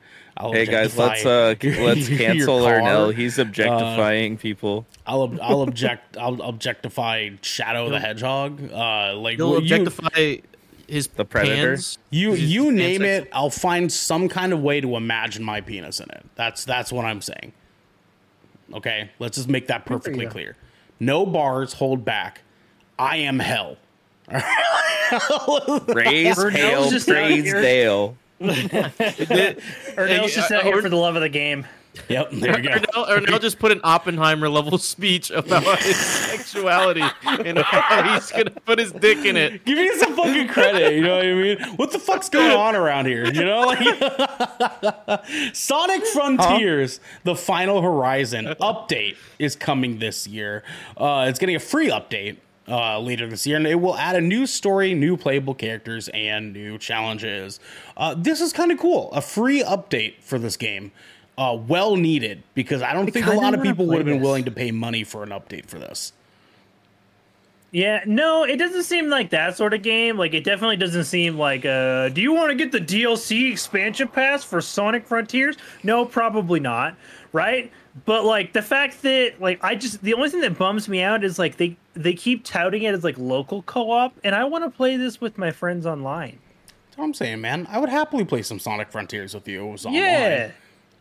[0.41, 2.81] I'll Hey guys, let's uh let's cancel car.
[2.81, 3.15] Ernell.
[3.15, 4.87] He's objectifying people.
[5.07, 8.73] I'll I'll object I'll objectify Shadow the Hedgehog.
[8.73, 10.37] Uh, like He'll well, you- objectify
[10.89, 11.73] his The Predator?
[11.73, 11.99] pans.
[12.09, 15.61] You you pan name sex- it, I'll find some kind of way to imagine my
[15.61, 16.25] penis in it.
[16.37, 17.53] That's that's what I'm saying.
[18.73, 20.57] Okay, let's just make that perfectly clear.
[20.99, 22.43] No bars, hold back.
[22.99, 23.77] I am hell.
[24.29, 24.43] Praise
[26.39, 27.53] Ernell's hail, just out praise.
[27.53, 28.17] Dale.
[28.41, 31.67] Ernell's just out here or- for the love of the game.
[32.09, 32.77] Yep, there you go.
[32.77, 38.51] Ernell, Ernell just put an Oppenheimer level speech about his sexuality and how he's gonna
[38.65, 39.65] put his dick in it.
[39.65, 40.95] Give me some fucking credit.
[40.95, 41.59] You know what I mean?
[41.77, 43.25] What the fuck's going on around here?
[43.27, 50.63] You know, like Sonic Frontiers: The Final Horizon update is coming this year.
[50.97, 52.37] Uh, it's getting a free update
[52.71, 56.53] uh, later this year, and it will add a new story, new playable characters, and
[56.53, 57.61] new challenges.
[57.97, 59.11] Uh, this is kind of cool.
[59.13, 60.93] A free update for this game.
[61.37, 64.25] Uh, well needed because I don't think a lot of people would have been this.
[64.25, 66.13] willing to pay money for an update for this.
[67.73, 70.19] Yeah, no, it doesn't seem like that sort of game.
[70.19, 74.09] Like, it definitely doesn't seem like, uh, do you want to get the DLC expansion
[74.09, 75.57] pass for Sonic Frontiers?
[75.85, 76.97] No, probably not,
[77.33, 77.71] right?
[78.05, 81.25] But like the fact that like I just the only thing that bums me out
[81.25, 84.71] is like they they keep touting it as like local co-op, and I want to
[84.71, 86.39] play this with my friends online.
[86.87, 87.67] That's what I'm saying, man.
[87.71, 89.63] I would happily play some Sonic Frontiers with you.
[89.63, 90.03] If it was online.
[90.03, 90.51] Yeah,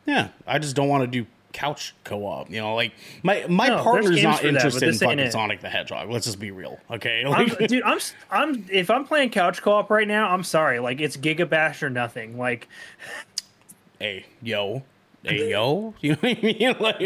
[0.06, 2.49] Yeah, I just don't want to do couch co-op.
[2.49, 5.32] You know, like my my No, partner's not for that, interested in fucking it.
[5.32, 6.10] Sonic the Hedgehog.
[6.10, 7.24] Let's just be real, okay?
[7.28, 7.99] I'm, dude, I'm
[8.32, 11.90] I'm if I'm playing couch co-op right now, I'm sorry, like it's Giga Bash or
[11.91, 12.38] nothing.
[12.38, 12.68] Like
[13.99, 14.84] hey, yo,
[15.23, 16.75] hey, yo, you know what I mean?
[16.79, 16.97] Like,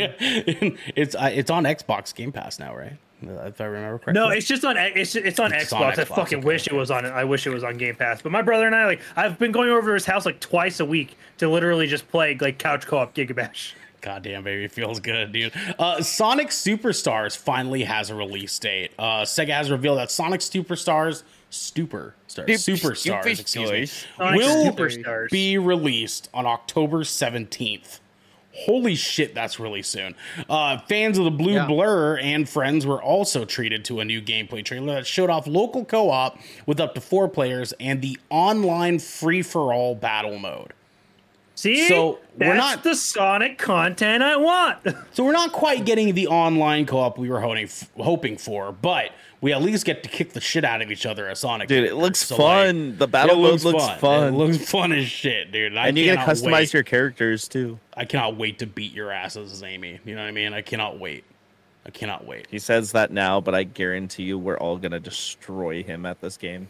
[0.96, 2.98] it's uh, it's on Xbox Game Pass now, right?
[3.26, 4.14] If I remember correctly.
[4.22, 5.80] No, it's just on it's it's on It's Xbox.
[5.94, 8.22] on I fucking okay, wish it was on I wish it was on Game Pass.
[8.22, 10.82] But my brother and I like I've been going over to his house like twice
[10.82, 13.72] a week to literally just play like couch co-op Gigabash.
[14.02, 15.54] Goddamn, baby, feels good, dude.
[15.80, 18.92] Uh, Sonic Superstars finally has a release date.
[19.00, 22.12] Uh, Sega has revealed that Sonic Superstars, Superstars,
[22.46, 25.30] Superstars, excuse me, Sonic will Superstars.
[25.30, 28.02] be released on October seventeenth.
[28.56, 30.16] Holy shit, that's really soon.
[30.48, 31.66] Uh, fans of the Blue Yeah.
[31.66, 35.84] Blur and friends were also treated to a new gameplay trailer that showed off local
[35.86, 40.74] co op with up to four players and the online free for all battle mode.
[41.56, 44.80] See, So, we're That's not- the Sonic content I want.
[45.14, 49.12] So we're not quite getting the online co-op we were hoping hoping for, but
[49.42, 51.68] we at least get to kick the shit out of each other as Sonic.
[51.68, 52.90] Dude, it looks So, fun.
[52.92, 54.34] like, the battle mode looks fun.
[54.34, 55.78] It looks fun as shit, dude.
[55.78, 56.74] I and you get to customize wait.
[56.74, 57.78] your characters too.
[57.96, 60.00] I cannot wait to beat your asses as Amy.
[60.04, 60.54] You know what I mean?
[60.54, 61.24] I cannot wait.
[61.86, 62.48] I cannot wait.
[62.50, 66.38] He says that now, but I guarantee you we're all gonna destroy him at this
[66.38, 66.70] game.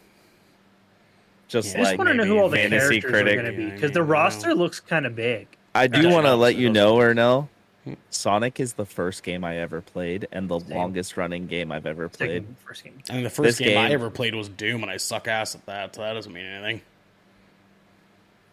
[1.53, 1.81] Just Yeah.
[1.81, 3.38] I just want to know who all the fantasy characters critic.
[3.39, 4.61] are going to be Yeah, because the roster you know.
[4.61, 5.47] looks kind of big.
[5.75, 7.47] I do want to let you know, Ernell.
[7.84, 7.93] Hmm.
[8.09, 10.69] Sonic is the first game I ever played and the Same.
[10.77, 12.43] longest running game I've ever played.
[12.43, 12.93] Second, first game.
[13.09, 15.53] I mean, the first This game, I ever played was Doom, and I suck ass
[15.53, 16.81] at that, so that doesn't mean anything.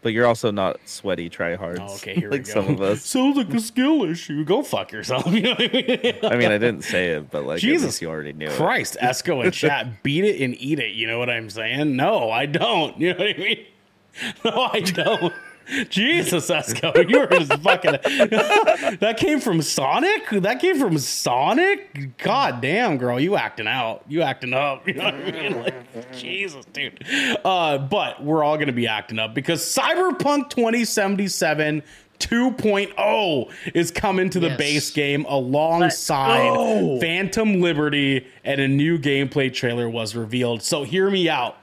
[0.03, 1.77] But you're also not sweaty tryhards.
[1.79, 2.53] Oh, okay, here like we go.
[2.53, 3.05] some of us.
[3.05, 4.43] Sounds like a skill issue.
[4.43, 5.25] Go fuck yourself.
[5.31, 6.15] You know I mean?
[6.23, 8.53] I mean, I didn't say it, but like Jesus you already knew it.
[8.53, 10.93] Christ, Esco and chat, beat it and eat it.
[10.93, 11.95] You know what I'm saying?
[11.95, 12.99] No, I don't.
[12.99, 13.65] You know what I mean?
[14.43, 15.33] No, I don't.
[15.89, 17.91] Jesus, Esco, you were just fucking.
[18.99, 20.29] that came from Sonic.
[20.29, 22.17] That came from Sonic.
[22.17, 24.03] God damn, girl, you acting out.
[24.07, 24.87] You acting up.
[24.87, 25.61] You know what I mean?
[25.63, 27.03] Like, Jesus, dude.
[27.45, 31.83] Uh, but we're all gonna be acting up because Cyberpunk 2077.
[32.19, 34.57] 2.0 is coming to the Yes.
[34.57, 36.99] base game alongside go.
[36.99, 40.61] Phantom Liberty and a new gameplay trailer was revealed.
[40.61, 41.57] So hear me out,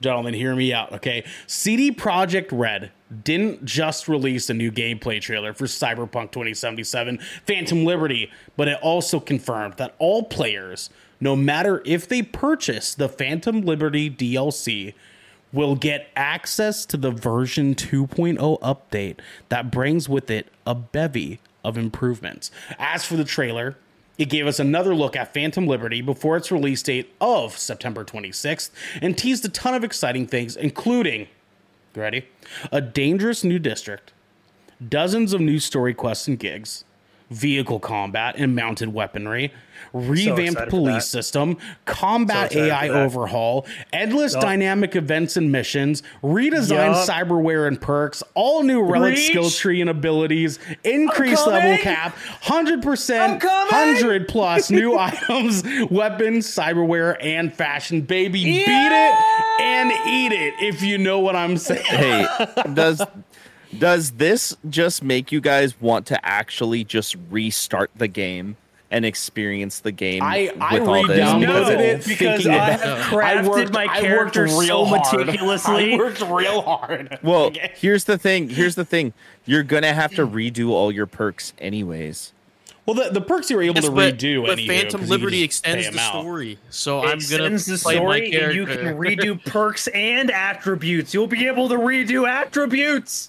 [0.00, 1.24] gentlemen, hear me out, okay?
[1.46, 2.90] CD Projekt Red
[3.24, 9.20] didn't just release a new gameplay trailer for Cyberpunk 2077 Phantom Liberty, but it also
[9.20, 10.90] confirmed that all players,
[11.20, 14.94] no matter if they purchase the Phantom Liberty DLC,
[15.52, 19.18] will get access to the version 2.0 update
[19.48, 22.50] that brings with it a bevy of improvements.
[22.78, 23.76] As for the trailer,
[24.18, 28.70] it gave us another look at Phantom Liberty before its release date of September 26th
[29.00, 31.28] and teased a ton of exciting things, including,
[31.94, 32.26] ready?
[32.72, 34.12] A dangerous new district,
[34.86, 36.84] dozens of new story quests and gigs,
[37.30, 39.52] vehicle combat and mounted weaponry,
[39.92, 44.42] revamped excited for police system, combat So AI overhaul, endless Yup.
[44.42, 47.08] dynamic events and missions, redesigned Yup.
[47.08, 49.26] cyberware and perks, all new relic Reach.
[49.26, 57.52] skill tree and abilities, increased level cap, 100%, 100 plus new items, weapons, cyberware, and
[57.54, 58.02] fashion.
[58.02, 59.14] Baby, beat it
[59.60, 61.82] and eat it if you know what I'm saying.
[61.84, 62.26] Hey,
[62.74, 63.02] does
[63.78, 68.56] Does this just make you guys want to actually just restart the game
[68.90, 71.18] and experience the game I- I with all this?
[71.18, 71.80] re-downloaded Because it.
[71.80, 73.02] it- because I that- have I
[73.34, 75.26] crafted worked- my character real so hard.
[75.26, 75.94] meticulously.
[75.94, 77.18] I worked real hard.
[77.22, 78.48] Well, here's the thing.
[78.48, 79.12] Here's the thing.
[79.44, 82.32] You're gonna have to redo all your perks anyways.
[82.86, 84.46] well, the, the perks you were able Yes, to but, redo.
[84.46, 87.76] but anywho, Phantom 'cause you Liberty extends the story, so It I'm gonna extends the
[87.76, 91.12] play my story, and you can redo perks and attributes.
[91.12, 93.28] You'll be able to redo attributes.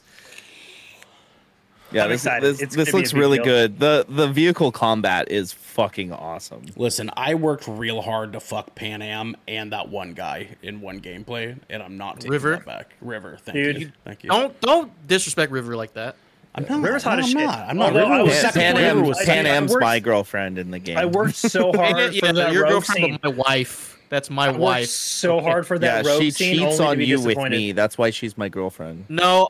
[1.91, 2.43] Yeah, I'm this excited.
[2.43, 3.45] this, It's this gonna be a looks really deal.
[3.45, 3.79] good.
[3.79, 6.65] The the vehicle combat is fucking awesome.
[6.75, 11.57] Listen, I worked real hard to fuck Panam and that one guy in one gameplay,
[11.69, 12.51] and I'm not taking River?
[12.51, 12.93] that back.
[13.01, 13.81] River, thank Dude.
[13.81, 14.29] you, thank you.
[14.29, 16.15] Don't don't disrespect River like that.
[16.55, 16.81] I'm not.
[16.81, 17.47] River's hot no, as I'm shit.
[17.47, 17.59] Not.
[17.69, 17.87] I'm not.
[17.87, 18.61] Although River was was- Pan, second.
[18.61, 20.97] Pan, River Am, was Panam's worked- my girlfriend in the game.
[20.97, 23.19] I worked so hard yeah, for that your rogue girlfriend, scene.
[23.21, 23.97] but my wife.
[24.09, 24.87] That's my I worked wife.
[24.89, 26.55] so hard for that yeah, rogue she scene.
[26.57, 27.71] cheats only on you with me.
[27.73, 29.05] That's why she's my girlfriend.
[29.07, 29.49] No,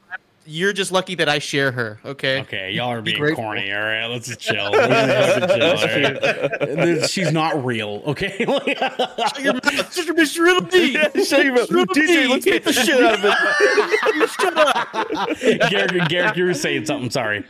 [0.49, 1.99] you're just lucky that I share her.
[2.03, 2.41] Okay.
[2.41, 3.43] Okay, y'all are being grateful.
[3.43, 3.71] corny.
[3.71, 4.71] All right, let's just chill.
[4.71, 6.19] Let's just chill,
[6.69, 7.09] all right?
[7.09, 8.01] She's not real.
[8.07, 8.37] Okay.
[8.45, 9.93] Shut your mouth.
[9.93, 10.35] Shut your bitch.
[10.35, 11.23] You're real.
[11.23, 11.69] Shut your mouth.
[11.69, 14.29] DJ, let's get the shit out of it.
[14.29, 15.69] Shut up.
[15.69, 17.09] Garrick, Garrick, you were saying something.
[17.09, 17.45] Sorry.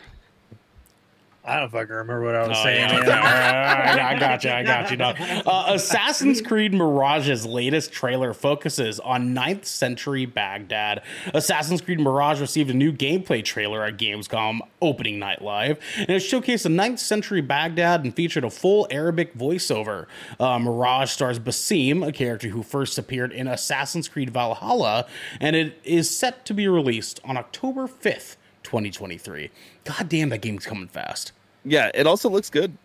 [1.50, 2.80] I don't fucking remember what I was Oh, saying.
[2.90, 3.02] yeah, man.
[3.02, 4.52] okay, all right, all right, I got you.
[4.52, 4.98] I got you.
[4.98, 5.10] No.
[5.46, 11.02] Uh, Assassin's Creed Mirage's latest trailer focuses on 9th century Baghdad.
[11.34, 16.22] Assassin's Creed Mirage received a new gameplay trailer at Gamescom opening night live, and it
[16.22, 20.06] showcased the 9th century Baghdad and featured a full Arabic voiceover.
[20.40, 25.08] Uh, Mirage stars Basim, a character who first appeared in Assassin's Creed Valhalla,
[25.40, 28.36] and it is set to be released on October 5th.
[28.62, 29.50] 2023.
[29.86, 31.32] God damn, that game's coming fast.
[31.66, 32.78] Yeah, it also looks good.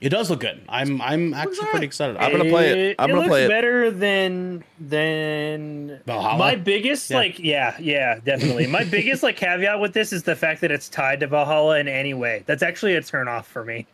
[0.00, 0.60] It does look good.
[0.68, 2.16] I'm I'm actually pretty excited.
[2.18, 2.96] I'm gonna play it.
[3.00, 3.48] I'm gonna looks play it.
[3.48, 6.38] better than than Valhalla?
[6.38, 7.16] My biggest Yeah.
[7.16, 8.68] like yeah yeah definitely.
[8.68, 11.88] My biggest like caveat with this is the fact that it's tied to Valhalla in
[11.88, 12.44] any way.
[12.46, 13.86] That's actually a turn off for me.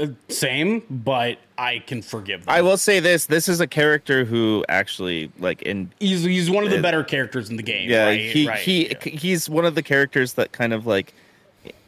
[0.00, 2.52] Uh, Same, but I can forgive them.
[2.52, 6.64] I will say this: this is a character who actually like in he's he's one
[6.64, 7.88] of the better characters in the game.
[7.88, 8.20] yeah right?
[8.20, 8.58] he right.
[8.58, 8.98] he yeah.
[9.00, 11.14] he's one of the characters that kind of like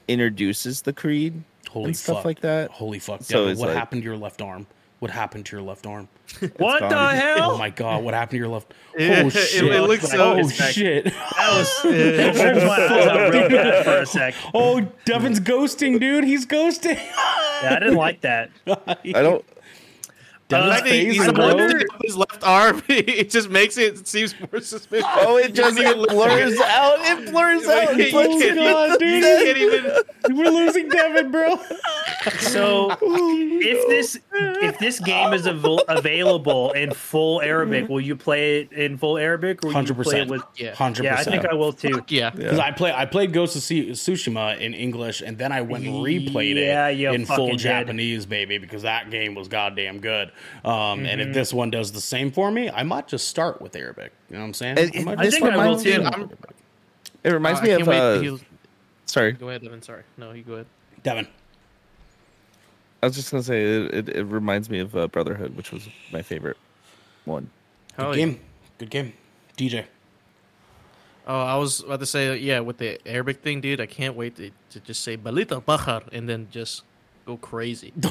[0.07, 2.25] introduces the creed Holy and stuff fuck.
[2.25, 2.71] like that.
[2.71, 3.23] Holy fuck!
[3.23, 4.67] So Devin, what like- happened to your left arm?
[5.01, 6.09] What happened to your left arm?
[6.57, 6.91] what gone.
[6.91, 7.51] the oh hell?
[7.53, 8.03] Oh my god!
[8.03, 8.75] What happened to your left?
[8.99, 9.63] It- Oh shit!
[9.73, 11.05] it looks so- oh shit!
[11.05, 11.15] That
[11.57, 14.35] was that my eyes out real bad for a sec.
[14.53, 16.25] Oh, Devin's ghosting, dude.
[16.25, 16.97] He's ghosting.
[16.97, 18.51] Yeah, I didn't like that.
[18.67, 19.45] I don't.
[20.49, 22.83] Devin's I I he's phasing, I wonder- his left arm.
[22.89, 25.07] It just makes it, it seems more suspicious.
[25.17, 26.97] Oh, it just You it even- blurs out.
[27.01, 27.97] It blurs out.
[27.97, 29.23] You It's can't- like- oh you dude.
[29.23, 30.37] can't even.
[30.39, 31.57] We're losing Devin, bro.
[32.41, 38.61] So if this if this game is av- available in full Arabic, will you play
[38.63, 40.31] it in full Arabic or will Hundred percent.
[40.57, 40.75] Yeah.
[40.75, 42.03] Hundred Yeah, I think I will too.
[42.09, 42.31] Yeah.
[42.31, 45.85] Because I play, I played Ghost of Tsu- Tsushima in English, and then I went
[45.85, 47.59] and replayed Yeah, it in full fucking did.
[47.59, 50.31] Japanese, baby, because that game was goddamn good.
[50.65, 51.21] Um, And Mm-hmm.
[51.31, 54.13] if this one does the same for me, I might just start with Arabic.
[54.31, 54.79] You know what I'm saying?
[54.79, 56.03] It- might it- I just think I will with too.
[56.03, 56.39] Arabic.
[57.25, 57.79] It reminds Uh, me of.
[57.79, 57.99] can't wait
[58.29, 58.37] Uh,
[59.07, 59.83] sorry, Go ahead, Devin.
[59.83, 60.03] Sorry.
[60.17, 60.67] No, you go ahead.
[61.03, 61.27] Devin,
[63.03, 65.89] I was just gonna say it, it, it reminds me of uh, Brotherhood, which was
[66.13, 66.57] my favorite
[67.25, 67.51] one.
[67.97, 68.25] good Hell yeah.
[68.27, 68.41] game,
[68.79, 69.13] good game.
[69.57, 69.85] DJ,
[71.29, 73.83] Oh, I was about to say, yeah, with the Arabic thing, dude.
[73.83, 76.85] I can't wait to, to just say Balita Bahar and then just
[77.29, 77.93] go crazy.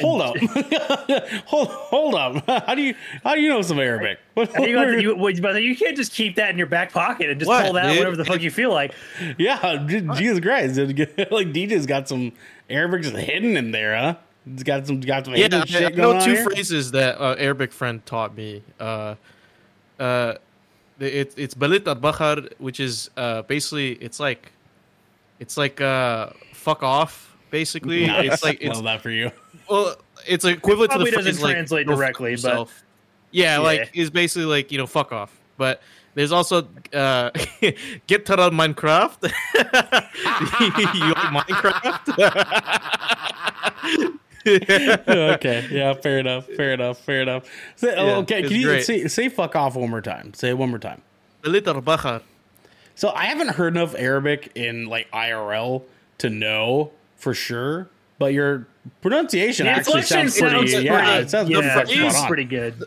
[0.00, 0.36] hold up,
[1.46, 2.44] hold hold up.
[2.66, 2.94] How do you
[3.24, 4.18] how do you know some Arabic?
[4.34, 6.92] What- You, got the, you, wait, but you can't just keep that in your back
[6.92, 7.98] pocket and just What, pull that out dude?
[8.00, 8.92] whenever the fuck you feel like.
[9.38, 12.32] yeah, j- Jesus Christ, like DJ's got some
[12.68, 14.14] Arabic just hidden in there, huh?
[14.52, 16.44] It's got some got some yeah, hidden I, I know on two here?
[16.44, 18.62] phrases that uh, Arabic friend taught me.
[18.78, 19.14] Uh,
[19.98, 20.34] uh,
[21.00, 24.52] it, it's Balita Bahar, which is uh, basically it's like
[25.40, 27.25] it's like uh, fuck off.
[27.50, 28.32] Basically, Nice.
[28.34, 29.30] it's like it's Love that for you.
[29.70, 29.96] well,
[30.26, 32.68] it's equivalent to the Probably doesn't phrase, like, translate "Go directly, but-
[33.30, 33.58] yeah, Yeah.
[33.58, 35.36] like it's basically like you know fuck off.
[35.58, 35.80] But
[36.14, 37.30] there's also uh,
[38.06, 39.22] get to run Minecraft.
[40.94, 42.86] you like Minecraft?
[44.46, 47.44] okay, yeah, fair enough, fair enough, fair enough.
[47.76, 48.84] Say, oh, Yeah, okay, can you great.
[48.84, 50.34] say, say fuck off one more time?
[50.34, 51.02] Say it one more time.
[51.42, 52.22] Balita Bahar.
[52.94, 55.82] So I haven't heard enough Arabic in like IRL
[56.18, 57.88] to know for sure,
[58.18, 58.66] but your
[59.02, 60.68] pronunciation The actually sounds pretty.
[60.68, 62.28] sounds yeah, pretty- it sounds yeah, pretty it sounds spot on.
[62.28, 62.84] pretty good.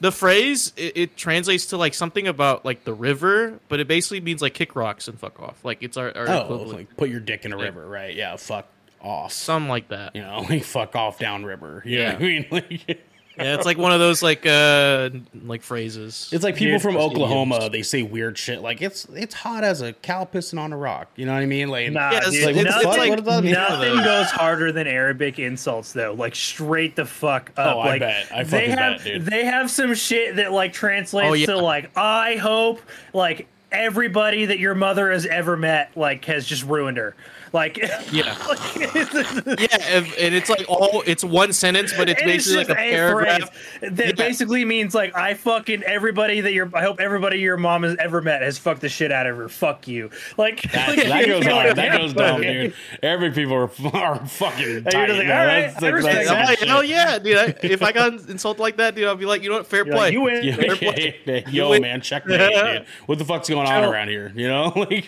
[0.00, 4.20] the phrase it, it translates to like something about like the river, but it basically
[4.20, 5.64] means like kick rocks and fuck off.
[5.64, 8.14] Like it's our, our Oh, equivalent, like put your dick in a river, right?
[8.14, 8.66] Yeah, fuck
[9.00, 9.32] off.
[9.32, 10.14] something like that.
[10.16, 11.82] You know, like fuck off downriver.
[11.86, 12.16] You know Yeah.
[12.16, 12.46] I mean?
[12.50, 13.06] Like,
[13.38, 15.10] Yeah, it's like one of those like uh
[15.44, 16.30] like phrases.
[16.32, 17.56] It's like people Dude, from Oklahoma.
[17.56, 17.72] idioms.
[17.72, 21.08] They say weird shit like it's it's hot as a cow pissing on a rock.
[21.16, 21.68] You know what I mean?
[21.68, 23.10] Like Nah, Yeah, it's dude, like, what the nothing.
[23.10, 26.14] What does nothing goes harder than Arabic insults, though.
[26.14, 27.76] Like straight the fuck up.
[27.76, 28.26] Oh, I like, bet.
[28.34, 29.22] I they fucking have bet, dude.
[29.26, 31.46] they have some shit that like translates Oh, yeah.
[31.46, 32.80] to like I hope
[33.12, 37.14] like everybody that your mother has ever met like has just ruined her.
[37.56, 37.78] Like
[38.12, 38.36] Yeah.
[38.46, 42.66] like, yeah, and, and it's like all it's one sentence, but it's And basically like
[42.66, 43.50] just a paragraph.
[43.78, 44.12] phrase that Yeah.
[44.12, 48.20] basically means like I fucking everybody that your I hope everybody your mom has ever
[48.20, 49.48] met has fucked the shit out of her.
[49.48, 50.10] Fuck you.
[50.36, 51.76] Like That, that goes hard.
[51.76, 52.74] That Yeah, goes down, dude.
[53.02, 55.06] Every people are, are fucking tight.
[55.06, 57.36] just like, all right, That's- I respect that's I'm that like, hell oh, yeah, dude!
[57.38, 59.86] I, if I got insulted like that, dude, I'd be like, you know what, fair
[59.86, 60.04] You're play.
[60.04, 60.44] like, you win.
[60.44, 61.16] Yeah, Fair yeah, play.
[61.24, 61.80] yeah, Yo, win.
[61.82, 62.86] man, checkmate, dude.
[63.06, 64.30] What the fuck's going on around here?
[64.34, 65.06] You know, like,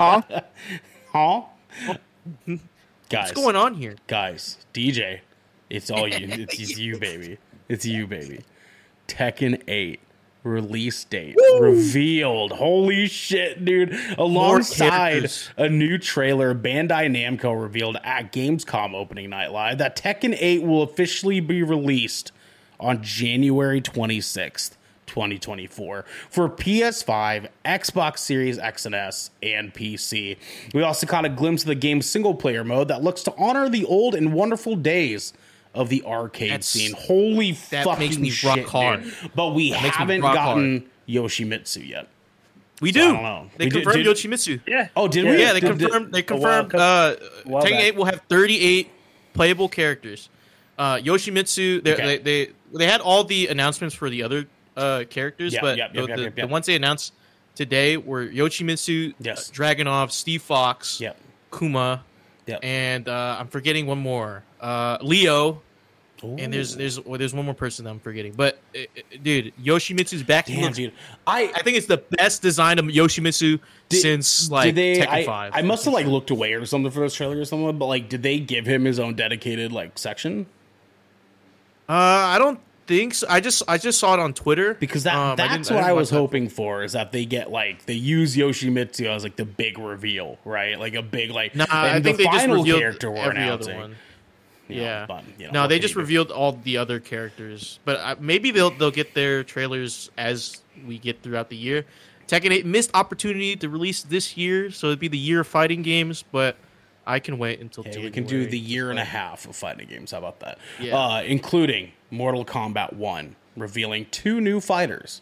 [0.00, 0.22] Huh?
[1.12, 1.42] Huh?
[1.86, 1.96] Guys,
[3.10, 3.96] What's going on here?
[4.06, 5.20] guys, DJ,
[5.68, 6.26] it's all you.
[6.30, 7.38] It's, it's you, baby.
[7.68, 8.40] It's you, baby.
[9.08, 10.00] Tekken 8
[10.42, 12.52] release date revealed.
[12.52, 13.94] Holy shit, dude.
[14.16, 20.62] Alongside a new trailer, Bandai Namco revealed at Gamescom opening night live that Tekken 8
[20.62, 22.32] will officially be released
[22.78, 24.72] on January 26th.
[25.10, 30.36] 2024 for PS5, Xbox Series X and S, and PC.
[30.72, 33.68] We also caught a glimpse of the game's single player mode that looks to honor
[33.68, 35.32] the old and wonderful days
[35.74, 36.94] of the arcade That's- scene.
[36.96, 39.12] Holy that fucking makes me shit, rock dude.
[39.34, 42.08] But we makes me haven't rock gotten Yoshimitsu yet.
[42.80, 43.08] We So do.
[43.08, 43.50] I don't know.
[43.58, 44.60] They We confirmed did- Yoshimitsu.
[44.66, 44.88] Yeah.
[44.96, 45.38] Oh, did Yeah, we?
[45.40, 46.12] Yeah, they Did- did- confirmed.
[46.14, 46.74] They a while- confirmed.
[46.74, 47.82] Uh, while Tekken back.
[47.82, 48.90] 8 will have 38
[49.34, 50.28] playable characters.
[50.78, 51.84] Uh, Yoshimitsu.
[51.84, 52.06] they Okay.
[52.06, 54.46] They, they they had all the announcements for the other
[54.76, 57.12] uh, characters, Yep, but the, the, ones they announced
[57.54, 59.50] today were Yoshimitsu, Yes.
[59.50, 61.00] uh, Dragunov, Steve Fox.
[61.56, 62.04] Kuma,
[62.62, 64.44] and uh, I'm forgetting one more.
[64.60, 65.62] Uh, Leo.
[66.22, 69.54] And there's there's well, there's one more person that I'm forgetting, but uh, uh, dude,
[69.56, 70.44] Yoshimitsu's back.
[70.44, 70.92] Damn, looks- dude.
[71.26, 74.98] I I think it's the best design of Yoshimitsu Did- since like they?
[74.98, 75.52] Tekken I, Five.
[75.54, 77.78] I must have like looked away or something for this trailer or something.
[77.78, 80.44] But like, did they give him his own dedicated like section?
[81.88, 82.60] Uh, I don't
[82.90, 83.26] think so.
[83.30, 85.88] I just I just saw it on Twitter Because that Um, that's didn't- what I,
[85.88, 86.16] didn't was that.
[86.16, 90.38] hoping for is that they get like they use Yoshimitsu as like the big reveal,
[90.44, 90.78] right?
[90.78, 91.54] Like a big like.
[91.54, 93.72] Nah, I think the they just final revealed character we're every announcing.
[93.74, 93.96] other one.
[94.68, 95.06] you know, Yeah.
[95.06, 98.70] but, you know, no, they just revealed all the other characters, but uh, maybe they'll
[98.70, 101.86] they'll get their trailers as we get throughout the year.
[102.28, 105.82] Tekken 8 missed opportunity to release this year, so it'd be the year of fighting
[105.82, 106.56] games, but
[107.10, 108.06] I can wait until January.
[108.06, 110.12] we can do the year and a half of fighting games.
[110.12, 110.58] How about that?
[110.78, 110.96] Yeah.
[110.96, 115.20] Uh, including Mortal Kombat 1, revealing two new fighters.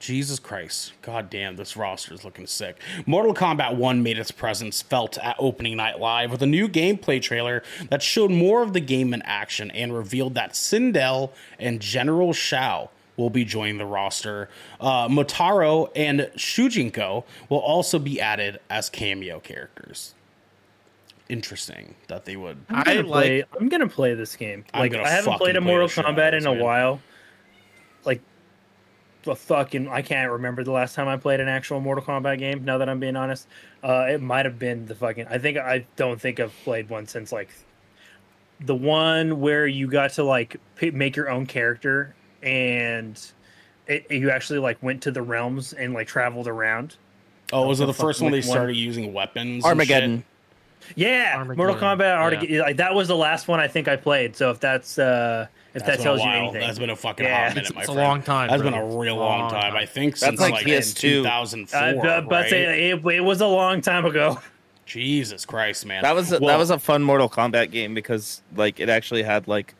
[0.00, 0.94] Jesus Christ.
[1.02, 2.80] God damn, this roster is looking sick.
[3.06, 7.22] Mortal Kombat 1 made its presence felt at opening night live with a new gameplay
[7.22, 12.32] trailer that showed more of the game in action and revealed that Sindel and General
[12.32, 14.48] Shao will be joining the roster.
[14.80, 20.14] Uh, Motaro and Shujinko will also be added as cameo characters.
[21.32, 22.58] Interesting that they would.
[22.68, 23.38] I'm gonna I play.
[23.38, 24.64] like- I'm gonna play this game.
[24.74, 26.46] I'm Like I haven't played a fucking play Mortal the shit out of Kombat in
[26.46, 26.62] a man.
[26.62, 27.00] while.
[28.04, 28.20] Like,
[29.22, 32.64] the fucking I can't remember the last time I played an actual Mortal Kombat game.
[32.66, 33.48] Now that I'm being honest,
[33.82, 35.26] uh, it might have been the fucking.
[35.30, 37.48] I think I don't think I've played one since like
[38.60, 43.18] the one where you got to like p- make your own character and
[43.86, 46.96] it, you actually like went to the realms and like traveled around.
[47.54, 48.54] Oh, was it the fuck, first one they which one?
[48.56, 49.64] started using weapons?
[49.64, 50.24] and Armageddon.
[50.88, 50.96] Shit?
[50.98, 52.16] Yeah, Armageddon, Mortal Kombat.
[52.16, 52.54] Armageddon.
[52.54, 52.60] yeah.
[52.62, 54.36] Like that was the last one I think I played.
[54.36, 57.48] So if that's uh if That's that tells you anything, That's been a fucking Yeah.
[57.48, 58.08] hot minute, It's- my it's a friend.
[58.08, 59.62] long time, That's been a real Long long time.
[59.72, 59.76] time.
[59.76, 60.94] I think That's since like like, PS2.
[61.22, 61.80] 2004.
[61.80, 62.50] Uh, but but right?
[62.50, 64.38] say it, it was a long time ago.
[64.84, 66.02] Jesus Christ, man.
[66.02, 69.22] That was a, Well, that was a fun Mortal Kombat game because like it actually
[69.22, 69.74] had like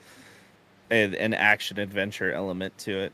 [0.91, 3.13] an, an action adventure element to it.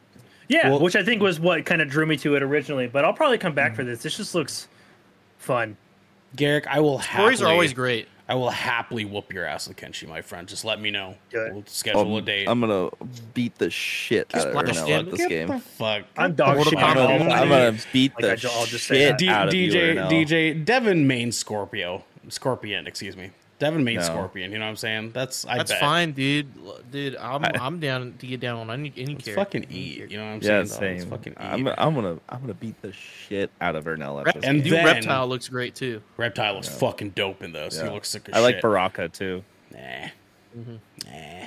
[0.48, 2.86] Yeah, Well- which I think was what kind of drew me to it originally.
[2.86, 4.02] But I'll probably come back for this.
[4.02, 4.68] This just looks
[5.38, 5.76] fun.
[6.36, 6.66] Garrick.
[6.66, 8.08] I will Stories happily, are always great.
[8.30, 10.46] I will happily whoop your ass with Kenshi, my friend.
[10.46, 11.14] Just let me know.
[11.30, 11.52] Good.
[11.54, 12.46] We'll schedule a Um, date.
[12.46, 12.90] I'm gonna
[13.32, 15.58] beat the shit out of Splash Ernell at this Get game.
[15.60, 16.04] fuck.
[16.16, 16.78] I'm dog Mortal shit.
[16.78, 19.18] I'm gonna, I'm gonna beat Like, the I ju- I'll just shit that.
[19.18, 23.30] D- out of you, DJ DJ Devin Main Scorpio Scorpion, excuse me.
[23.58, 24.02] Devin made No.
[24.02, 24.52] Scorpion.
[24.52, 25.10] You know what I'm saying?
[25.12, 25.80] That's I That's bet.
[25.80, 26.46] fine, dude.
[26.92, 29.44] Dude, I'm I- I'm down to get down on any any Let's character.
[29.44, 30.10] fucking Any eat.
[30.10, 30.66] You know what I'm Yeah, saying?
[30.80, 30.86] though?
[30.86, 31.10] Let's same.
[31.10, 31.38] fucking eat.
[31.40, 34.72] I'm, I'm gonna I'm gonna beat the shit out of Ernell at Rep- And game.
[34.74, 36.00] Then- reptile looks great too.
[36.16, 37.80] Reptile looks fucking dope in this.
[37.80, 38.60] He looks sick as I like.
[38.60, 39.42] Baraka too.
[39.72, 39.78] Nah.
[40.56, 40.76] Mm-hmm.
[41.06, 41.46] Nah.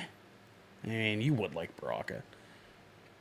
[0.84, 2.22] I mean, you would like Baraka.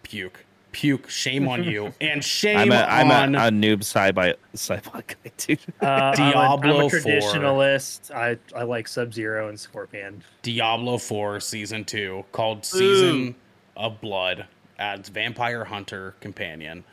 [0.04, 0.44] Puke.
[0.72, 4.78] Puke, shame on you, and shame I'm a, I'm on a, a Noob Saibot sci
[4.78, 5.60] fi guy, dude.
[5.82, 5.94] Uh, I'm
[6.34, 7.00] a- I'm Diablo a 4.
[7.00, 8.12] traditionalist.
[8.12, 10.24] I I like Sub Zero and Scorpion.
[10.42, 13.36] Diablo 4 Season 2 called Season
[13.76, 14.48] of Blood
[14.80, 16.84] adds Vampire Hunter Companion.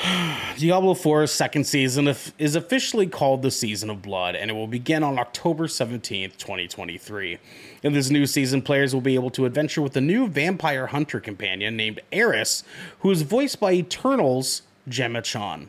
[0.56, 2.08] Diablo 4's second season
[2.38, 7.38] is officially called the Season of Blood, and it will begin on October 17th, 2023.
[7.82, 11.20] In this new season, players will be able to adventure with a new Vampire Hunter
[11.20, 12.64] companion named Eris,
[13.00, 15.68] who is voiced by Eternal's Gemma Chan.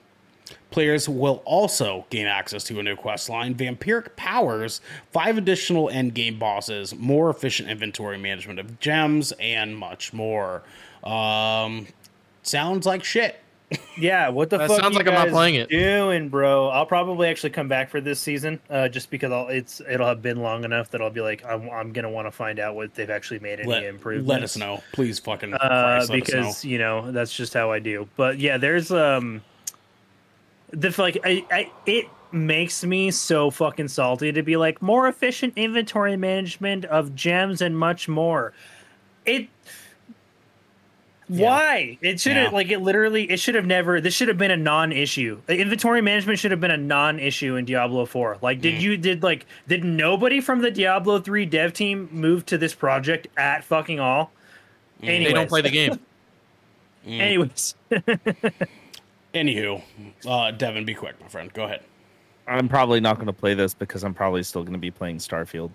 [0.69, 4.79] Players will also gain access to a new quest line, vampiric powers,
[5.11, 10.63] five additional endgame bosses, more efficient inventory management of gems, and much more.
[11.03, 11.87] Um,
[12.43, 13.40] sounds like shit.
[13.97, 14.81] Yeah, what the That fuck?
[14.81, 15.69] sounds you like I'm not playing it.
[15.69, 16.69] Doing, bro.
[16.69, 20.21] I'll probably actually come back for this season, uh, just because I'll, it's it'll have
[20.21, 22.93] been long enough that I'll be like, I'm, I'm gonna want to find out what
[22.95, 24.29] they've actually made any Let, improvements.
[24.29, 25.19] let us know, please.
[25.19, 26.25] Fucking uh, Christ, let know.
[26.25, 28.07] because you know that's just how I do.
[28.17, 29.41] But yeah, there's um,
[30.71, 35.53] the like I, I it makes me so fucking salty to be like more efficient
[35.57, 38.53] inventory management of gems and much more.
[39.25, 39.47] It.
[41.39, 41.97] Why?
[42.01, 42.55] It should have Yeah.
[42.57, 43.23] like it literally.
[43.29, 44.01] It should have never.
[44.01, 45.39] This should have been a non-issue.
[45.47, 48.37] Inventory management should have been a non-issue in Diablo Four.
[48.41, 48.81] Like, did Mm.
[48.81, 53.27] you did like did nobody from the Diablo Three dev team move to this project
[53.37, 54.31] at fucking all?
[55.01, 55.05] Mm.
[55.25, 55.99] They don't play the game.
[57.07, 57.75] Anyways,
[59.33, 59.81] Anywho,
[60.27, 61.51] uh, Devin, be quick, my friend.
[61.53, 61.81] Go ahead.
[62.47, 65.17] I'm probably not going to play this because I'm probably still going to be playing
[65.19, 65.71] Starfield.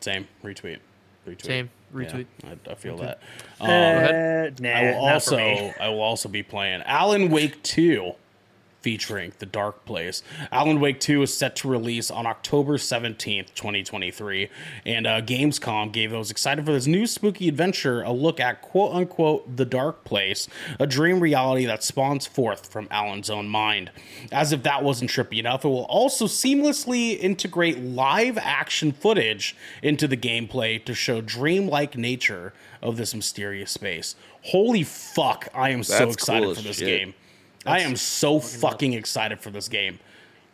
[0.00, 0.28] Same.
[0.44, 0.78] Retweet.
[1.26, 1.42] Retweet.
[1.44, 1.70] Same.
[1.94, 2.26] Retweet.
[2.44, 3.20] Yeah, I, I feel that.
[3.60, 4.60] uh, Um, ahead.
[4.60, 5.58] nah, I will not for me.
[5.58, 8.12] also I will also be playing Alan Wake 2
[8.88, 10.22] featuring The Dark Place.
[10.50, 14.48] Alan Wake 2 is set to release on October 17th, 2023,
[14.86, 18.94] and uh, Gamescom gave those excited for this new spooky adventure a look at quote
[18.94, 20.48] unquote The Dark Place,
[20.80, 23.90] a dream reality that spawns forth from Alan's own mind.
[24.32, 30.08] As if that wasn't trippy enough, it will also seamlessly integrate live action footage into
[30.08, 34.16] the gameplay to show dreamlike nature of this mysterious space.
[34.44, 36.86] Holy fuck, I am so excited cool for this shit.
[36.86, 37.14] game.
[37.66, 39.98] I am so fucking excited for this game.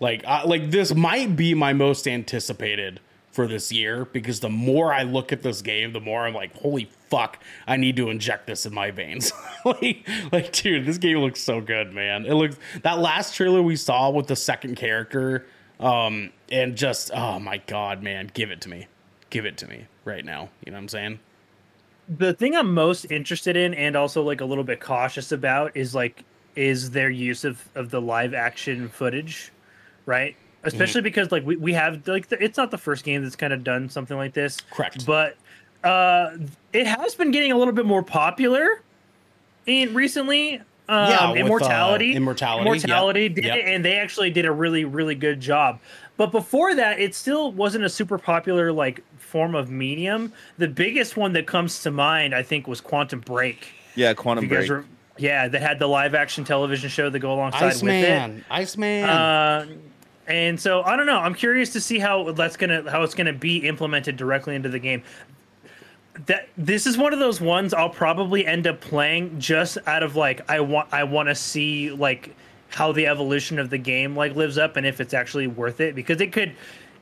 [0.01, 3.01] Like, I, like this might be my most anticipated
[3.31, 6.57] for this year because the more I look at this game, the more I'm like,
[6.57, 9.33] holy fuck, I need to inject this in my veins.
[9.65, 12.27] like, like, dude, this game looks so good, man.
[12.27, 15.47] It looks that last trailer we saw with the second character,
[15.81, 18.87] um, and just oh my god, man, give it to me,
[19.31, 20.49] give it to me right now.
[20.65, 21.19] You know what I'm saying?
[22.09, 25.95] the thing I'm most interested in and also like a little bit cautious about is
[25.95, 26.25] like
[26.57, 29.53] is their use of of the live action footage,
[30.07, 30.37] right?
[30.63, 31.05] Especially Mm-hmm.
[31.05, 33.63] because like we, we have like the, it's not the first game that's kind of
[33.65, 34.61] done something like this.
[34.71, 35.05] Correct.
[35.07, 35.37] But
[35.83, 36.37] uh
[36.73, 38.81] it has been getting a little bit more popular
[39.67, 40.61] in recently.
[40.87, 43.57] Um, Yeah, with, uh, Immortality, Immortality, Immortality yep, did yep.
[43.57, 45.81] it, and they actually did a really, really good job.
[46.19, 50.33] But before that, it still wasn't a super popular like form of medium.
[50.59, 53.69] The biggest one that comes to mind, I think, was Quantum Break.
[53.95, 54.83] Yeah, If Quantum you guys Break.
[54.83, 58.13] re- yeah, that had the live action television show that go alongside with it.
[58.13, 59.05] Iceman, Iceman.
[59.05, 59.67] Uh,
[60.27, 61.19] and so I don't know.
[61.19, 64.79] I'm curious to see how that's gonna how it's gonna be implemented directly into the
[64.79, 65.03] game.
[66.27, 70.17] That this is one of those ones I'll probably end up playing just out of
[70.17, 72.35] like I want I want to see like
[72.69, 75.95] how the evolution of the game like lives up and if it's actually worth it
[75.95, 76.55] because it could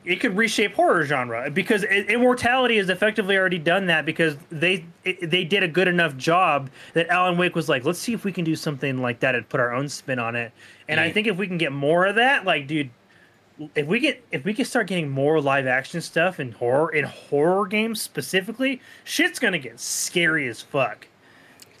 [0.05, 5.29] it could reshape horror genre because immortality has effectively already done that because they it,
[5.29, 8.31] they did a good enough job that alan wake was like let's see if we
[8.31, 10.51] can do something like that and put our own spin on it
[10.87, 12.89] and i think if we can get more of that like dude
[13.75, 17.05] if we get if we can start getting more live action stuff in horror in
[17.05, 21.07] horror games specifically shit's gonna get scary as fuck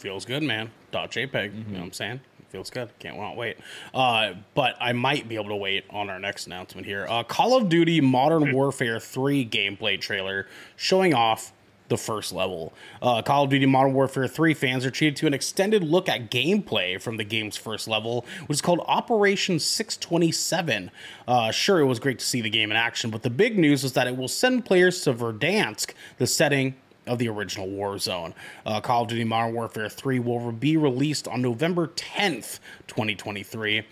[0.03, 0.69] feels good, man.
[0.91, 1.31] Dot JPEG.
[1.31, 1.57] Mm-hmm.
[1.57, 2.19] You know what I'm saying?
[2.53, 2.89] Feels good.
[2.99, 3.57] Can't wait.
[3.95, 7.07] Uh, but I might be able to wait on our next announcement here.
[7.09, 11.51] Uh, Call of Duty Modern Warfare 3 gameplay trailer showing off
[11.89, 12.71] the first level.
[13.01, 16.29] Uh, Call of Duty Modern Warfare 3 fans are treated to an extended look at
[16.29, 20.91] gameplay from the game's first level, which is called Operation 627.
[21.27, 23.83] Uh, sure, it was great to see the game in action, but the big news
[23.83, 26.75] is that it will send players to Verdansk, the setting
[27.05, 28.33] of the original Warzone.
[28.65, 33.83] Uh, Call of Duty Modern Warfare 3 will be released on November 10th, 2023.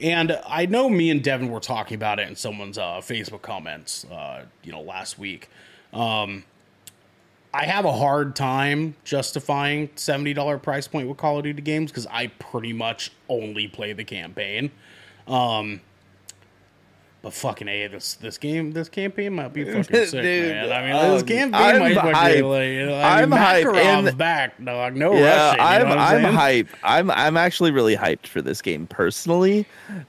[0.00, 4.06] And I know me and Devin were talking about it in someone's uh, Facebook comments,
[4.10, 5.50] uh, you know, last week.
[5.92, 6.44] Um,
[7.52, 12.06] I have a hard time justifying $70 price point with Call of Duty games because
[12.06, 14.70] I pretty much only play the campaign.
[15.26, 15.80] Um,
[17.22, 20.72] But fucking a this this game this campaign might be fucking sick, Dude, man.
[20.72, 22.44] I mean, this um, campaign I'm might fucking hype.
[22.44, 24.96] like, you know, I I'm mean, hype, Makarov's and- back, dog.
[24.96, 25.60] No yeah, rushing.
[25.60, 26.34] You I'm know I'm saying?
[26.34, 26.68] hype.
[26.82, 29.66] I'm I'm actually really hyped for this game personally.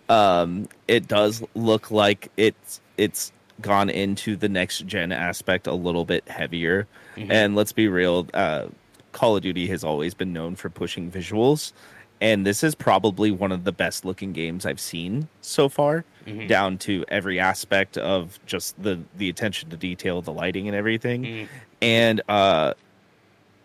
[0.10, 3.32] Um, it does look like it's it's
[3.62, 6.88] gone into the next gen aspect a little bit heavier.
[7.16, 7.32] Mm-hmm.
[7.32, 8.68] And let's be real, uh,
[9.12, 11.74] Call of Duty has always been known for pushing visuals,
[12.22, 16.06] and this is probably one of the best looking games I've seen so far.
[16.26, 16.46] Mm-hmm.
[16.48, 21.24] Down to every aspect of just the the attention to detail, the lighting, and everything.
[21.24, 21.48] Mm.
[21.82, 22.76] And uh,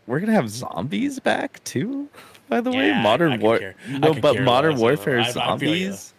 [0.07, 2.09] we're gonna have zombies back too.
[2.49, 4.79] By the way, Yeah, I- I Modern War, no, but Modern.
[4.79, 5.47] Warfare I- I feel ya.
[5.49, 6.15] zombies.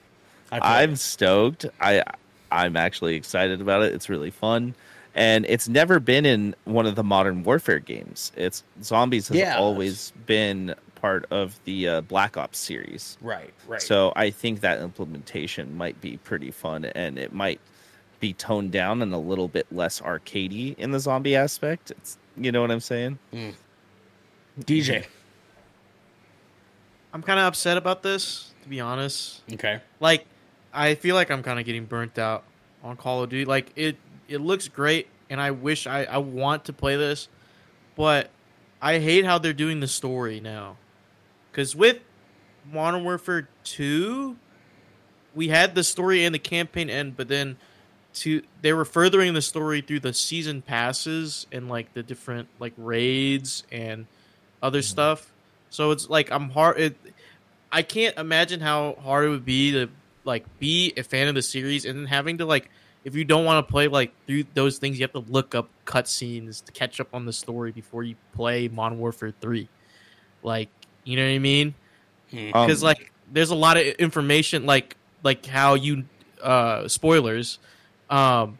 [0.51, 1.65] I I'm stoked.
[1.81, 2.03] I
[2.51, 3.93] I'm actually excited about it.
[3.93, 4.76] It's really fun.
[5.15, 8.31] And it's never been in one of the modern warfare games.
[8.38, 9.57] It's zombies has Yeah.
[9.57, 10.76] always been
[11.07, 13.17] part of the uh, Black Ops series.
[13.21, 13.81] right, right.
[13.81, 17.61] So I think that implementation might be pretty fun, and it might
[18.19, 21.91] be toned down and a little bit less arcadey in the zombie aspect.
[21.91, 23.19] It's you know what I'm saying?
[24.59, 25.05] DJ.
[27.13, 29.43] I'm kind of upset about this, to be honest.
[29.53, 29.79] Okay.
[30.01, 30.25] Like,
[30.73, 32.43] I feel like I'm kind of getting burnt out
[32.84, 33.45] on Call of Duty.
[33.45, 33.95] Like, it
[34.27, 37.29] it looks great, and I wish I I want to play this,
[37.95, 38.29] but
[38.81, 40.75] I hate how they're doing the story now.
[41.57, 41.97] Because with
[42.71, 44.38] Modern Warfare Two,
[45.34, 47.57] we had the story and the campaign end, but then
[48.13, 52.73] to they were furthering the story through the season passes and like the different like
[52.77, 54.05] raids and
[54.61, 54.85] other mm-hmm.
[54.85, 55.34] stuff.
[55.71, 56.79] So it's like I'm hard.
[56.79, 56.97] It,
[57.71, 59.89] I can't imagine how hard it would be to
[60.25, 62.69] like be a fan of the series and then having to like
[63.03, 65.69] if you don't want to play like through those things, you have to look up
[65.88, 69.69] cutscenes to catch up on the story before you play Modern Warfare Three.
[70.43, 70.69] Like,
[71.07, 71.73] you know what I mean?
[72.34, 76.03] Um, because like there's a lot of information like like how you
[76.41, 77.57] uh spoilers
[78.09, 78.59] um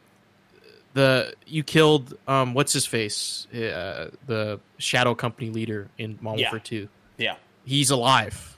[0.94, 6.46] the you killed um what's his face uh, the shadow company leader in Modern Yeah.
[6.48, 7.36] Warfare 2 Yeah.
[7.66, 8.58] he's alive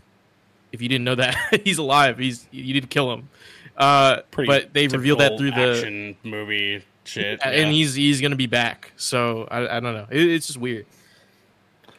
[0.72, 1.36] if you didn't know that
[1.66, 3.30] he's alive he's you didn't kill him
[3.78, 7.40] uh Pretty but they revealed that typical through the action movie shit.
[7.44, 10.86] and he's he's gonna be back so i, I don't know it, it's just weird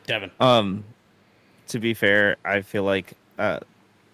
[0.06, 0.30] Devin.
[0.40, 0.84] Um,
[1.70, 3.60] to be fair, I feel like uh,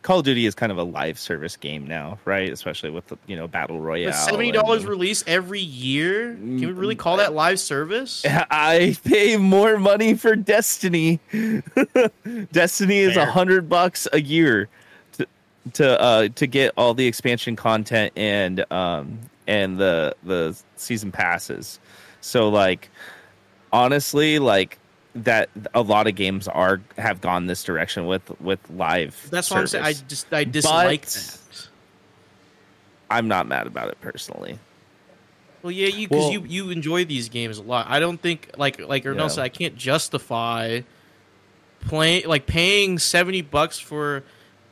[0.02, 2.52] Call of Duty is kind of a live service game now, right?
[2.52, 4.12] Especially with the, you know battle royale.
[4.12, 8.96] But seventy dollars and- release every year can we really call that live service I
[9.04, 11.18] pay more money for Destiny.
[12.52, 14.68] Destiny is a hundred bucks a year
[15.14, 15.26] to
[15.72, 19.18] to uh, to get all the expansion content and um
[19.48, 21.80] and the the season passes.
[22.20, 22.90] So like
[23.72, 24.78] honestly, like
[25.24, 29.26] that a lot of games are have gone this direction with with live.
[29.30, 29.84] That's what I'm saying.
[29.84, 31.68] I just I dislike But- that.
[33.08, 34.58] I'm not mad about it personally.
[35.62, 37.86] Well, yeah, you because Well- you you enjoy these games a lot.
[37.88, 39.28] I don't think like like Ernell Yeah.
[39.28, 40.80] said, I can't justify
[41.86, 44.22] playing like paying seventy bucks for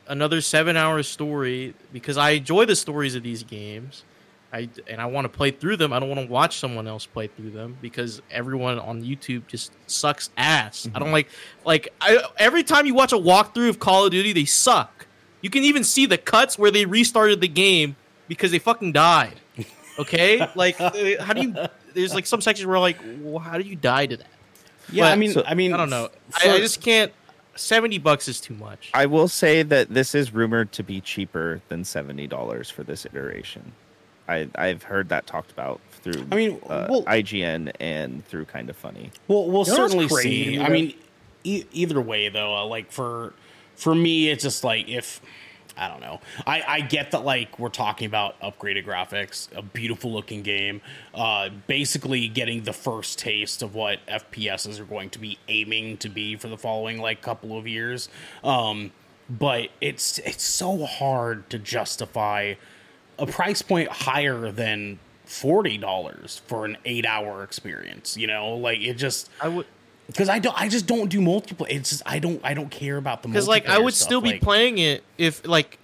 [0.07, 4.03] another seven hour story because I enjoy the stories of these games.
[4.55, 5.91] I and I want to play through them.
[5.91, 9.73] I don't want to watch someone else play through them because everyone on YouTube just
[9.85, 10.87] sucks ass.
[10.87, 11.13] I don't mm-hmm.
[11.13, 11.29] like
[11.65, 15.07] like I, every time you watch a walkthrough of Call of Duty, they suck.
[15.41, 17.97] You can even see the cuts where they restarted the game
[18.29, 19.35] because they fucking died.
[19.97, 21.55] Okay, like how do you?
[21.93, 24.27] There's like some sections where like, well, how do you die to that?
[24.91, 26.09] Yeah, But- I mean, So- I mean, I don't know.
[26.31, 27.13] for- I, I just can't.
[27.55, 28.91] Seventy bucks is too much.
[28.93, 33.05] I will say that this is rumored to be cheaper than seventy dollars for this
[33.05, 33.71] iteration.
[34.27, 38.69] I I've heard that talked about through I mean, uh, well- IGN and through kind
[38.69, 39.11] of funny.
[39.27, 40.59] We'll we'll You know certainly see.
[40.59, 40.93] I mean,
[41.43, 43.33] e- either way though, uh, like for
[43.75, 45.21] for me, it's just like if
[45.77, 46.21] I don't know.
[46.47, 50.79] I I get that like we're talking about upgraded graphics, a beautiful looking game,
[51.13, 56.07] uh, basically getting the first taste of what FPSs are going to be aiming to
[56.09, 58.07] be for the following like couple of years.
[58.43, 58.91] Um,
[59.29, 62.53] but it's it's so hard to justify
[63.19, 68.17] a price point higher than forty dollars for an eight hour experience.
[68.17, 69.65] You know, like it just I would
[70.07, 71.67] because I don't I just don't do multiplayer.
[71.69, 74.21] It's just I don't I don't care about the because like I would stuff, still
[74.21, 75.79] be like- playing it if like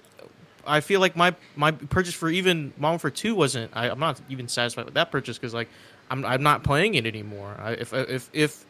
[0.65, 3.71] I feel like my my purchase for even Mom for Two wasn't.
[3.73, 5.69] I, I'm not even satisfied with that purchase because like
[6.09, 7.55] I'm I'm not playing it anymore.
[7.59, 8.65] I, if if if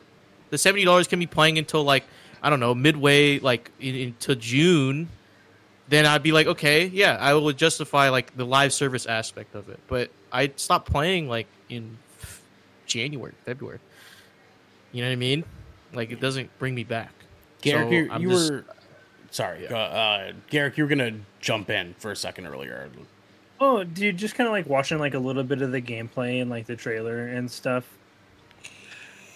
[0.52, 2.06] the seventy dollars can be playing until like
[2.42, 5.10] I don't know midway like in, into June,
[5.92, 9.70] then I'd be like okay yeah I will justify like the live service aspect of
[9.70, 9.80] it.
[9.88, 11.98] But I stopped playing like in
[12.88, 13.80] January February.
[14.92, 15.44] You know what I mean?
[15.94, 17.12] Like it doesn't bring me back.
[17.62, 18.66] Garrick, So you, you just- were
[19.30, 22.90] sorry, uh, uh, Garrick, you were gonna jump in for a second earlier.
[23.60, 26.50] Oh, dude, just kind of like watching like a little bit of the gameplay and
[26.50, 27.88] like the trailer and stuff.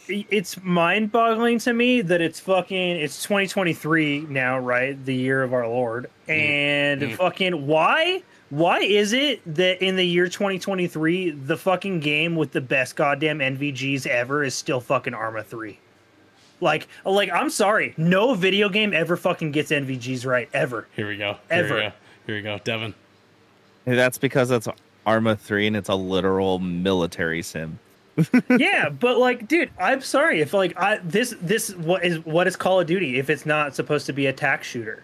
[0.09, 5.03] I- It's mind-boggling to me that it's fucking it's 2023 now, right?
[5.05, 6.09] The year of our Lord.
[6.27, 7.15] And Mm.
[7.15, 8.21] fucking why?
[8.51, 13.39] Why is it that in the year 2023 the fucking game with the best goddamn
[13.41, 15.79] NVGs ever is still fucking Arma 3?
[16.61, 20.87] Like like I'm sorry, no video game ever fucking gets NVGs right ever.
[20.95, 21.37] Here we go.
[21.49, 21.75] Here Ever.
[21.75, 21.91] we go.
[22.27, 22.59] Here we go.
[22.63, 22.93] Devin.
[23.85, 24.67] Hey, That's because it's
[25.05, 27.77] Arma 3 and it's a literal military sim.
[28.49, 32.55] Yeah, but like, dude, I'm sorry if like I this this what is what is
[32.55, 35.03] Call of Duty if it's not supposed to be a tac shooter?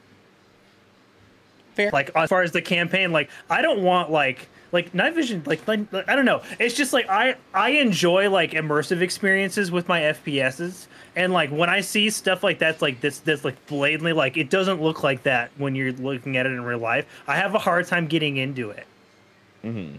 [1.75, 1.89] Fair.
[1.91, 5.67] Like as far as the campaign, like I don't want like like night vision like,
[5.67, 6.41] like like, I don't know.
[6.59, 10.87] It's just like I I enjoy like immersive experiences with my FPSs.
[11.15, 14.49] And like when I see stuff like that's like this this like blatantly like it
[14.49, 17.05] doesn't look like that when you're looking at it in real life.
[17.27, 18.87] I have a hard time getting into it
[19.61, 19.95] hmm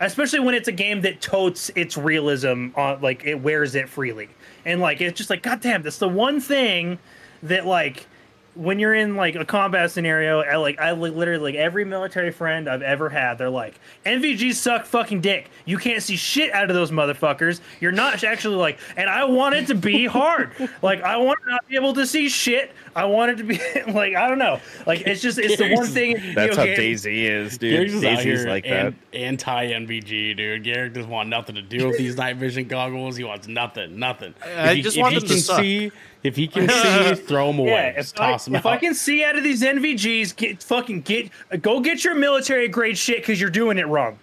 [0.00, 4.28] especially when it's a game that totes its realism on like it wears it freely.
[4.64, 6.98] And like it's just like god damn that's the one thing
[7.42, 8.06] that like
[8.54, 12.32] when you're in like a combat scenario I like I li- literally like every military
[12.32, 15.50] friend I've ever had they're like NVGs suck fucking dick.
[15.66, 17.60] You can't see shit out of those motherfuckers.
[17.80, 20.50] You're not actually like and I want it to be hard.
[20.82, 23.54] Like I want to not be able to see shit I want it to be
[23.92, 26.64] like I don't know like it's just it's the one thing in That's video how
[26.64, 27.72] games- Daisy is, dude.
[27.72, 28.94] Garrick's just out Daisy's here like that.
[29.12, 30.64] anti NVG, dude.
[30.64, 33.16] Garrick doesn't want nothing to do with these night vision goggles.
[33.16, 34.34] He wants nothing, nothing.
[34.44, 35.60] I if he, just if want he them to can suck.
[35.60, 35.92] see,
[36.22, 37.70] if he can see, throw them away.
[37.70, 38.72] Yeah, if, Just I, toss them if out.
[38.72, 41.30] I can see out of these NVGs, get fucking get
[41.62, 44.18] go get your military grade shit because you're doing it wrong.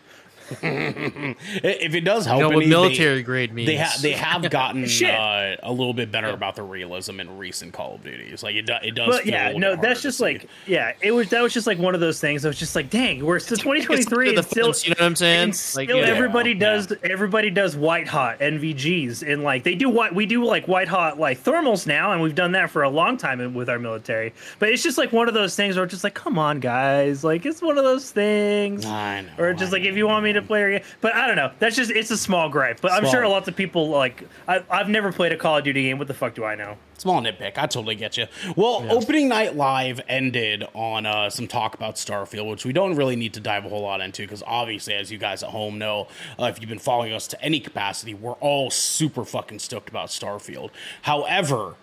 [0.62, 3.68] if it does help, You know what any, military they, grade means.
[3.68, 7.74] They, ha- they have gotten uh, a little bit better about the realism in recent
[7.74, 8.44] Call of Duties.
[8.44, 9.08] Like it, do, it does.
[9.08, 10.24] But feel yeah, little no, bit that's harder to just see.
[10.24, 12.46] like yeah, it was that was just like one of those things.
[12.46, 14.66] I was just like, dang, we're still 2023 the and still.
[14.68, 15.48] fence, you know what I'm saying?
[15.50, 16.06] Like, still, yeah.
[16.06, 16.60] everybody Yeah.
[16.60, 16.94] does.
[17.04, 21.20] Everybody does white hot NVGs, and like they do what we do, like white hot
[21.20, 24.34] like thermals now, and we've done that for a long time with our military.
[24.60, 27.24] But it's just like one of those things where it's just like, come on, guys,
[27.24, 28.86] like it's one of those things.
[28.86, 30.88] I know, or just I like if you want me to play a game.
[31.02, 31.52] But I don't know.
[31.60, 32.82] That's just it's a small gripe.
[32.82, 33.12] But I'm Small.
[33.12, 35.98] sure lots of people like I, I've never played a Call of Duty game.
[35.98, 36.78] What the fuck do I know?
[36.98, 37.58] Small nitpick.
[37.58, 38.26] I totally get you.
[38.56, 43.16] Well, opening night live ended on uh, some talk about Starfield, which we don't really
[43.16, 46.08] need to dive a whole lot into because obviously, as you guys at home know,
[46.40, 50.10] uh, if you've been following us to any capacity, we're all super fucking stoked about
[50.10, 50.72] Starfield.
[51.04, 51.76] However,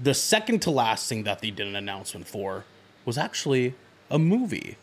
[0.00, 2.64] the second to last thing that they did an announcement for
[3.04, 3.74] was actually
[4.10, 4.76] a movie.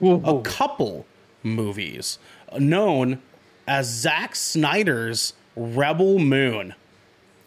[0.00, 1.06] A couple
[1.42, 2.18] movies
[2.58, 3.20] known
[3.66, 6.74] as Zack Snyder's Rebel Moon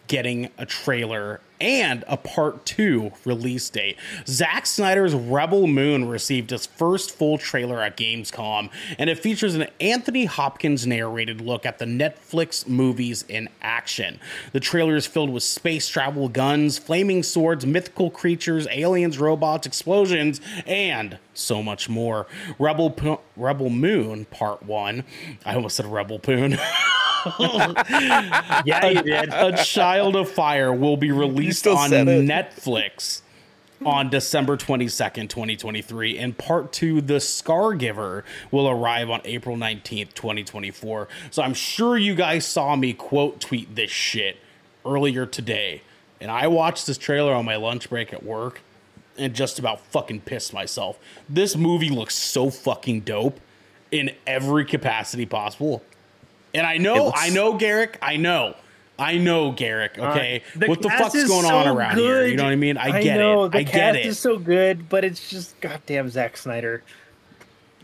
[0.08, 3.96] getting a trailer and a part two release date.
[4.26, 8.68] Zack Snyder's Rebel Moon received its first full trailer at Gamescom,
[8.98, 14.18] and it features an Anthony Hopkins narrated look at the Netflix movies in action.
[14.52, 20.40] The trailer is filled with space travel, guns, flaming swords, mythical creatures, aliens, robots, explosions,
[20.66, 22.26] and so much more.
[22.58, 25.04] Rebel P- Rebel Moon Part 1.
[25.44, 26.58] I almost said Rebel Poon.
[27.24, 29.32] Yeah, you did.
[29.32, 31.90] A Child of Fire will be released on.
[31.90, 33.22] Netflix
[33.84, 36.18] on December 22nd, 2023.
[36.18, 41.08] And part two, The Scargiver, will arrive on April 19th, 2024.
[41.30, 44.36] So I'm sure you guys saw me quote tweet this shit
[44.84, 45.82] earlier today.
[46.20, 48.60] And I watched this trailer on my lunch break at work
[49.18, 50.98] and just about fucking pissed myself.
[51.28, 53.40] This movie looks so fucking dope
[53.90, 55.82] in every capacity possible.
[56.54, 58.56] And I know, looks- I know, Garrick, I know.
[58.98, 60.42] I know, Garrick, okay?
[60.54, 62.26] The what the cast fuck's is going on so around here?
[62.26, 62.76] You know what I mean?
[62.76, 63.52] I get know, it.
[63.52, 64.06] The I get it.
[64.06, 66.82] is so good, but it's just goddamn Zack Snyder.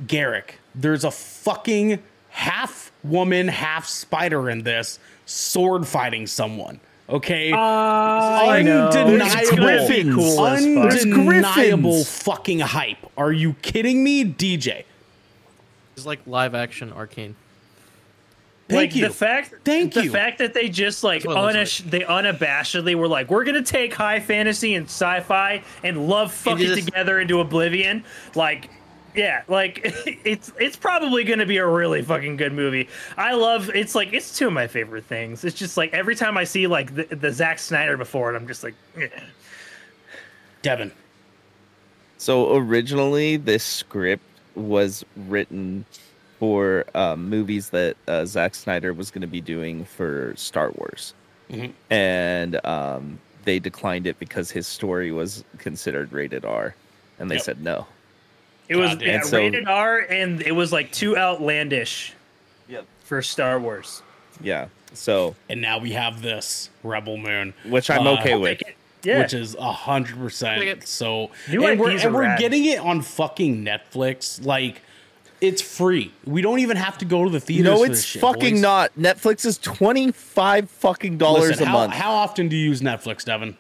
[0.07, 6.79] Garrick, there's a fucking half woman, half spider in this sword fighting someone.
[7.11, 8.89] Okay, uh, I know.
[8.89, 10.15] undeniable, Griffins.
[10.15, 10.91] Cool as fuck.
[10.91, 12.99] There's undeniable fucking hype.
[13.17, 14.85] Are you kidding me, DJ?
[15.97, 17.35] It's like live action arcane.
[18.69, 19.09] Thank like you.
[19.09, 20.11] the fact, Thank the you.
[20.11, 23.63] fact that they just like That's what it unash- they unabashedly were like, we're gonna
[23.63, 28.05] take high fantasy and sci-fi and love fucking just- together into oblivion.
[28.35, 28.69] Like,
[29.19, 29.81] yeah, like
[30.25, 32.89] it's it's probably gonna be a really fucking good movie.
[33.17, 35.45] I love it's like it's two of my favorite things.
[35.45, 38.47] It's just like every time I see like the, the Zack Snyder before it, I'm
[38.47, 39.09] just like, eh.
[40.63, 40.93] Devin.
[42.17, 44.25] So originally, this script
[44.55, 45.85] was written
[46.39, 51.15] for um, movies that uh, Zack Snyder was going to be doing for Star Wars,
[51.51, 51.73] Mhm.
[51.91, 56.75] and um, they declined it because his story was considered rated R,
[57.19, 57.45] and they Yep.
[57.45, 57.87] said no.
[58.69, 62.13] It was God yeah, so- rated R, and it was like too outlandish
[62.69, 62.85] Yep.
[63.05, 64.03] for Star Wars.
[64.43, 64.67] Yeah.
[64.95, 68.63] So, And now we have this Rebel Moon, which I'm Uh, okay with.
[69.05, 70.87] Yeah, which is a hundred percent.
[70.89, 71.31] so.
[71.49, 72.39] New and we're, and we're rad.
[72.39, 74.45] getting it on fucking Netflix.
[74.45, 74.81] Like,
[75.41, 76.13] it's free.
[76.25, 77.65] We don't even have to go to the theater.
[77.65, 78.61] No, for it's this shit, fucking boys.
[78.61, 78.93] not.
[78.99, 81.93] Netflix is twenty five fucking dollars Listen, a how, month.
[81.93, 83.57] how often do you use Netflix, Devin?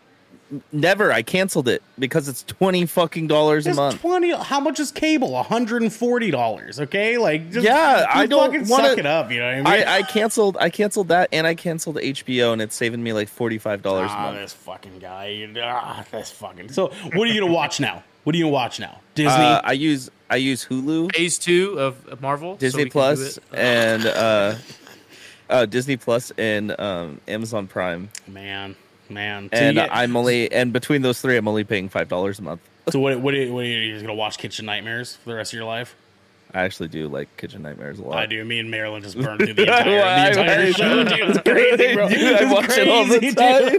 [0.72, 1.12] Never.
[1.12, 4.00] I canceled it because it's twenty fucking dollars a month.
[4.00, 4.34] twenty.
[4.34, 5.32] How much is cable?
[5.32, 6.80] One hundred and forty dollars.
[6.80, 9.30] Okay, like just, Yeah, just I don't fucking wanna- suck it up.
[9.30, 9.88] You know what I mean?
[9.88, 10.56] I, I canceled.
[10.58, 14.10] I canceled that, and I canceled HBO, and it's saving me like forty five dollars
[14.10, 14.38] a ah, month.
[14.38, 15.48] this fucking guy.
[15.62, 16.72] Ah, this fucking.
[16.72, 18.02] So, what are you gonna watch now?
[18.24, 19.00] What are you gonna watch now?
[19.14, 19.30] Disney.
[19.32, 22.56] Uh, I use I use Hulu, Phase two of of Marvel.
[22.56, 23.44] Disney we can do Plus, it.
[23.52, 24.54] and uh,
[25.50, 28.10] uh, Disney Plus and um, Amazon Prime.
[28.26, 28.76] man,
[29.10, 29.48] man.
[29.52, 32.38] So, And you get- I'm only and between those three, I'm only paying five dollars
[32.38, 32.60] a month.
[32.90, 33.18] so what?
[33.20, 33.78] What are, you, what are you?
[33.78, 35.94] You're just gonna watch Kitchen Nightmares for the rest of your life?
[36.54, 38.18] I actually do like Kitchen Nightmares a lot.
[38.18, 38.42] I do.
[38.44, 41.28] Me and Marilyn just burned through the entire, the entire show, dude.
[41.28, 42.08] It's crazy, bro.
[42.08, 43.76] Dude, I watch it all the time.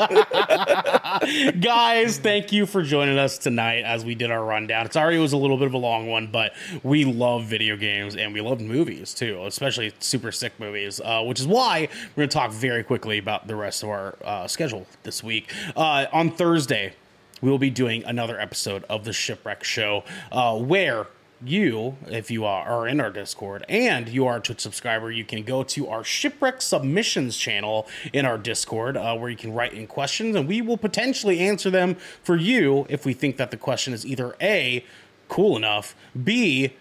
[1.59, 4.85] Guys, thank you for joining us tonight as we did our rundown.
[4.85, 8.15] It already was a little bit of a long one, but we love video games
[8.15, 12.29] and we love movies too, especially super sick movies, uh, which is why we're going
[12.29, 15.51] to talk very quickly about the rest of our uh, schedule this week.
[15.75, 16.93] Uh, on Thursday,
[17.41, 21.07] we will be doing another episode of the Shipwreck Show uh, where
[21.43, 25.43] you, if you are, in our Discord and you are a Twitch subscriber, you can
[25.43, 29.87] go to our Shipwreck Submissions channel in our Discord uh, where you can write in
[29.87, 33.93] questions and we will potentially answer them for you if we think that the question
[33.93, 34.83] is either A,
[35.27, 36.73] cool enough, B,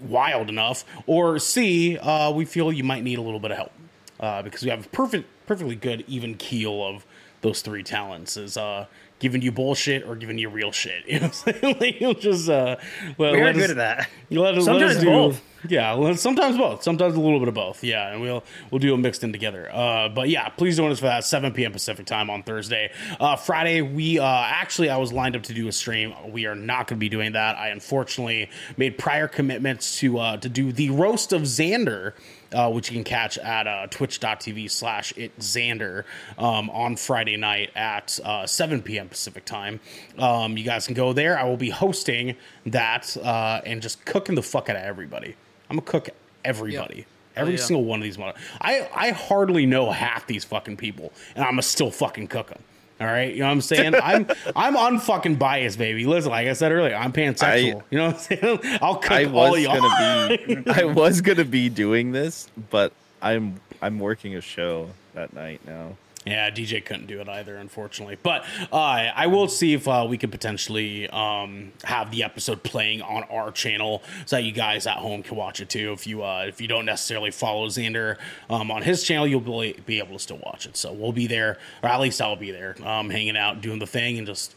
[0.00, 3.72] wild enough, or C, uh, we feel you might need a little bit of help
[4.20, 7.06] uh, because we have a perfect, perfectly good even keel of
[7.42, 8.86] those three talents is uh,
[9.22, 11.04] giving you bullshit or giving you real shit.
[11.06, 11.76] You know what I'm saying?
[11.80, 12.76] like, you'll just uh,
[13.18, 14.10] let, we're good us- at that.
[14.30, 15.42] Let us, let Sometimes us do, both.
[15.68, 16.82] Yeah, well, sometimes both.
[16.82, 17.84] Sometimes a little bit of both.
[17.84, 19.70] Yeah, and we'll we'll do a mixed in together.
[19.72, 21.70] Uh, but yeah, please join us for that 7 p.m.
[21.70, 22.90] Pacific time on Thursday.
[23.20, 26.14] Uh, Friday, we uh, actually I was lined up to do a stream.
[26.32, 27.56] We are not going to be doing that.
[27.56, 32.14] I unfortunately made prior commitments to uh, to do the roast of Xander.
[32.52, 36.04] Uh, which you can catch at uh, twitch.tv slash it Xander
[36.36, 39.08] um, on Friday night at uh, 7 p.m.
[39.08, 39.80] Pacific time.
[40.18, 41.38] Um, you guys can go there.
[41.38, 45.34] I will be hosting that uh, and just cooking the fuck out of everybody.
[45.70, 46.10] I'm gonna cook
[46.44, 47.06] everybody.
[47.34, 47.60] Every yeah.
[47.60, 48.38] single one of these mother.
[48.60, 52.62] I I hardly know half these fucking people, and I'm gonna still fucking cook them.
[53.02, 53.94] All right, you know what I'm saying?
[53.96, 54.26] I'm
[54.56, 56.06] I'm unfucking biased, baby.
[56.06, 57.42] Listen, like I said earlier, I'm pansexual.
[57.80, 58.60] I- you know what I'm saying?
[58.82, 59.80] I'll cook I all y'all.
[59.80, 65.32] gonna be I was gonna be doing this, but I'm I'm working a show that
[65.32, 65.96] night now.
[66.24, 68.16] Yeah, DJ couldn't do it either, unfortunately.
[68.22, 73.02] But uh, I will see if uh, we could potentially um, have the episode playing
[73.02, 75.92] on our channel so that you guys at home can watch it too.
[75.92, 78.18] If you uh, if you don't necessarily follow Xander
[78.48, 80.76] um, on his channel, you'll be, be able to still watch it.
[80.76, 83.86] So we'll be there, or at least I'll be there, um, hanging out, doing the
[83.86, 84.54] thing, and just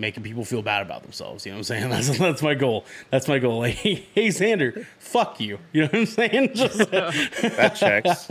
[0.00, 1.44] making people feel bad about themselves.
[1.44, 1.90] You know what I'm saying?
[1.90, 2.84] That's that's my goal.
[3.10, 3.58] That's my goal.
[3.58, 5.58] Like, hey, Xander, fuck you.
[5.72, 6.50] You know what I'm saying?
[6.54, 8.28] Just That checks.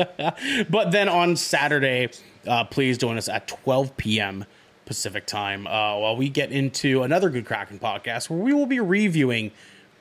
[0.69, 2.09] but then on Saturday,
[2.47, 4.45] uh, please join us at 12 p.m.
[4.85, 8.79] Pacific time uh, while we get into another Good Kraken podcast where we will be
[8.79, 9.51] reviewing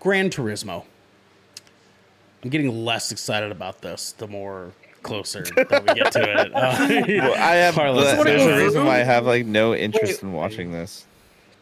[0.01, 0.85] Gran Turismo.
[2.45, 6.53] I'm getting less excited about this the more closer that we get to it.
[6.55, 6.87] Uh,
[7.29, 8.65] Well, I have Carlos, that- there's a it?
[8.65, 11.05] reason why I have like no interest in watching this.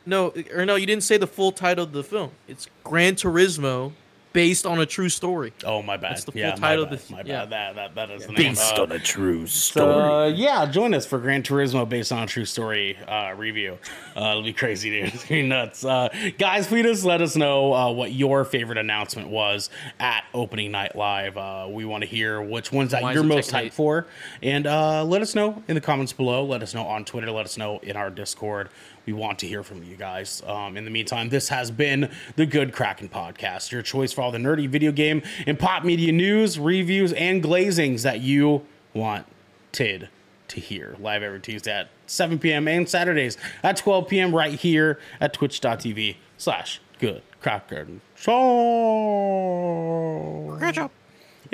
[0.07, 2.33] No, or no, you didn't say the full title of the film.
[2.47, 3.93] It's Gran Turismo,
[4.35, 5.55] based on a true story.
[5.65, 6.11] oh, my bad.
[6.11, 6.99] That's the full yeah, title my of bad.
[7.09, 7.27] the- My bad.
[7.29, 7.45] yeah.
[7.47, 8.49] That, that, that is the name.
[8.53, 12.25] Based Uh, on a true So, uh, yeah, join us for Gran Turismo based on
[12.25, 13.79] a true story uh, review.
[14.17, 15.05] Uh, it'll be crazy, dude.
[15.15, 15.85] It's gonna be nuts.
[15.85, 16.09] Uh,
[16.39, 19.71] guys, please just let us know uh, what your favorite announcement was
[20.01, 21.37] at opening night live.
[21.39, 24.07] Uh, we want to hear which ones that Why you're most hyped for,
[24.43, 26.45] and uh, let us know in the comments below.
[26.45, 27.31] Let us know on Twitter.
[27.31, 28.69] Let us know in our Discord.
[29.07, 30.43] We want to hear from you guys.
[30.47, 34.33] Um, in the meantime, this has been the Good Kraken Podcast, your choice for all
[34.33, 38.65] the nerdy video game and pop media news, reviews, and glazings that you
[38.95, 39.27] want
[39.73, 40.09] Tid
[40.49, 42.69] to hear live every Tuesday at 7 p.m.
[42.69, 44.35] and Saturdays at 12 p.m.
[44.35, 48.33] right here at twitch.tv slash good Kraken show.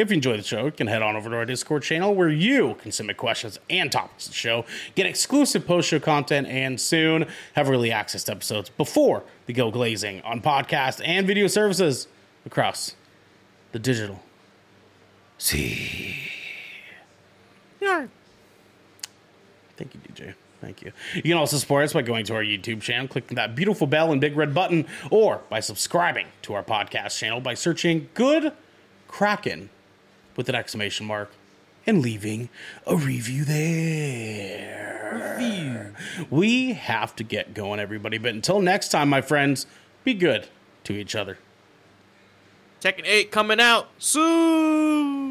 [0.00, 2.30] If you enjoy the show, you can head on over to our Discord channel where
[2.30, 4.64] you can submit questions and topics to the show,
[4.94, 9.70] get exclusive post show content, and soon have early access to episodes before they go
[9.70, 12.08] glazing on podcast and video services
[12.46, 12.94] across
[13.72, 14.22] the digital.
[15.36, 16.16] See.
[19.76, 20.34] Thank you, DJ.
[20.62, 20.92] Thank you.
[21.14, 24.12] You can also support us by going to our YouTube channel, clicking that beautiful bell
[24.12, 28.54] and big red button, or by subscribing to our podcast channel by searching Good
[29.06, 29.68] Kraken
[30.40, 31.30] with an exclamation mark
[31.86, 32.48] and leaving
[32.86, 35.36] a review there.
[35.38, 35.94] Review.
[36.30, 38.16] We have to get going, everybody.
[38.16, 39.66] But until next time, my friends,
[40.02, 40.48] be good
[40.84, 41.36] to each other.
[42.80, 45.29] Tekken 8 coming out soon.